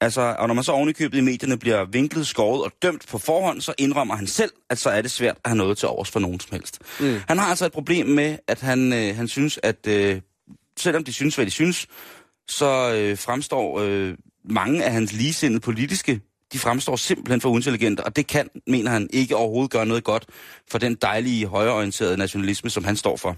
Altså, 0.00 0.36
og 0.38 0.48
når 0.48 0.54
man 0.54 0.64
så 0.64 0.72
ovenikøbet 0.72 1.18
i 1.18 1.20
medierne 1.20 1.58
bliver 1.58 1.84
vinklet, 1.84 2.26
skåret 2.26 2.64
og 2.64 2.72
dømt 2.82 3.06
på 3.08 3.18
forhånd, 3.18 3.60
så 3.60 3.74
indrømmer 3.78 4.16
han 4.16 4.26
selv, 4.26 4.50
at 4.70 4.78
så 4.78 4.90
er 4.90 5.02
det 5.02 5.10
svært 5.10 5.36
at 5.44 5.50
have 5.50 5.56
noget 5.56 5.78
til 5.78 5.88
overs 5.88 6.10
for 6.10 6.20
nogen 6.20 6.40
som 6.40 6.52
helst. 6.52 6.78
Mm. 7.00 7.20
Han 7.28 7.38
har 7.38 7.46
altså 7.46 7.66
et 7.66 7.72
problem 7.72 8.06
med, 8.06 8.38
at 8.48 8.60
han, 8.60 8.92
øh, 8.92 9.16
han 9.16 9.28
synes, 9.28 9.60
at 9.62 9.86
øh, 9.86 10.20
selvom 10.78 11.04
de 11.04 11.12
synes, 11.12 11.34
hvad 11.34 11.46
de 11.46 11.50
synes, 11.50 11.86
så 12.48 12.94
øh, 12.94 13.18
fremstår 13.18 13.80
øh, 13.80 14.14
mange 14.44 14.84
af 14.84 14.92
hans 14.92 15.12
ligesindede 15.12 15.60
politiske, 15.60 16.20
de 16.52 16.58
fremstår 16.58 16.96
simpelthen 16.96 17.40
for 17.40 17.48
uintelligente, 17.48 18.04
og 18.04 18.16
det 18.16 18.26
kan, 18.26 18.48
mener 18.66 18.90
han, 18.90 19.08
ikke 19.12 19.36
overhovedet 19.36 19.70
gøre 19.70 19.86
noget 19.86 20.04
godt 20.04 20.26
for 20.70 20.78
den 20.78 20.94
dejlige, 20.94 21.46
højreorienterede 21.46 22.16
nationalisme, 22.16 22.70
som 22.70 22.84
han 22.84 22.96
står 22.96 23.16
for. 23.16 23.36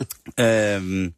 øhm, 0.44 1.12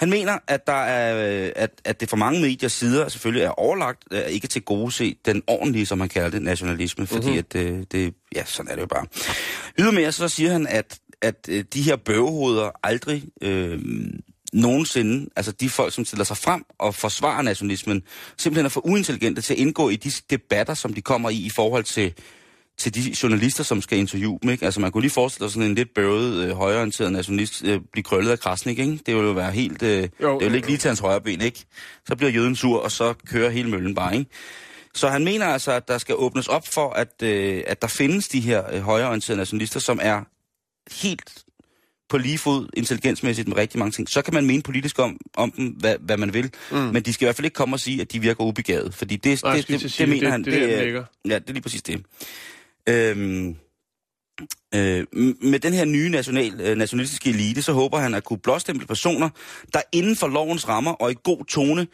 han 0.00 0.10
mener, 0.10 0.38
at, 0.46 0.66
der 0.66 0.72
er, 0.72 1.44
øh, 1.46 1.52
at, 1.56 1.70
at 1.84 2.00
det 2.00 2.10
for 2.10 2.16
mange 2.16 2.40
mediers 2.40 2.72
sider 2.72 3.08
selvfølgelig 3.08 3.44
er 3.44 3.50
overlagt, 3.50 4.04
øh, 4.10 4.20
ikke 4.20 4.48
til 4.48 4.62
gode 4.62 4.92
se 4.92 5.16
den 5.24 5.42
ordentlige, 5.46 5.86
som 5.86 6.00
han 6.00 6.08
kalder 6.08 6.30
det, 6.30 6.42
nationalisme, 6.42 7.06
fordi 7.06 7.28
Mhm. 7.30 7.38
at 7.38 7.56
øh, 7.56 7.84
det, 7.92 8.14
ja, 8.34 8.44
sådan 8.44 8.70
er 8.70 8.74
det 8.74 8.82
jo 8.82 8.86
bare. 8.86 9.06
Ydermere 9.78 10.12
så 10.12 10.28
siger 10.28 10.52
han, 10.52 10.66
at, 10.66 10.98
at 11.22 11.46
de 11.74 11.82
her 11.82 11.96
bøvehoveder 11.96 12.70
aldrig 12.82 13.24
øh, 13.42 13.80
nogensinde, 14.52 15.30
altså 15.36 15.52
de 15.52 15.68
folk, 15.68 15.94
som 15.94 16.04
stiller 16.04 16.24
sig 16.24 16.36
frem 16.36 16.64
og 16.78 16.94
forsvarer 16.94 17.42
nationalismen, 17.42 18.02
simpelthen 18.36 18.66
er 18.66 18.70
for 18.70 18.86
uintelligente 18.86 19.42
til 19.42 19.54
at 19.54 19.58
indgå 19.60 19.88
i 19.88 19.96
de 19.96 20.10
debatter, 20.30 20.74
som 20.74 20.94
de 20.94 21.02
kommer 21.02 21.30
i 21.30 21.36
i 21.36 21.50
forhold 21.50 21.84
til, 21.84 22.14
til 22.78 22.94
de 22.94 23.14
journalister, 23.22 23.64
som 23.64 23.82
skal 23.82 23.98
interviewe 23.98 24.38
dem. 24.42 24.50
Ikke? 24.50 24.64
Altså 24.64 24.80
man 24.80 24.92
kunne 24.92 25.02
lige 25.02 25.10
forestille 25.10 25.48
sig 25.48 25.54
sådan 25.54 25.68
en 25.68 25.74
lidt 25.74 25.94
bøvet, 25.94 26.44
øh, 26.44 26.56
højreorienteret 26.56 27.12
nationalist 27.12 27.64
øh, 27.64 27.80
blive 27.92 28.04
krøllet 28.04 28.30
af 28.30 28.38
Krasnik, 28.38 28.78
ikke? 28.78 28.92
Det 29.06 29.14
ville 29.14 29.28
jo 29.28 29.32
være 29.32 29.52
helt... 29.52 29.82
Øh, 29.82 30.08
Jo, 30.22 30.38
det 30.38 30.44
vil 30.44 30.50
jo, 30.50 30.56
ikke 30.56 30.68
lige 30.68 30.78
til 30.78 30.88
hans 30.88 31.00
højre 31.00 31.20
ben, 31.20 31.40
ikke? 31.40 31.64
Så 32.08 32.16
bliver 32.16 32.30
jøden 32.30 32.56
sur, 32.56 32.80
og 32.80 32.92
så 32.92 33.14
kører 33.26 33.50
hele 33.50 33.70
møllen 33.70 33.94
bare, 33.94 34.16
ikke? 34.16 34.30
Så 34.94 35.08
han 35.08 35.24
mener 35.24 35.46
altså, 35.46 35.72
at 35.72 35.88
der 35.88 35.98
skal 35.98 36.14
åbnes 36.18 36.48
op 36.48 36.66
for, 36.66 36.90
at, 36.90 37.22
øh, 37.22 37.62
at 37.66 37.82
der 37.82 37.88
findes 37.88 38.28
de 38.28 38.40
her 38.40 38.74
øh, 38.74 38.80
højreorienterede 38.80 39.38
nationalister, 39.38 39.80
som 39.80 39.98
er 40.02 40.22
helt 41.02 41.44
på 42.10 42.18
lige 42.18 42.38
fod 42.38 42.68
intelligensmæssigt 42.74 43.48
med 43.48 43.56
rigtig 43.56 43.78
mange 43.78 43.92
ting. 43.92 44.08
Så 44.08 44.22
kan 44.22 44.34
man 44.34 44.46
mene 44.46 44.62
politisk 44.62 44.98
om, 44.98 45.16
om 45.36 45.50
dem, 45.50 45.66
hvad, 45.66 45.96
hvad 46.00 46.16
man 46.16 46.34
vil, 46.34 46.50
mm. 46.70 46.76
men 46.78 47.02
de 47.02 47.12
skal 47.12 47.24
i 47.24 47.26
hvert 47.26 47.36
fald 47.36 47.44
ikke 47.44 47.54
komme 47.54 47.76
og 47.76 47.80
sige, 47.80 48.00
at 48.00 48.12
de 48.12 48.20
virker 48.20 48.44
ubegavet, 48.44 48.94
fordi 48.94 49.16
det, 49.16 49.42
Nej, 49.42 49.56
det, 49.56 49.68
det, 49.68 49.80
det, 49.80 49.94
det 49.98 50.08
mener 50.08 50.20
det- 50.22 50.30
han. 50.30 50.44
det 50.44 50.54
er 50.54 50.66
der, 50.76 50.84
den 50.84 50.96
er-. 50.96 51.04
Ja, 51.28 51.38
det 51.38 51.48
er 51.48 51.52
lige 51.52 51.62
præcis 51.62 51.82
det. 51.82 52.02
Øhm, 52.88 53.56
øh, 54.74 55.06
med 55.42 55.58
den 55.58 55.72
her 55.72 55.84
nye 55.84 56.08
national, 56.08 56.60
øh, 56.60 56.76
nationalistiske 56.76 57.30
elite, 57.30 57.62
så 57.62 57.72
håber 57.72 57.98
han 57.98 58.14
at 58.14 58.24
kunne 58.24 58.38
blåstemple 58.38 58.86
personer, 58.86 59.28
der 59.74 59.80
inden 59.92 60.16
for 60.16 60.28
lovens 60.28 60.68
rammer 60.68 60.92
og 60.92 61.10
i 61.10 61.14
god 61.24 61.44
tone 61.44 61.86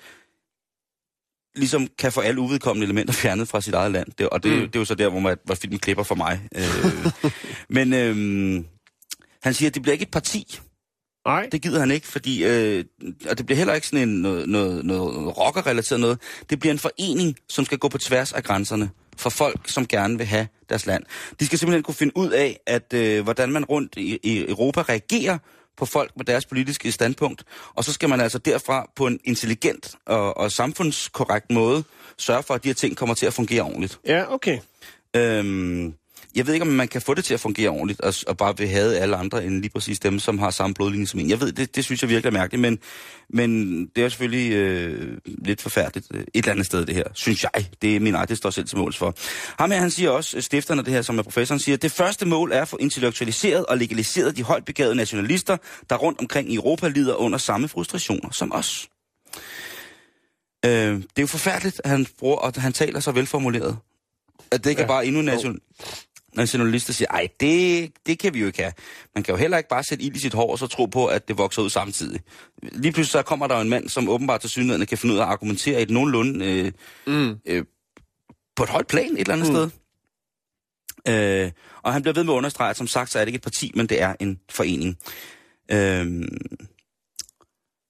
ligesom 1.57 1.89
kan 1.99 2.13
få 2.13 2.21
alle 2.21 2.41
uvedkommende 2.41 2.85
elementer 2.85 3.15
fjernet 3.23 3.49
fra 3.49 3.61
sit 3.61 3.75
eget 3.75 3.93
land. 3.93 4.09
Det, 4.19 4.29
og 4.29 4.43
det, 4.43 4.53
mm. 4.53 4.61
det 4.61 4.77
er 4.77 4.81
jo 4.81 4.85
så 4.85 4.95
der, 4.95 5.09
hvor, 5.09 5.21
man, 5.21 5.37
hvor 5.45 5.55
filmen 5.55 5.79
klipper 5.79 6.03
for 6.03 6.15
mig. 6.15 6.41
Øh, 6.57 7.33
men 7.77 7.93
øh, 7.93 8.65
han 9.43 9.55
siger, 9.55 9.71
at 9.71 9.75
det 9.75 9.83
bliver 9.83 9.93
ikke 9.93 10.03
et 10.03 10.11
parti. 10.11 10.61
Nej, 11.27 11.49
Det 11.53 11.63
gider 11.63 11.81
han 11.81 11.91
ikke, 11.91 12.07
fordi... 12.07 12.45
Øh, 12.45 12.85
og 13.31 13.39
det 13.39 13.47
bliver 13.47 13.57
heller 13.57 13.75
ikke 13.75 13.87
sådan 13.87 14.09
en 14.09 14.23
noget, 14.23 14.49
noget, 14.49 14.85
noget 14.85 15.39
rocker-relateret 15.39 16.01
noget. 16.01 16.19
Det 16.51 16.59
bliver 16.61 16.73
en 16.73 16.79
forening, 16.79 17.37
som 17.49 17.65
skal 17.65 17.79
gå 17.79 17.89
på 17.89 17.99
tværs 17.99 18.33
af 18.33 18.45
grænserne 18.45 18.91
for 19.17 19.31
folk, 19.31 19.69
som 19.69 19.87
gerne 19.87 20.19
vil 20.19 20.27
have 20.27 20.49
deres 20.69 20.87
land. 20.87 21.03
De 21.41 21.47
skal 21.47 21.59
simpelthen 21.59 21.83
kunne 21.83 21.95
finde 21.95 22.17
ud 22.17 22.31
af, 22.31 22.61
at 22.67 22.93
øh, 22.93 23.25
hvordan 23.25 23.53
man 23.53 23.65
rundt 23.65 23.95
i, 23.97 24.19
i 24.23 24.49
Europa 24.49 24.83
reagerer 24.83 25.39
på 25.77 25.87
folk 25.87 26.17
med 26.17 26.25
deres 26.25 26.47
politiske 26.47 26.93
standpunkt, 26.93 27.45
og 27.75 27.85
så 27.85 27.93
skal 27.93 28.09
man 28.09 28.21
altså 28.21 28.39
derfra 28.39 28.91
på 28.97 29.07
en 29.07 29.21
intelligent 29.25 29.95
og, 30.07 30.37
og 30.37 30.53
samfundskorrekt 30.53 31.51
måde 31.51 31.85
sørge 32.19 32.43
for, 32.43 32.55
at 32.55 32.65
de 32.65 32.69
her 32.69 32.75
ting 32.75 32.97
kommer 32.97 33.15
til 33.15 33.27
at 33.27 33.35
fungere 33.35 33.63
ordentligt. 33.63 33.99
ja, 34.07 34.35
okay. 34.35 34.59
Øhm, 35.17 35.95
jeg 36.37 36.47
ved 36.47 36.55
ikke, 36.55 36.67
om 36.67 36.73
man 36.73 36.89
kan 36.89 37.03
få 37.03 37.15
det 37.15 37.25
til 37.25 37.35
at 37.35 37.41
fungere 37.41 37.69
ordentligt, 37.69 38.01
og, 38.01 38.15
og 38.27 38.37
bare 38.37 38.57
vil 38.57 38.69
have 38.69 38.97
alle 38.97 39.17
andre 39.17 39.45
end 39.45 39.61
lige 39.61 39.71
præcis 39.71 39.99
dem, 39.99 40.19
som 40.19 40.39
har 40.39 40.51
samme 40.51 40.75
blodlinje 40.75 41.07
som 41.07 41.21
en. 41.21 41.31
Jeg 41.31 41.41
ved, 41.41 41.53
det, 41.53 41.77
det 41.77 41.85
synes 41.85 42.03
jeg 42.03 42.11
virkelig 42.11 42.29
er 42.29 42.39
mærkeligt, 42.39 42.61
men, 42.61 42.79
men 43.29 43.81
det 43.87 44.05
er 44.05 44.09
selvfølgelig 44.09 44.53
øh, 44.53 45.19
lidt 45.27 45.63
forfærdeligt 45.63 46.07
øh, 46.15 46.21
et 46.21 46.29
eller 46.35 46.53
andet 46.53 46.67
sted, 46.67 46.87
det 46.87 46.95
her, 46.95 47.05
synes 47.15 47.43
jeg. 47.43 47.67
Det 47.83 47.97
er 47.97 48.01
min 48.01 48.15
egen, 48.15 48.29
det 48.29 48.37
står 48.37 48.51
selv 48.51 48.67
til 48.67 48.79
måls 48.79 48.97
for. 48.97 49.15
Ham 49.59 49.71
her, 49.71 49.79
han 49.79 49.91
siger 49.91 50.11
også, 50.11 50.41
stifterne 50.41 50.81
af 50.81 50.85
det 50.85 50.95
her, 50.95 51.03
som 51.03 51.19
er 51.19 51.23
professoren, 51.23 51.59
siger, 51.59 51.77
det 51.77 51.93
første 51.93 52.27
mål 52.27 52.53
er 52.53 52.63
at 52.63 52.69
få 52.69 52.77
intellektualiseret 52.77 53.67
og 53.67 53.79
legaliseret 53.79 54.37
de 54.37 54.43
højt 54.43 54.65
begavede 54.65 54.95
nationalister, 54.95 55.57
der 55.91 55.97
rundt 55.97 56.21
omkring 56.21 56.53
i 56.53 56.55
Europa 56.55 56.89
lider 56.89 57.15
under 57.15 57.39
samme 57.39 57.69
frustrationer 57.69 58.31
som 58.31 58.53
os. 58.53 58.89
Øh, 60.65 60.71
det 60.71 61.05
er 61.17 61.21
jo 61.21 61.27
forfærdeligt, 61.27 61.81
at 61.85 61.91
han, 61.91 62.07
bruger, 62.19 62.37
og 62.37 62.53
han 62.57 62.73
taler 62.73 63.01
så 63.01 63.13
velformuleret. 63.13 63.77
At 64.51 64.65
det 64.65 64.71
ikke 64.71 64.83
ja. 64.83 64.85
er 64.85 64.89
bare 64.89 65.07
endnu 65.07 65.21
en 65.21 65.29
nation, 66.37 66.59
nationalist, 66.59 66.87
der 66.87 66.93
siger, 66.93 67.09
ej, 67.11 67.29
det, 67.41 67.93
det 68.07 68.19
kan 68.19 68.35
vi 68.35 68.41
jo 68.41 68.47
ikke 68.47 68.63
have. 68.63 68.73
Man 69.15 69.25
kan 69.25 69.35
jo 69.35 69.39
heller 69.39 69.57
ikke 69.57 69.69
bare 69.69 69.85
sætte 69.85 70.05
ild 70.05 70.17
i 70.17 70.19
sit 70.19 70.35
hår 70.35 70.51
og 70.51 70.59
så 70.59 70.67
tro 70.67 70.87
på, 70.87 71.07
at 71.07 71.29
det 71.29 71.39
vokser 71.39 71.63
ud 71.63 71.71
samtidig. 71.71 72.21
Lige 72.63 72.93
pludselig 72.93 73.13
så 73.13 73.23
kommer 73.23 73.47
der 73.47 73.55
jo 73.55 73.61
en 73.61 73.69
mand, 73.69 73.89
som 73.89 74.09
åbenbart 74.09 74.41
til 74.41 74.51
synligheden 74.51 74.87
kan 74.87 74.99
finde 74.99 75.15
ud 75.15 75.19
af 75.19 75.23
at 75.23 75.29
argumentere 75.29 75.79
i 75.81 75.83
et 75.83 75.91
nogenlunde 75.91 76.45
øh, 76.47 76.73
Mm. 77.07 77.37
øh, 77.47 77.65
på 78.57 78.63
et 78.63 78.69
højt 78.69 78.87
plan 78.87 79.13
et 79.13 79.21
eller 79.21 79.33
andet 79.33 79.49
mm. 79.49 79.55
sted. 79.55 79.71
Øh, 81.09 81.53
og 81.83 81.93
han 81.93 82.03
bliver 82.03 82.15
ved 82.15 82.25
med 82.25 82.33
at 82.33 82.37
understrege, 82.37 82.71
at 82.71 82.77
som 82.77 82.87
sagt, 82.87 83.11
så 83.11 83.19
er 83.19 83.23
det 83.25 83.29
ikke 83.29 83.37
et 83.37 83.43
parti, 83.43 83.73
men 83.75 83.87
det 83.87 84.03
er 84.03 84.15
en 84.21 84.41
forening. 84.51 84.99
Øh, 85.71 86.29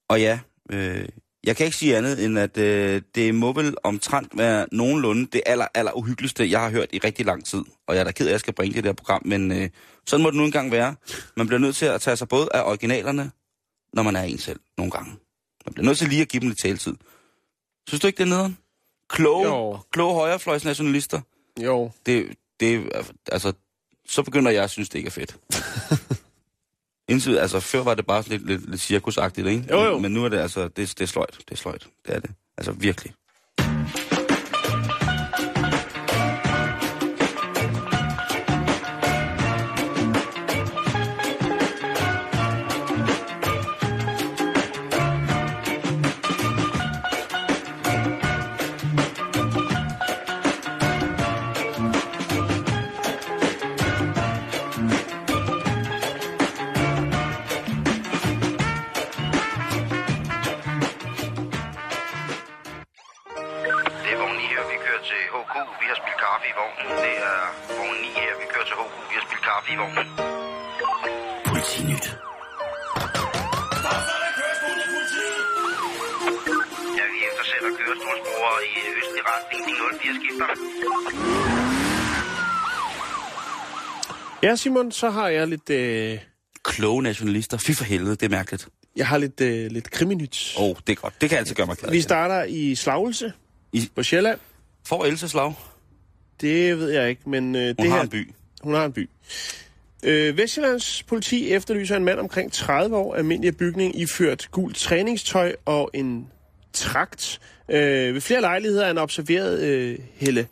og 0.08 0.20
ja, 0.20 0.38
øh, 0.70 1.08
jeg 1.46 1.56
kan 1.56 1.66
ikke 1.66 1.76
sige 1.76 1.96
andet, 1.96 2.24
end 2.24 2.38
at 2.38 2.58
øh, 2.58 3.02
det 3.14 3.34
må 3.34 3.52
vel 3.52 3.74
omtrent 3.84 4.38
være 4.38 4.66
nogenlunde 4.72 5.26
det 5.26 5.42
aller, 5.46 5.66
aller 5.74 5.92
uhyggeligste, 5.92 6.50
jeg 6.50 6.60
har 6.60 6.70
hørt 6.70 6.88
i 6.92 6.98
rigtig 6.98 7.26
lang 7.26 7.44
tid. 7.44 7.62
Og 7.86 7.94
jeg 7.94 8.00
er 8.00 8.04
da 8.04 8.12
ked 8.12 8.26
af, 8.26 8.30
at 8.30 8.32
jeg 8.32 8.40
skal 8.40 8.54
bringe 8.54 8.74
det 8.74 8.84
der 8.84 8.92
program, 8.92 9.22
men 9.24 9.52
øh, 9.52 9.70
sådan 10.06 10.22
må 10.22 10.30
det 10.30 10.36
nu 10.36 10.44
engang 10.44 10.72
være. 10.72 10.94
Man 11.36 11.46
bliver 11.46 11.60
nødt 11.60 11.76
til 11.76 11.86
at 11.86 12.00
tage 12.00 12.16
sig 12.16 12.28
både 12.28 12.48
af 12.54 12.62
originalerne, 12.62 13.30
når 13.92 14.02
man 14.02 14.16
er 14.16 14.22
en 14.22 14.38
selv, 14.38 14.60
nogle 14.78 14.90
gange. 14.92 15.10
Man 15.66 15.72
bliver 15.74 15.84
nødt 15.86 15.98
til 15.98 16.08
lige 16.08 16.22
at 16.22 16.28
give 16.28 16.40
dem 16.40 16.48
lidt 16.48 16.60
taletid. 16.60 16.94
Synes 17.88 18.00
du 18.00 18.06
ikke, 18.06 18.16
det 18.16 18.22
er 18.24 18.28
nederen? 18.28 18.58
Kloge, 19.10 19.46
Jo. 19.48 19.78
kloge 19.92 20.14
højrefløjsnationalister. 20.14 21.20
Jo. 21.62 21.90
Det, 22.06 22.26
det, 22.60 22.90
altså, 23.32 23.52
så 24.08 24.22
begynder 24.22 24.50
jeg 24.50 24.64
at 24.64 24.70
synes, 24.70 24.88
det 24.88 24.98
ikke 24.98 25.06
er 25.06 25.10
fedt. 25.10 25.36
Indtil, 27.08 27.38
altså, 27.38 27.60
før 27.60 27.82
var 27.82 27.94
det 27.94 28.06
bare 28.06 28.22
sådan 28.22 28.38
lidt, 28.38 28.50
lidt, 28.50 28.70
lidt 28.70 28.80
cirkusagtigt, 28.80 29.46
ikke? 29.46 29.64
Jo, 29.70 29.84
jo. 29.84 29.92
Men, 29.92 30.02
men 30.02 30.12
nu 30.12 30.24
er 30.24 30.28
det 30.28 30.38
altså, 30.38 30.62
det, 30.62 30.76
det 30.76 31.00
er 31.00 31.06
sløjt. 31.06 31.38
Det 31.38 31.52
er 31.52 31.56
sløjt. 31.56 31.86
Det 32.06 32.14
er 32.14 32.20
det. 32.20 32.30
Altså, 32.58 32.72
virkelig. 32.72 33.12
Ja, 84.46 84.56
Simon, 84.56 84.92
så 84.92 85.10
har 85.10 85.28
jeg 85.28 85.48
lidt, 85.48 85.70
øh, 85.70 86.18
Kloge 86.64 87.02
nationalister. 87.02 87.56
Fy 87.58 87.70
for 87.70 87.84
helvede, 87.84 88.10
det 88.16 88.22
er 88.22 88.28
mærkeligt. 88.28 88.68
jeg 88.96 89.06
har 89.08 89.18
lidt, 89.18 89.40
øh, 89.40 89.70
lidt 89.70 89.90
kriminyt. 89.90 90.54
Åh, 90.58 90.64
oh, 90.64 90.76
det 90.86 90.92
er 90.92 90.96
godt. 90.96 91.14
Det 91.20 91.28
kan 91.28 91.38
altid 91.38 91.54
gøre 91.54 91.66
mig 91.66 91.76
glad. 91.76 91.90
Vi 91.90 92.00
starter 92.00 92.44
i 92.44 92.74
Slagelse 92.74 93.32
I- 93.72 93.88
på 93.94 94.02
Sjælland. 94.02 94.38
For 94.86 95.04
Else 95.04 95.28
Slag. 95.28 95.52
Det 96.40 96.78
ved 96.78 96.90
jeg 96.90 97.08
ikke, 97.08 97.30
men 97.30 97.54
øh, 97.56 97.66
Hun 97.66 97.74
det 97.76 97.88
har 97.90 97.96
her... 97.96 98.02
en 98.02 98.08
by. 98.08 98.30
Hun 98.62 98.74
har 98.74 98.84
en 98.84 98.92
by. 98.92 99.10
Øh, 100.04 100.36
Vestjyllands 100.38 101.02
politi 101.02 101.50
efterlyser 101.52 101.96
en 101.96 102.04
mand 102.04 102.18
omkring 102.18 102.52
30 102.52 102.96
år, 102.96 103.14
almindelig 103.14 103.56
bygning, 103.56 104.00
iført 104.00 104.48
gult 104.50 104.76
træningstøj 104.76 105.54
og 105.64 105.90
en 105.94 106.26
trakt. 106.72 107.40
Øh, 107.70 108.14
ved 108.14 108.20
flere 108.20 108.40
lejligheder 108.40 108.82
er 108.82 108.86
han 108.86 108.98
observeret 108.98 109.60
øh, 109.62 109.98
helle 110.14 110.46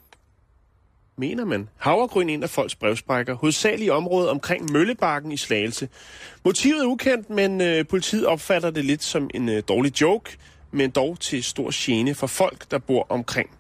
mener 1.17 1.45
man, 1.45 1.69
havregryn 1.77 2.29
ind 2.29 2.43
af 2.43 2.51
folks 2.51 2.75
brevsprækker, 2.75 3.35
hovedsageligt 3.35 3.87
i 3.87 3.91
området 3.91 4.31
omkring 4.31 4.73
Møllebakken 4.73 5.33
i 5.33 5.37
Slagelse. 5.37 5.89
Motivet 6.45 6.81
er 6.81 6.87
ukendt, 6.87 7.31
men 7.31 7.61
øh, 7.61 7.87
politiet 7.87 8.27
opfatter 8.27 8.71
det 8.71 8.85
lidt 8.85 9.03
som 9.03 9.31
en 9.35 9.49
øh, 9.49 9.63
dårlig 9.69 10.01
joke, 10.01 10.37
men 10.71 10.91
dog 10.91 11.21
til 11.21 11.45
stor 11.45 11.71
gene 11.73 12.15
for 12.15 12.27
folk, 12.27 12.71
der 12.71 12.79
bor 12.79 13.07
omkring 13.09 13.51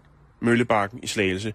Møllebakken 0.40 1.00
i 1.02 1.06
Slagelse. 1.06 1.54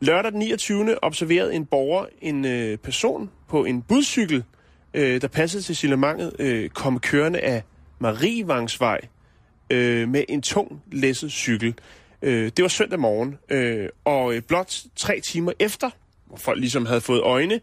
Lørdag 0.00 0.32
den 0.32 0.38
29. 0.38 1.04
observerede 1.04 1.54
en 1.54 1.66
borger 1.66 2.06
en 2.20 2.44
øh, 2.44 2.78
person 2.78 3.30
på 3.48 3.64
en 3.64 3.82
budcykel, 3.82 4.44
øh, 4.94 5.20
der 5.20 5.28
passede 5.28 5.62
til 5.62 5.76
signalementet, 5.76 6.32
øh, 6.38 6.68
komme 6.68 6.98
kørende 6.98 7.40
af 7.40 7.62
Marievangsvej 7.98 9.00
øh, 9.70 10.08
med 10.08 10.24
en 10.28 10.42
tung 10.42 10.82
læsset 10.92 11.32
cykel. 11.32 11.74
Øh, 12.22 12.50
det 12.56 12.62
var 12.62 12.68
søndag 12.68 13.00
morgen, 13.00 13.38
øh, 13.48 13.88
og 14.04 14.34
øh, 14.34 14.42
blot 14.42 14.78
tre 14.96 15.20
timer 15.20 15.52
efter, 15.58 15.90
hvor 16.26 16.36
folk 16.36 16.60
ligesom 16.60 16.86
havde 16.86 17.00
fået 17.00 17.20
øjne, 17.20 17.60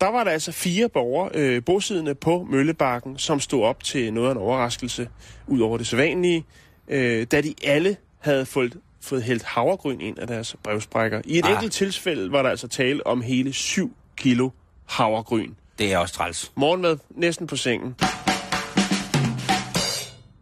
der 0.00 0.08
var 0.08 0.24
der 0.24 0.30
altså 0.30 0.52
fire 0.52 0.88
borgere 0.88 1.30
øh, 1.34 1.64
bosiddende 1.64 2.14
på 2.14 2.46
Møllebakken, 2.50 3.18
som 3.18 3.40
stod 3.40 3.64
op 3.64 3.84
til 3.84 4.12
noget 4.12 4.28
af 4.28 4.32
en 4.32 4.38
overraskelse, 4.38 5.08
ud 5.46 5.60
over 5.60 5.78
det 5.78 5.86
sædvanlige, 5.86 6.44
øh, 6.88 7.26
da 7.32 7.40
de 7.40 7.54
alle 7.64 7.96
havde 8.18 8.46
fået, 8.46 8.76
fået 9.00 9.22
hældt 9.22 9.42
havregryn 9.42 10.00
ind 10.00 10.18
af 10.18 10.26
deres 10.26 10.56
brevsprækker. 10.64 11.22
I 11.24 11.38
et 11.38 11.44
Ah. 11.44 11.50
ah. 11.50 11.56
enkelt 11.56 11.72
tilfælde 11.72 12.32
var 12.32 12.42
der 12.42 12.50
altså 12.50 12.68
tale 12.68 13.06
om 13.06 13.20
hele 13.22 13.52
7 13.52 13.96
kilo 14.16 14.50
havregryn. 14.86 15.50
Det 15.78 15.92
er 15.92 15.98
også 15.98 16.14
træls. 16.14 16.52
Morgenmad 16.56 16.96
næsten 17.10 17.46
på 17.46 17.56
sengen. 17.56 17.94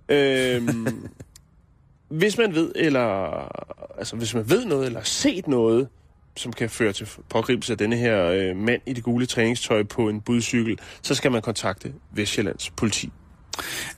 Øhm, 0.08 1.08
hvis 2.10 2.38
man 2.38 2.54
ved, 2.54 2.72
eller 2.76 3.08
altså 3.98 4.16
hvis 4.16 4.34
man 4.34 4.50
ved 4.50 4.64
noget, 4.64 4.86
eller 4.86 4.98
har 4.98 5.04
set 5.04 5.48
noget, 5.48 5.88
som 6.36 6.52
kan 6.52 6.70
føre 6.70 6.92
til 6.92 7.08
pågribelse 7.28 7.72
af 7.72 7.78
denne 7.78 7.96
her 7.96 8.24
øh, 8.26 8.56
mand 8.56 8.80
i 8.86 8.92
det 8.92 9.04
gule 9.04 9.26
træningstøj 9.26 9.82
på 9.82 10.08
en 10.08 10.20
budcykel, 10.20 10.78
så 11.02 11.14
skal 11.14 11.32
man 11.32 11.42
kontakte 11.42 11.92
Vestjyllands 12.12 12.70
politi. 12.70 13.10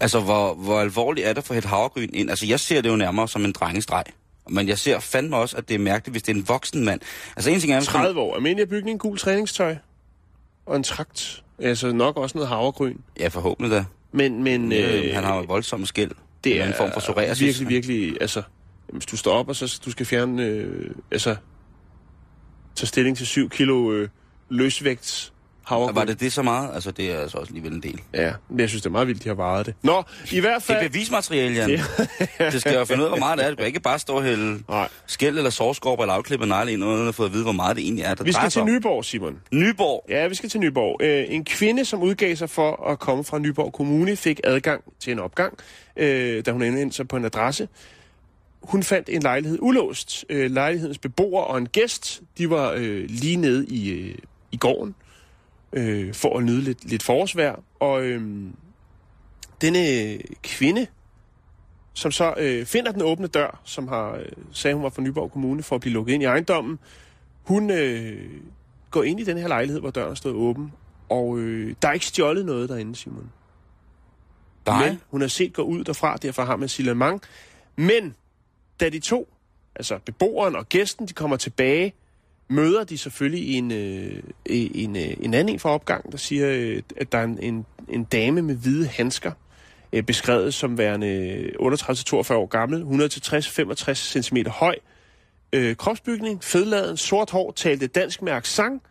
Altså, 0.00 0.20
hvor, 0.20 0.54
hvor 0.54 0.80
alvorligt 0.80 1.26
er 1.26 1.32
det 1.32 1.44
for 1.44 1.54
et 1.54 1.64
havregryn 1.64 2.08
ind? 2.12 2.30
Altså, 2.30 2.46
jeg 2.46 2.60
ser 2.60 2.80
det 2.80 2.88
jo 2.90 2.96
nærmere 2.96 3.28
som 3.28 3.44
en 3.44 3.52
drengestreg. 3.52 4.04
Men 4.48 4.68
jeg 4.68 4.78
ser 4.78 5.00
fandme 5.00 5.36
også, 5.36 5.56
at 5.56 5.68
det 5.68 5.74
er 5.74 5.78
mærkeligt, 5.78 6.12
hvis 6.14 6.22
det 6.22 6.32
er 6.32 6.36
en 6.36 6.48
voksen 6.48 6.84
mand. 6.84 7.00
Altså, 7.36 7.50
en 7.50 7.60
ting 7.60 7.72
er... 7.72 7.78
hvis 7.78 7.88
han- 7.88 8.00
30 8.00 8.20
år. 8.20 8.34
Almindelig 8.36 8.68
bygning, 8.68 8.98
gul 9.00 9.18
træningstøj. 9.18 9.76
Og 10.66 10.76
en 10.76 10.82
trakt. 10.82 11.42
Altså 11.58 11.92
nok 11.92 12.16
også 12.16 12.38
noget 12.38 12.48
havregryn. 12.48 12.96
Ja, 13.20 13.28
forhåbentlig 13.28 13.76
da. 13.78 13.84
Men, 14.12 14.42
men 14.42 14.72
Øh, 14.72 15.14
han 15.14 15.24
har 15.24 15.36
jo 15.36 15.42
voldsomme 15.42 15.86
skæld. 15.86 16.10
Det 16.44 16.60
er 16.60 16.66
en 16.66 16.74
form 16.74 16.92
for 16.92 17.00
psoriasis. 17.00 17.46
virkelig, 17.46 17.68
virkelig... 17.68 18.16
Altså, 18.20 18.42
hvis 18.88 19.06
du 19.06 19.16
står 19.16 19.32
op, 19.32 19.48
og 19.48 19.56
så 19.56 19.80
du 19.84 19.90
skal 19.90 20.06
fjerne... 20.06 20.44
Øh, 20.44 20.90
altså, 21.10 21.36
tage 22.74 22.86
stilling 22.86 23.16
til 23.16 23.26
7 23.26 23.48
kilo 23.48 23.92
øh, 23.92 24.08
løsvægts 24.48 25.31
havregryn. 25.64 25.94
Var 25.94 26.04
det 26.04 26.20
det 26.20 26.32
så 26.32 26.42
meget? 26.42 26.70
Altså, 26.74 26.90
det 26.90 27.12
er 27.12 27.18
altså 27.18 27.38
også 27.38 27.50
alligevel 27.50 27.72
en 27.72 27.82
del. 27.82 28.00
Ja, 28.14 28.32
men 28.48 28.60
jeg 28.60 28.68
synes, 28.68 28.82
det 28.82 28.88
er 28.88 28.92
meget 28.92 29.08
vildt, 29.08 29.24
de 29.24 29.28
har 29.28 29.34
varet 29.34 29.66
det. 29.66 29.74
Nå, 29.82 30.02
i 30.32 30.40
hvert 30.40 30.54
Det 30.54 30.62
fald... 30.62 30.84
er 30.84 30.88
bevismateriale, 30.88 31.54
Jan. 31.54 31.70
det 32.52 32.60
skal 32.60 32.74
jo 32.74 32.84
finde 32.84 33.00
ud 33.00 33.04
af, 33.04 33.10
hvor 33.10 33.18
meget 33.18 33.38
det 33.38 33.46
er. 33.46 33.50
Du 33.50 33.56
kan 33.56 33.66
ikke 33.66 33.80
bare 33.80 33.98
stå 33.98 34.12
og 34.12 34.22
hælde 34.22 34.62
Nej. 34.68 34.88
skæld 35.06 35.36
eller 35.38 35.50
sovskorp 35.50 36.00
eller 36.00 36.14
afklippet 36.14 36.48
negle 36.48 36.72
ind, 36.72 36.84
uden 36.84 37.08
at 37.08 37.14
få 37.14 37.24
at 37.24 37.32
vide, 37.32 37.42
hvor 37.42 37.52
meget 37.52 37.76
det 37.76 37.84
egentlig 37.84 38.04
er, 38.04 38.14
der 38.14 38.24
Vi 38.24 38.32
skal 38.32 38.50
til 38.50 38.62
om. 38.62 38.68
Nyborg, 38.68 39.04
Simon. 39.04 39.38
Nyborg. 39.52 40.04
Ja, 40.08 40.28
vi 40.28 40.34
skal 40.34 40.48
til 40.50 40.60
Nyborg. 40.60 41.02
Øh, 41.02 41.24
en 41.28 41.44
kvinde, 41.44 41.84
som 41.84 42.02
udgav 42.02 42.36
sig 42.36 42.50
for 42.50 42.86
at 42.90 42.98
komme 42.98 43.24
fra 43.24 43.38
Nyborg 43.38 43.72
Kommune, 43.72 44.16
fik 44.16 44.40
adgang 44.44 44.82
til 45.00 45.12
en 45.12 45.18
opgang, 45.18 45.58
øh, 45.96 46.44
da 46.46 46.52
hun 46.52 46.62
indendte 46.62 46.96
sig 46.96 47.08
på 47.08 47.16
en 47.16 47.24
adresse. 47.24 47.68
Hun 48.62 48.82
fandt 48.82 49.08
en 49.08 49.22
lejlighed 49.22 49.58
ulåst. 49.60 50.24
Øh, 50.28 50.50
lejlighedens 50.50 50.98
beboer 50.98 51.42
og 51.42 51.58
en 51.58 51.66
gæst, 51.68 52.20
de 52.38 52.50
var 52.50 52.72
øh, 52.76 53.04
lige 53.08 53.36
nede 53.36 53.66
i, 53.66 53.90
øh, 53.90 54.14
i 54.52 54.56
gården 54.56 54.94
øh, 55.72 56.14
for 56.14 56.38
at 56.38 56.44
nyde 56.44 56.60
lidt, 56.60 56.84
lidt 56.84 57.02
forårsvejr. 57.02 57.60
Og 57.80 58.02
øh, 58.02 58.50
denne 59.60 60.18
kvinde, 60.42 60.86
som 61.94 62.12
så 62.12 62.34
øh, 62.38 62.66
finder 62.66 62.92
den 62.92 63.02
åbne 63.02 63.26
dør, 63.26 63.60
som 63.64 63.88
har 63.88 64.12
øh, 64.12 64.26
sagde, 64.52 64.74
hun 64.74 64.82
var 64.84 64.90
fra 64.90 65.02
Nyborg 65.02 65.32
Kommune 65.32 65.62
for 65.62 65.74
at 65.74 65.80
blive 65.80 65.92
lukket 65.92 66.14
ind 66.14 66.22
i 66.22 66.26
ejendommen, 66.26 66.78
hun 67.42 67.70
øh, 67.70 68.30
går 68.90 69.02
ind 69.02 69.20
i 69.20 69.24
den 69.24 69.38
her 69.38 69.48
lejlighed, 69.48 69.80
hvor 69.80 69.90
døren 69.90 70.16
stod 70.16 70.34
åben, 70.34 70.72
og 71.08 71.38
øh, 71.38 71.74
der 71.82 71.88
er 71.88 71.92
ikke 71.92 72.06
stjålet 72.06 72.46
noget 72.46 72.68
derinde, 72.68 72.96
Simon. 72.96 73.30
Nej. 74.66 74.88
Men 74.88 75.00
hun 75.10 75.20
har 75.20 75.28
set 75.28 75.52
gå 75.52 75.62
ud 75.62 75.84
derfra, 75.84 76.16
derfor 76.16 76.44
har 76.44 76.56
man 76.56 76.68
signalement. 76.68 77.22
Men 77.76 78.14
da 78.80 78.88
de 78.88 79.00
to, 79.00 79.28
altså 79.74 79.98
beboeren 80.04 80.56
og 80.56 80.68
gæsten, 80.68 81.08
de 81.08 81.12
kommer 81.12 81.36
tilbage, 81.36 81.94
møder 82.52 82.84
de 82.84 82.98
selvfølgelig 82.98 83.54
en, 83.54 83.72
øh, 83.72 84.22
en, 84.46 84.96
øh, 84.96 85.02
en 85.20 85.34
anden 85.34 85.54
en 85.54 85.58
fra 85.58 85.70
opgangen, 85.70 86.12
der 86.12 86.18
siger, 86.18 86.48
øh, 86.48 86.82
at 86.96 87.12
der 87.12 87.18
er 87.18 87.24
en, 87.24 87.38
en, 87.42 87.66
en 87.88 88.04
dame 88.04 88.42
med 88.42 88.54
hvide 88.54 88.86
handsker, 88.86 89.32
øh, 89.92 90.02
beskrevet 90.02 90.54
som 90.54 90.78
værende 90.78 91.50
38-42 91.60 92.34
år 92.34 92.46
gammel, 92.46 92.82
100-60-65 92.82 93.94
cm 93.94 94.36
høj, 94.48 94.76
øh, 95.52 95.76
kropsbygning, 95.76 96.44
fedladen, 96.44 96.96
sort 96.96 97.30
hår, 97.30 97.52
talte 97.56 97.86
dansk 97.86 98.22
med 98.22 98.32
accent 98.32 98.82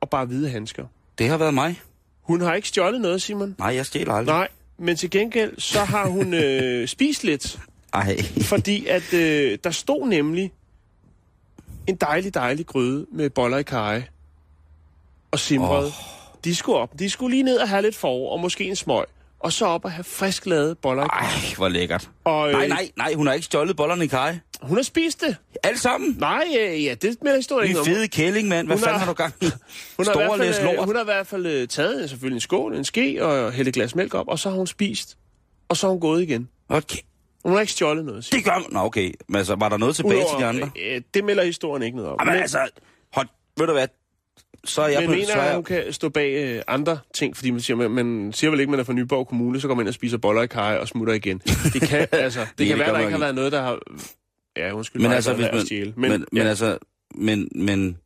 og 0.00 0.10
bare 0.10 0.26
hvide 0.26 0.50
handsker. 0.50 0.86
Det 1.18 1.28
har 1.28 1.36
været 1.36 1.54
mig. 1.54 1.80
Hun 2.22 2.40
har 2.40 2.54
ikke 2.54 2.68
stjålet 2.68 3.00
noget, 3.00 3.22
Simon. 3.22 3.54
Nej, 3.58 3.74
jeg 3.74 3.86
stjæler 3.86 4.12
aldrig. 4.12 4.34
Nej, 4.34 4.48
men 4.78 4.96
til 4.96 5.10
gengæld, 5.10 5.58
så 5.58 5.78
har 5.78 6.06
hun 6.06 6.34
øh, 6.34 6.88
spist 6.94 7.24
lidt, 7.24 7.58
Ej. 7.92 8.16
fordi 8.42 8.86
at 8.86 9.14
øh, 9.14 9.58
der 9.64 9.70
stod 9.70 10.08
nemlig 10.08 10.52
en 11.90 11.96
dejlig, 11.96 12.34
dejlig 12.34 12.66
gryde 12.66 13.06
med 13.12 13.30
boller 13.30 13.58
i 13.58 13.62
kaj 13.62 14.02
og 15.30 15.38
simrede. 15.38 15.86
Oh. 15.86 15.92
De 16.44 16.54
skulle 16.54 16.78
op. 16.78 16.98
De 16.98 17.10
skulle 17.10 17.30
lige 17.34 17.42
ned 17.42 17.56
og 17.58 17.68
have 17.68 17.82
lidt 17.82 17.96
forår, 17.96 18.32
og 18.32 18.40
måske 18.40 18.64
en 18.64 18.76
smøg. 18.76 19.04
Og 19.40 19.52
så 19.52 19.66
op 19.66 19.84
og 19.84 19.92
have 19.92 20.04
frisk 20.04 20.46
lavet 20.46 20.78
boller 20.78 21.04
i 21.04 21.08
kaj. 21.12 21.20
Ej, 21.20 21.54
hvor 21.56 21.68
lækkert. 21.68 22.10
Og, 22.24 22.48
øh, 22.48 22.52
Nej, 22.54 22.66
nej, 22.68 22.90
nej, 22.96 23.14
hun 23.14 23.26
har 23.26 23.34
ikke 23.34 23.44
stjålet 23.46 23.76
bollerne 23.76 24.04
i 24.04 24.06
kaj. 24.06 24.38
Hun 24.62 24.76
har 24.78 24.82
spist 24.82 25.20
det. 25.20 25.36
Alle 25.62 25.78
sammen. 25.80 26.16
Nej, 26.18 26.44
øh, 26.60 26.84
ja, 26.84 26.94
det 26.94 27.16
melder 27.22 27.36
historien 27.38 27.68
ikke 27.68 27.80
om. 27.80 27.86
fede 27.86 28.08
kælling, 28.08 28.48
mand. 28.48 28.66
Hvad 28.66 28.76
Hun 28.76 28.82
fanden 28.84 28.98
har- 28.98 29.06
har 29.06 29.12
du 29.12 29.16
gang 29.16 29.34
i? 29.40 29.44
Hun 29.46 29.50
har, 29.98 30.02
i 30.02 30.04
Store 30.04 30.26
hvert 30.26 30.38
læs 30.38 30.56
fald, 30.56 30.68
øh, 30.68 30.74
lort. 30.76 30.84
hun 30.86 30.94
har 30.94 31.02
i 31.02 31.04
hvert 31.04 31.26
fald 31.26 31.46
øh, 31.46 31.68
taget 31.68 32.10
selvfølgelig 32.10 32.36
en 32.36 32.40
skål, 32.40 32.76
en 32.76 32.84
ske 32.84 33.24
og 33.26 33.52
hældt 33.52 33.68
et 33.68 33.74
glas 33.74 33.94
mælk 33.94 34.14
op, 34.14 34.28
og 34.28 34.38
så 34.38 34.50
har 34.50 34.56
hun 34.56 34.66
spist. 34.66 35.16
Og 35.68 35.76
så 35.76 35.86
har 35.86 35.90
hun 35.92 36.00
gået 36.00 36.22
igen. 36.22 36.48
Okay. 36.68 36.98
Hun 37.44 37.52
har 37.52 37.60
ikke 37.60 37.72
stjålet 37.72 38.04
noget. 38.04 38.24
siger 38.24 38.36
Det 38.36 38.44
gør 38.44 38.72
Nå, 38.72 38.78
okay. 38.80 39.12
Men 39.28 39.36
altså, 39.36 39.54
var 39.54 39.68
der 39.68 39.76
noget 39.76 39.96
tilbage 39.96 40.16
Udover, 40.16 40.30
til 40.30 40.40
de 40.40 40.46
andre? 40.46 40.70
Øh, 40.82 41.02
det 41.14 41.24
melder 41.24 41.44
historien 41.44 41.82
ikke 41.82 41.96
noget 41.96 42.10
om. 42.12 42.18
Jamen 42.20 42.42
altså, 42.42 42.68
hold, 43.12 43.28
ved 43.58 43.66
du 43.66 43.72
hvad? 43.72 43.88
Så 44.64 44.82
er 44.82 44.88
jeg 44.88 45.00
men 45.00 45.06
på, 45.06 45.12
mener, 45.12 45.26
så 45.26 45.32
er 45.32 45.40
at 45.40 45.46
jeg, 45.46 45.54
hun 45.54 45.64
kan 45.64 45.92
stå 45.92 46.08
bag 46.08 46.44
øh, 46.44 46.62
andre 46.68 46.98
ting, 47.14 47.36
fordi 47.36 47.50
man 47.50 47.60
siger, 47.60 47.76
man, 47.76 47.90
man 47.90 48.32
siger 48.32 48.50
vel 48.50 48.60
ikke, 48.60 48.68
at 48.68 48.70
man 48.70 48.80
er 48.80 48.84
fra 48.84 48.92
Nyborg 48.92 49.28
Kommune, 49.28 49.60
så 49.60 49.68
går 49.68 49.74
man 49.74 49.82
ind 49.82 49.88
og 49.88 49.94
spiser 49.94 50.18
boller 50.18 50.42
i 50.42 50.46
kaj 50.46 50.76
og 50.76 50.88
smutter 50.88 51.14
igen. 51.14 51.38
Det 51.72 51.82
kan, 51.82 51.98
altså, 52.12 52.40
det 52.40 52.48
det 52.58 52.66
kan 52.66 52.76
gør 52.76 52.84
være, 52.84 52.94
der 52.94 53.00
ikke 53.00 53.12
har 53.12 53.18
været 53.18 53.34
noget, 53.34 53.52
der 53.52 53.62
har... 53.62 53.78
Ja, 54.56 54.72
undskyld 54.72 55.02
men 55.02 55.08
mig, 55.08 55.16
altså, 55.16 55.34
hvis 55.34 55.46
man, 55.52 55.66
stjæle. 55.66 55.92
men, 55.96 56.10
men, 56.10 56.24
men 56.32 56.42
ja. 56.42 56.48
altså, 56.48 56.78
men, 57.14 57.48
men, 57.54 57.98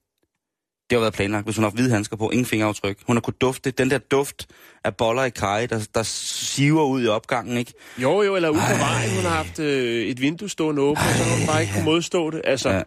det 0.95 1.01
har 1.01 1.05
været 1.05 1.15
planlagt. 1.15 1.45
Hvis 1.47 1.57
hun 1.57 1.63
har 1.63 1.71
haft 1.71 1.77
hvide 1.77 1.91
handsker 1.91 2.17
på, 2.17 2.31
ingen 2.31 2.47
fingeraftryk. 2.47 2.99
Hun 3.07 3.17
har 3.17 3.21
kunnet 3.21 3.41
dufte, 3.41 3.71
den 3.71 3.91
der 3.91 3.99
duft 3.99 4.47
af 4.85 4.97
boller 4.97 5.25
i 5.25 5.31
kaj, 5.31 5.67
der, 5.67 5.87
der 5.95 6.03
siver 6.03 6.83
ud 6.85 7.05
i 7.05 7.07
opgangen, 7.09 7.57
ikke? 7.59 7.73
Jo, 7.99 8.23
jo, 8.23 8.37
eller 8.37 8.49
ude 8.49 8.59
på 8.73 8.77
vejen, 8.79 9.11
hun 9.17 9.25
har 9.25 9.37
haft 9.37 9.59
øh, 9.59 10.07
et 10.07 10.21
vindue 10.21 10.49
stående 10.51 10.83
åbent, 10.83 10.99
og 11.07 11.15
så 11.15 11.25
hun 11.39 11.47
bare 11.47 11.61
ikke 11.63 11.73
kunne 11.75 11.85
modstå 11.85 12.31
det. 12.31 12.41
Altså, 12.45 12.69
Ja. 12.71 12.83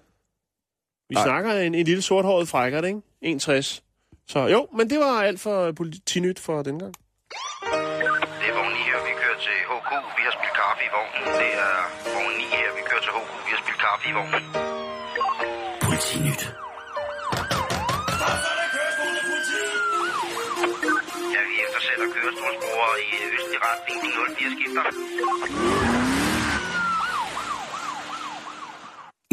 vi 1.10 1.16
Ej. 1.16 1.24
snakker 1.24 1.52
en, 1.52 1.76
en 1.76 1.86
lille 1.86 2.02
sorthåret 2.02 2.48
frækkert, 2.48 2.86
ikke? 2.86 3.00
61. 3.22 3.84
Så 4.28 4.40
jo, 4.48 4.68
men 4.78 4.90
det 4.90 5.00
var 5.00 5.22
alt 5.24 5.40
for 5.40 5.72
politinyt 5.72 6.40
for 6.40 6.62
den 6.64 6.80
gang. 6.80 6.94
Det 6.94 8.48
er 8.50 8.56
vogn 8.60 8.72
9 8.74 8.78
her, 8.90 9.00
vi 9.08 9.14
kører 9.22 9.40
til 9.48 9.58
HK. 9.72 9.92
Vi 10.18 10.22
har 10.28 10.34
spillet 10.38 10.56
kaffe 10.62 10.82
i 10.88 10.90
vognen. 10.98 11.24
Det 11.42 11.52
er 11.66 11.76
vogn 12.16 12.34
9 12.38 12.44
her, 12.44 12.70
vi 12.78 12.82
kører 12.90 13.02
til 13.06 13.12
HK. 13.18 13.30
Vi 13.48 13.52
har 13.56 13.62
spillet 13.64 13.82
kaffe 13.88 14.04
i 14.10 14.14
vognen. 14.20 14.44
Politinyt. 15.88 16.42
Kørestolsbrugere 22.98 23.04
i 23.04 23.34
østlig 23.36 23.60
retning. 23.68 23.98
De 24.04 24.10
04 24.36 24.52
skifter. 24.56 24.84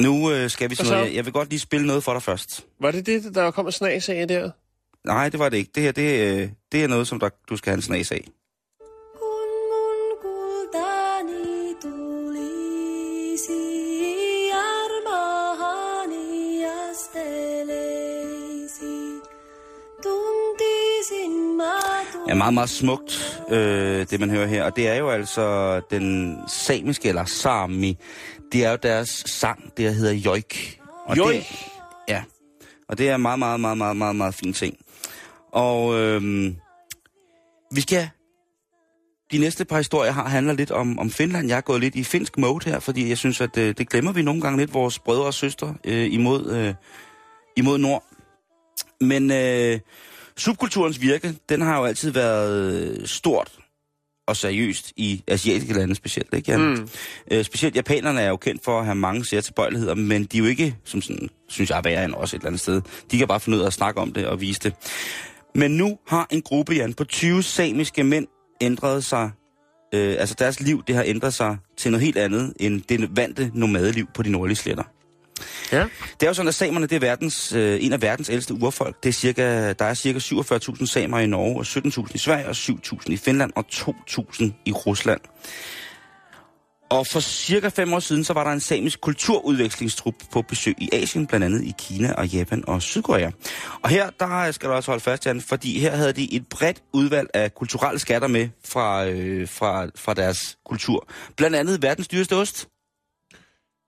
Nu 0.02 0.32
øh, 0.32 0.50
skal 0.50 0.70
vi 0.70 0.74
sådan 0.74 0.88
så? 0.88 0.94
noget. 0.94 1.06
Jeg, 1.06 1.14
jeg 1.16 1.24
vil 1.24 1.32
godt 1.32 1.50
lige 1.50 1.60
spille 1.60 1.86
noget 1.86 2.04
for 2.04 2.12
dig 2.12 2.22
først. 2.22 2.66
Var 2.80 2.90
det 2.90 3.06
det, 3.06 3.34
der 3.34 3.50
kom 3.50 3.66
en 3.66 3.72
snas 3.72 4.08
af 4.08 4.28
der? 4.28 4.50
Nej, 5.04 5.28
det 5.28 5.40
var 5.40 5.48
det 5.48 5.56
ikke. 5.56 5.70
Det 5.74 5.82
her, 5.82 5.92
det, 5.92 6.42
øh, 6.42 6.48
det 6.72 6.84
er 6.84 6.88
noget, 6.88 7.08
som 7.08 7.20
der, 7.20 7.28
du 7.48 7.56
skal 7.56 7.70
have 7.70 7.76
en 7.76 7.82
snas 7.82 8.12
af. 8.12 8.28
Ja, 22.28 22.34
meget, 22.34 22.54
meget 22.54 22.70
smukt, 22.70 23.33
øh, 23.48 24.06
det 24.10 24.20
man 24.20 24.30
hører 24.30 24.46
her. 24.46 24.64
Og 24.64 24.76
det 24.76 24.88
er 24.88 24.94
jo 24.94 25.10
altså 25.10 25.80
den 25.90 26.36
samiske, 26.48 27.08
eller 27.08 27.24
sami, 27.24 27.98
det 28.52 28.64
er 28.64 28.70
jo 28.70 28.78
deres 28.82 29.08
sang, 29.26 29.72
det 29.76 29.94
hedder 29.94 30.12
joik. 30.12 30.80
Og 31.06 31.16
Joik? 31.16 31.36
Det, 31.36 31.46
ja, 32.08 32.22
og 32.88 32.98
det 32.98 33.08
er 33.08 33.16
meget, 33.16 33.38
meget, 33.38 33.60
meget, 33.60 33.78
meget, 33.78 33.96
meget, 33.96 34.16
meget 34.16 34.34
fin 34.34 34.52
ting. 34.52 34.76
Og 35.52 36.00
øhm, 36.00 36.56
vi 37.72 37.80
skal... 37.80 38.08
De 39.32 39.38
næste 39.38 39.64
par 39.64 39.76
historier 39.76 40.12
har 40.12 40.28
handler 40.28 40.52
lidt 40.52 40.70
om, 40.70 40.98
om 40.98 41.10
Finland. 41.10 41.48
Jeg 41.48 41.56
er 41.56 41.60
gået 41.60 41.80
lidt 41.80 41.94
i 41.94 42.04
finsk 42.04 42.38
mode 42.38 42.70
her, 42.70 42.80
fordi 42.80 43.08
jeg 43.08 43.18
synes, 43.18 43.40
at 43.40 43.58
øh, 43.58 43.74
det 43.78 43.88
glemmer 43.88 44.12
vi 44.12 44.22
nogle 44.22 44.40
gange 44.40 44.58
lidt, 44.58 44.74
vores 44.74 44.98
brødre 44.98 45.24
og 45.24 45.34
søstre 45.34 45.74
øh, 45.84 46.12
imod, 46.12 46.52
øh, 46.52 46.74
imod 47.56 47.78
nord. 47.78 48.04
Men 49.00 49.30
øh, 49.30 49.80
subkulturens 50.36 51.00
virke, 51.00 51.34
den 51.48 51.60
har 51.60 51.78
jo 51.78 51.84
altid 51.84 52.10
været 52.10 52.72
øh, 52.72 53.06
stort 53.06 53.52
og 54.26 54.36
seriøst 54.36 54.92
i 54.96 55.22
asiatiske 55.28 55.74
lande 55.74 55.94
specielt, 55.94 56.34
ikke? 56.34 56.56
Mm. 56.56 56.88
Øh, 57.30 57.44
specielt 57.44 57.76
japanerne 57.76 58.20
er 58.20 58.28
jo 58.28 58.36
kendt 58.36 58.64
for 58.64 58.78
at 58.78 58.84
have 58.84 58.94
mange 58.94 59.24
særtilbøjeligheder, 59.24 59.94
men 59.94 60.24
de 60.24 60.36
er 60.36 60.42
jo 60.42 60.46
ikke, 60.46 60.76
som 60.84 61.02
sådan, 61.02 61.28
synes 61.48 61.70
jeg, 61.70 61.84
værre 61.84 62.04
end 62.04 62.14
os 62.14 62.30
et 62.30 62.38
eller 62.38 62.46
andet 62.46 62.60
sted. 62.60 62.82
De 63.10 63.18
kan 63.18 63.28
bare 63.28 63.40
finde 63.40 63.58
ud 63.58 63.62
af 63.62 63.66
at 63.66 63.72
snakke 63.72 64.00
om 64.00 64.12
det 64.12 64.26
og 64.26 64.40
vise 64.40 64.60
det. 64.60 64.74
Men 65.54 65.70
nu 65.70 65.98
har 66.06 66.26
en 66.30 66.42
gruppe, 66.42 66.72
Jan, 66.72 66.94
på 66.94 67.04
20 67.04 67.42
samiske 67.42 68.04
mænd 68.04 68.26
ændret 68.60 69.04
sig, 69.04 69.30
øh, 69.94 70.16
altså 70.18 70.34
deres 70.38 70.60
liv, 70.60 70.82
det 70.86 70.94
har 70.94 71.04
ændret 71.06 71.34
sig 71.34 71.56
til 71.76 71.90
noget 71.90 72.04
helt 72.04 72.18
andet 72.18 72.54
end 72.60 72.82
det 72.82 73.16
vante 73.16 73.50
nomadeliv 73.54 74.06
på 74.14 74.22
de 74.22 74.30
nordlige 74.30 74.56
sletter. 74.56 74.84
Ja. 75.74 75.88
Det 76.20 76.22
er 76.22 76.26
jo 76.26 76.34
sådan, 76.34 76.48
at 76.48 76.54
samerne 76.54 76.86
det 76.86 76.96
er 76.96 77.00
verdens, 77.00 77.52
øh, 77.52 77.84
en 77.84 77.92
af 77.92 78.02
verdens 78.02 78.30
ældste 78.30 78.54
urfolk. 78.54 79.02
Det 79.02 79.08
er 79.08 79.12
cirka, 79.12 79.72
der 79.72 79.84
er 79.84 79.94
cirka 79.94 80.18
47.000 80.18 80.86
samer 80.86 81.18
i 81.18 81.26
Norge, 81.26 81.58
og 81.58 81.66
17.000 82.06 82.14
i 82.14 82.18
Sverige, 82.18 82.46
og 82.46 82.54
7.000 82.56 83.12
i 83.12 83.16
Finland, 83.16 83.52
og 83.56 83.64
2.000 83.72 84.44
i 84.64 84.72
Rusland. 84.72 85.20
Og 86.90 87.06
for 87.06 87.20
cirka 87.20 87.68
fem 87.68 87.92
år 87.92 87.98
siden, 87.98 88.24
så 88.24 88.32
var 88.32 88.44
der 88.44 88.50
en 88.50 88.60
samisk 88.60 89.00
kulturudvekslingstrup 89.00 90.14
på 90.32 90.42
besøg 90.42 90.74
i 90.78 90.88
Asien, 90.92 91.26
blandt 91.26 91.46
andet 91.46 91.64
i 91.64 91.74
Kina 91.78 92.12
og 92.12 92.26
Japan 92.26 92.64
og 92.66 92.82
Sydkorea. 92.82 93.30
Og 93.82 93.90
her, 93.90 94.10
der 94.20 94.50
skal 94.52 94.68
du 94.68 94.74
også 94.74 94.90
holde 94.90 95.02
fast, 95.02 95.26
Jan, 95.26 95.40
fordi 95.40 95.78
her 95.78 95.96
havde 95.96 96.12
de 96.12 96.34
et 96.34 96.46
bredt 96.46 96.82
udvalg 96.92 97.28
af 97.34 97.54
kulturelle 97.54 97.98
skatter 97.98 98.28
med 98.28 98.48
fra, 98.64 99.06
øh, 99.06 99.48
fra, 99.48 99.86
fra 99.96 100.14
deres 100.14 100.58
kultur. 100.66 101.08
Blandt 101.36 101.56
andet 101.56 101.82
verdens 101.82 102.08
dyreste 102.08 102.36
ost, 102.36 102.68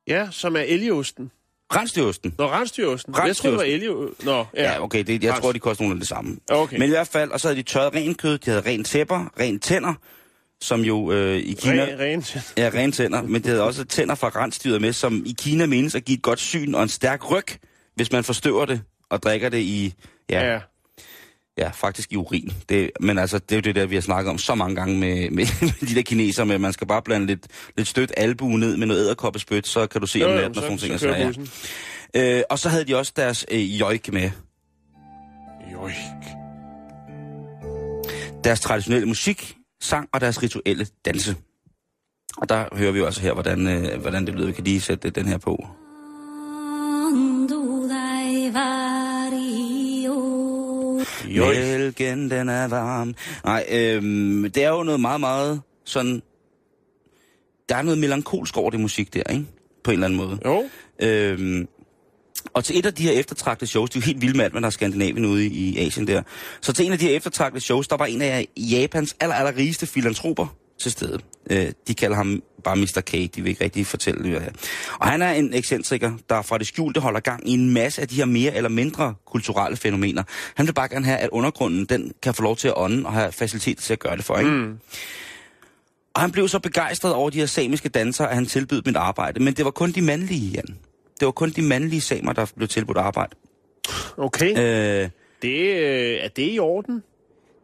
Ja, 0.09 0.29
som 0.31 0.57
er 0.57 0.61
elgeosten. 0.61 1.31
Rensdyrosten. 1.75 2.35
Nå, 2.39 2.47
rensdyrosten. 2.47 3.15
Jeg 3.27 3.37
troede, 3.37 3.59
det 3.59 3.67
var 3.67 3.73
elge... 3.73 4.09
Nå, 4.25 4.45
ja. 4.55 4.63
Ja, 4.73 4.83
okay, 4.83 5.05
det, 5.05 5.25
jeg 5.25 5.35
Rens- 5.35 5.41
tror, 5.41 5.53
de 5.53 5.59
koster 5.59 5.83
nogenlunde 5.83 6.01
det 6.01 6.09
samme. 6.09 6.37
Okay. 6.51 6.79
Men 6.79 6.87
i 6.89 6.91
hvert 6.91 7.09
fald, 7.09 7.31
og 7.31 7.41
så 7.41 7.49
havde 7.49 7.57
de 7.59 7.63
tørret 7.63 7.95
rent 7.95 8.19
kød, 8.19 8.39
de 8.39 8.51
havde 8.51 8.63
rent 8.67 8.87
tæpper, 8.87 9.33
rent 9.41 9.63
tænder, 9.63 9.95
som 10.61 10.81
jo 10.81 11.13
øh, 11.13 11.37
i 11.39 11.53
Kina... 11.53 11.83
Ren, 11.85 11.99
rent. 12.01 12.37
Ja, 12.57 12.71
rene 12.75 12.93
tænder, 12.93 13.23
men 13.23 13.35
det 13.35 13.47
havde 13.47 13.63
også 13.63 13.85
tænder 13.85 14.15
fra 14.15 14.29
rensdyret 14.29 14.81
med, 14.81 14.93
som 14.93 15.23
i 15.27 15.35
Kina 15.39 15.67
menes 15.67 15.95
at 15.95 16.05
give 16.05 16.17
et 16.17 16.23
godt 16.23 16.39
syn 16.39 16.75
og 16.75 16.83
en 16.83 16.89
stærk 16.89 17.31
ryg, 17.31 17.47
hvis 17.95 18.13
man 18.13 18.25
forstøver 18.25 18.65
det 18.65 18.83
og 19.11 19.23
drikker 19.23 19.49
det 19.49 19.59
i, 19.59 19.95
ja, 20.31 20.53
ja. 20.53 20.61
Ja. 21.59 21.65
ja 21.65 21.71
faktisk 21.71 22.13
i 22.13 22.17
urin. 22.17 22.53
Det, 22.69 22.91
men 23.01 23.19
altså, 23.19 23.39
det 23.39 23.53
er 23.53 23.57
jo 23.57 23.61
det 23.61 23.75
der, 23.75 23.87
vi 23.87 23.95
har 23.95 24.03
snakket 24.03 24.31
om 24.31 24.39
så 24.39 24.55
mange 24.55 24.77
gange 24.77 24.99
med, 24.99 25.31
med, 25.31 25.47
med 25.81 25.89
de 25.89 25.95
der 25.95 26.03
kinesere, 26.03 26.47
med 26.47 26.55
at 26.55 26.61
man 26.61 26.73
skal 26.73 26.87
bare 26.87 27.03
blande 27.03 27.27
lidt, 27.27 27.47
lidt 27.77 27.89
stødt 27.89 28.13
albue 28.17 28.59
ned 28.59 28.77
med 28.77 28.87
noget 28.87 29.01
æderkoppespyt, 29.01 29.67
så 29.67 29.87
kan 29.87 30.01
du 30.01 30.07
se 30.07 30.25
om 30.25 30.31
natten 30.31 30.51
og 30.51 30.55
sådan 30.55 30.69
nogle 30.69 30.81
ting. 30.81 30.95
og 30.95 31.01
så 31.01 31.13
sager. 31.13 31.27
bussen. 31.27 31.49
Øh, 32.17 32.43
og 32.51 32.59
så 32.59 32.69
havde 32.69 32.85
de 32.85 32.97
også 32.97 33.13
deres 33.17 33.47
øh, 33.51 33.81
jojk 33.81 34.13
med. 34.13 34.31
Joik. 35.73 35.95
Deres 38.45 38.61
traditionelle 38.61 39.07
musik, 39.07 39.57
sang 39.81 40.09
og 40.13 40.21
deres 40.21 40.43
rituelle 40.43 40.87
danse. 41.05 41.37
Og 42.37 42.49
der 42.49 42.65
hører 42.73 42.93
vi 42.93 42.99
jo 42.99 43.07
også 43.07 43.21
her, 43.21 43.33
hvordan, 43.33 43.67
øh, 43.67 44.01
hvordan 44.01 44.27
det 44.27 44.35
lyder. 44.35 44.47
Vi 44.47 44.53
kan 44.53 44.65
lige 44.65 44.81
sætte 44.81 45.11
den 45.11 45.27
her 45.27 45.39
på. 45.39 45.67
Joik. 51.29 51.59
Mælken, 51.59 52.31
den 52.31 52.49
er 52.49 52.69
varm. 52.69 53.15
Nej, 53.45 53.65
øhm, 53.71 54.51
det 54.55 54.65
er 54.65 54.69
jo 54.69 54.83
noget 54.83 55.01
meget, 55.01 55.21
meget 55.21 55.63
sådan... 55.85 56.23
Der 57.69 57.77
er 57.77 57.83
noget 57.83 57.99
melankolsk 57.99 58.57
over 58.57 58.71
det 58.71 58.81
musik 58.81 59.15
der, 59.15 59.23
ikke? 59.31 59.45
På 59.85 59.91
en 59.91 59.95
eller 59.95 60.07
anden 60.07 60.17
måde. 60.17 60.39
Jo. 60.45 60.65
Øhm, 61.03 61.69
og 62.55 62.65
til 62.65 62.79
et 62.79 62.87
af 62.87 62.95
de 62.95 63.03
her 63.03 63.13
eftertragtede 63.13 63.71
shows, 63.71 63.91
det 63.91 63.97
er 63.97 64.01
jo 64.01 64.05
helt 64.07 64.21
vildt 64.21 64.37
med 64.37 64.45
alt, 64.45 64.53
hvad 64.53 64.63
der 64.63 64.67
er 64.67 64.71
Skandinavien 64.71 65.25
ude 65.25 65.47
i, 65.47 65.49
i 65.49 65.87
Asien 65.87 66.07
der. 66.07 66.23
Så 66.61 66.73
til 66.73 66.87
en 66.87 66.93
af 66.93 66.99
de 66.99 67.05
her 67.09 67.17
eftertragtede 67.17 67.61
shows, 67.61 67.89
der 67.89 67.97
var 67.97 68.07
en 68.07 68.23
af 68.23 68.49
Japans 68.57 69.17
aller, 69.21 69.35
aller 69.35 69.57
rigeste 69.57 69.87
filantroper 69.87 70.57
til 70.79 70.91
stede. 70.93 71.19
Øh, 71.51 71.73
de 71.89 71.95
kalder 71.95 72.17
ham 72.17 72.43
bare 72.65 72.77
Mr. 72.77 73.03
K, 73.07 73.13
de 73.13 73.43
vil 73.43 73.47
ikke 73.47 73.65
rigtig 73.65 73.87
fortælle 73.87 74.23
det 74.23 74.43
her. 74.43 74.51
Og 75.01 75.07
han 75.09 75.23
er 75.23 75.31
en 75.31 75.55
ekscentriker, 75.55 76.13
der 76.29 76.43
fra 76.43 76.59
det 76.59 76.67
skjulte 76.67 77.01
holder 77.01 77.21
gang 77.21 77.49
i 77.49 77.53
en 77.53 77.71
masse 77.75 78.03
af 78.03 78.09
de 78.09 78.15
her 78.15 78.25
mere 78.25 78.55
eller 78.55 78.69
mindre 78.71 79.15
kulturelle 79.27 79.77
fænomener. 79.77 80.23
Han 80.55 80.67
vil 80.67 80.73
bare 80.73 80.89
gerne 80.89 81.05
have, 81.07 81.19
at 81.19 81.31
undergrunden 81.31 81.85
den 81.85 82.13
kan 82.23 82.35
få 82.35 82.43
lov 82.43 82.57
til 82.57 82.69
at 82.69 82.75
ånde 82.77 83.07
og 83.07 83.13
have 83.13 83.33
facilitet 83.33 83.79
til 83.79 83.93
at 83.93 83.99
gøre 83.99 84.17
det 84.17 84.25
for, 84.25 84.39
ikke? 84.39 84.51
Mm. 84.51 84.79
Og 86.15 86.21
han 86.21 86.31
blev 86.31 86.49
så 86.49 86.59
begejstret 86.59 87.15
over 87.15 87.31
de 87.31 87.39
her 87.39 87.47
samiske 87.47 87.89
dansere, 87.89 88.29
at 88.29 88.35
han 88.35 88.47
tilbød 88.47 88.83
mit 88.87 88.97
arbejde. 88.97 89.43
Men 89.43 89.55
det 89.55 89.65
var 89.65 89.71
kun 89.71 89.93
de 89.93 90.03
mandlige, 90.03 90.51
Jan. 90.51 90.79
Det 91.21 91.27
var 91.27 91.31
kun 91.33 91.51
de 91.51 91.63
mandlige 91.63 92.01
samer, 92.01 92.33
der 92.33 92.47
blev 92.57 92.69
tilbudt 92.69 92.99
arbejde. 92.99 93.37
Okay. 94.17 94.51
Øh, 94.51 95.09
Det, 95.43 95.77
øh, 95.77 96.19
er 96.25 96.29
det 96.29 96.55
i 96.55 96.59
orden? 96.59 97.03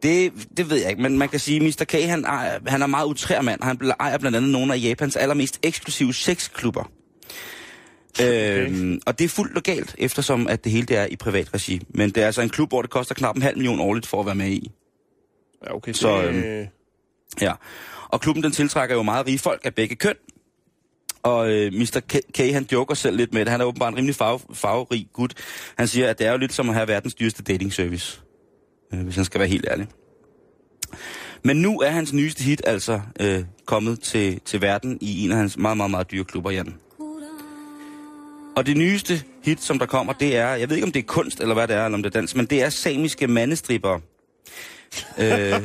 Det, 0.03 0.33
det 0.57 0.69
ved 0.69 0.77
jeg 0.77 0.89
ikke, 0.89 1.01
men 1.01 1.17
man 1.17 1.29
kan 1.29 1.39
sige, 1.39 1.57
at 1.57 1.63
Mr. 1.63 1.85
K, 1.87 1.91
han 1.91 2.25
er, 2.25 2.59
han 2.67 2.81
er 2.81 2.87
meget 2.87 3.05
utrær 3.05 3.41
mand. 3.41 3.63
Han 3.63 3.91
ejer 3.99 4.17
blandt 4.17 4.37
andet 4.37 4.51
nogle 4.51 4.73
af 4.73 4.79
Japans 4.81 5.15
allermest 5.15 5.59
eksklusive 5.63 6.13
sexklubber. 6.13 6.91
Okay. 8.19 8.67
Øhm, 8.67 8.99
og 9.05 9.19
det 9.19 9.25
er 9.25 9.29
fuldt 9.29 9.55
legalt, 9.55 9.95
eftersom 9.97 10.47
at 10.47 10.63
det 10.63 10.71
hele 10.71 10.85
det 10.85 10.97
er 10.97 11.05
i 11.05 11.15
privat 11.15 11.53
regi. 11.53 11.81
Men 11.89 12.09
det 12.09 12.23
er 12.23 12.25
altså 12.25 12.41
en 12.41 12.49
klub, 12.49 12.69
hvor 12.69 12.81
det 12.81 12.91
koster 12.91 13.15
knap 13.15 13.35
en 13.35 13.41
halv 13.41 13.57
million 13.57 13.79
årligt 13.79 14.07
for 14.07 14.19
at 14.19 14.25
være 14.25 14.35
med 14.35 14.47
i. 14.49 14.71
Ja, 15.65 15.75
okay. 15.75 15.93
Så, 15.93 15.99
Så, 15.99 16.23
øhm, 16.23 16.43
øh, 16.43 16.67
Ja. 17.41 17.53
Og 18.09 18.21
klubben 18.21 18.43
den 18.43 18.51
tiltrækker 18.51 18.95
jo 18.95 19.03
meget 19.03 19.27
rige 19.27 19.39
folk 19.39 19.61
af 19.63 19.75
begge 19.75 19.95
køn. 19.95 20.15
Og 21.23 21.51
øh, 21.51 21.73
Mr. 21.73 22.01
K, 22.07 22.17
K, 22.33 22.37
han 22.37 22.67
joker 22.71 22.95
selv 22.95 23.17
lidt 23.17 23.33
med 23.33 23.45
det. 23.45 23.51
Han 23.51 23.61
er 23.61 23.65
åbenbart 23.65 23.93
en 23.93 23.97
rimelig 23.97 24.15
farve, 24.15 24.39
farverig 24.53 25.07
gut. 25.13 25.33
Han 25.77 25.87
siger, 25.87 26.09
at 26.09 26.19
det 26.19 26.27
er 26.27 26.31
jo 26.31 26.37
lidt 26.37 26.53
som 26.53 26.69
at 26.69 26.75
have 26.75 26.87
verdens 26.87 27.13
dyreste 27.13 27.43
dating 27.43 27.73
service. 27.73 28.22
Øh, 28.93 28.99
hvis 28.99 29.15
han 29.15 29.25
skal 29.25 29.39
være 29.39 29.49
helt 29.49 29.65
ærlig. 29.71 29.87
Men 31.43 31.57
nu 31.57 31.79
er 31.79 31.89
hans 31.89 32.13
nyeste 32.13 32.43
hit 32.43 32.61
altså 32.65 33.01
øh, 33.19 33.43
kommet 33.65 33.99
til, 33.99 34.39
til 34.45 34.61
verden 34.61 34.97
i 35.01 35.25
en 35.25 35.31
af 35.31 35.37
hans 35.37 35.57
meget, 35.57 35.77
meget, 35.77 35.91
meget 35.91 36.11
dyre 36.11 36.23
klubber, 36.23 36.51
Jan. 36.51 36.75
Og 38.55 38.65
det 38.65 38.77
nyeste 38.77 39.23
hit, 39.43 39.63
som 39.63 39.79
der 39.79 39.85
kommer, 39.85 40.13
det 40.13 40.37
er, 40.37 40.49
jeg 40.49 40.69
ved 40.69 40.75
ikke 40.75 40.85
om 40.85 40.91
det 40.91 40.99
er 40.99 41.03
kunst, 41.07 41.39
eller 41.39 41.53
hvad 41.53 41.67
det 41.67 41.75
er, 41.75 41.85
eller 41.85 41.97
om 41.97 42.03
det 42.03 42.15
er 42.15 42.19
dans, 42.19 42.35
men 42.35 42.45
det 42.45 42.63
er 42.63 42.69
samiske 42.69 43.27
mandestripper. 43.27 43.99
øh, 45.19 45.25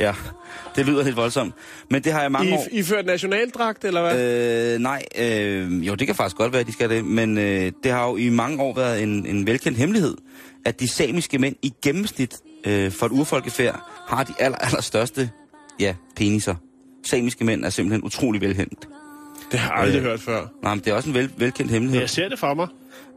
ja, 0.00 0.14
det 0.76 0.86
lyder 0.86 1.04
helt 1.04 1.16
voldsomt. 1.16 1.54
Men 1.90 2.04
det 2.04 2.12
har 2.12 2.22
jeg 2.22 2.32
mange 2.32 2.54
år... 2.54 2.66
I, 2.72 2.78
I 2.78 2.82
ført 2.82 3.06
nationaldragt, 3.06 3.84
eller 3.84 4.00
hvad? 4.00 4.74
Øh, 4.74 4.78
nej, 4.78 5.04
øh, 5.18 5.86
jo, 5.86 5.94
det 5.94 6.06
kan 6.06 6.16
faktisk 6.16 6.36
godt 6.36 6.52
være, 6.52 6.60
at 6.60 6.66
de 6.66 6.72
skal 6.72 6.90
det, 6.90 7.04
men 7.04 7.38
øh, 7.38 7.72
det 7.82 7.92
har 7.92 8.08
jo 8.08 8.16
i 8.16 8.28
mange 8.28 8.62
år 8.62 8.74
været 8.74 9.02
en, 9.02 9.26
en 9.26 9.46
velkendt 9.46 9.78
hemmelighed, 9.78 10.16
at 10.64 10.80
de 10.80 10.88
samiske 10.88 11.38
mænd 11.38 11.56
i 11.62 11.72
gennemsnit 11.82 12.36
øh, 12.66 12.92
for 12.92 13.06
et 13.06 13.12
urfolkefærd 13.12 13.80
har 14.08 14.24
de 14.24 14.32
aller, 14.38 14.58
aller 14.58 14.80
største 14.80 15.30
ja, 15.80 15.94
peniser. 16.16 16.54
Samiske 17.10 17.44
mænd 17.44 17.64
er 17.64 17.70
simpelthen 17.70 18.04
utrolig 18.04 18.40
velkendt. 18.40 18.88
det 19.52 19.58
har 19.60 19.72
jeg 19.72 19.82
aldrig 19.82 19.98
øh, 19.98 20.04
hørt 20.04 20.20
før. 20.20 20.46
Nej, 20.62 20.74
men 20.74 20.84
det 20.84 20.90
er 20.90 20.94
også 20.94 21.08
en 21.08 21.14
vel, 21.14 21.30
velkendt 21.36 21.70
hemmelighed. 21.70 22.00
Jeg 22.00 22.10
ser 22.10 22.28
det 22.28 22.38
for 22.38 22.54
mig. 22.54 22.68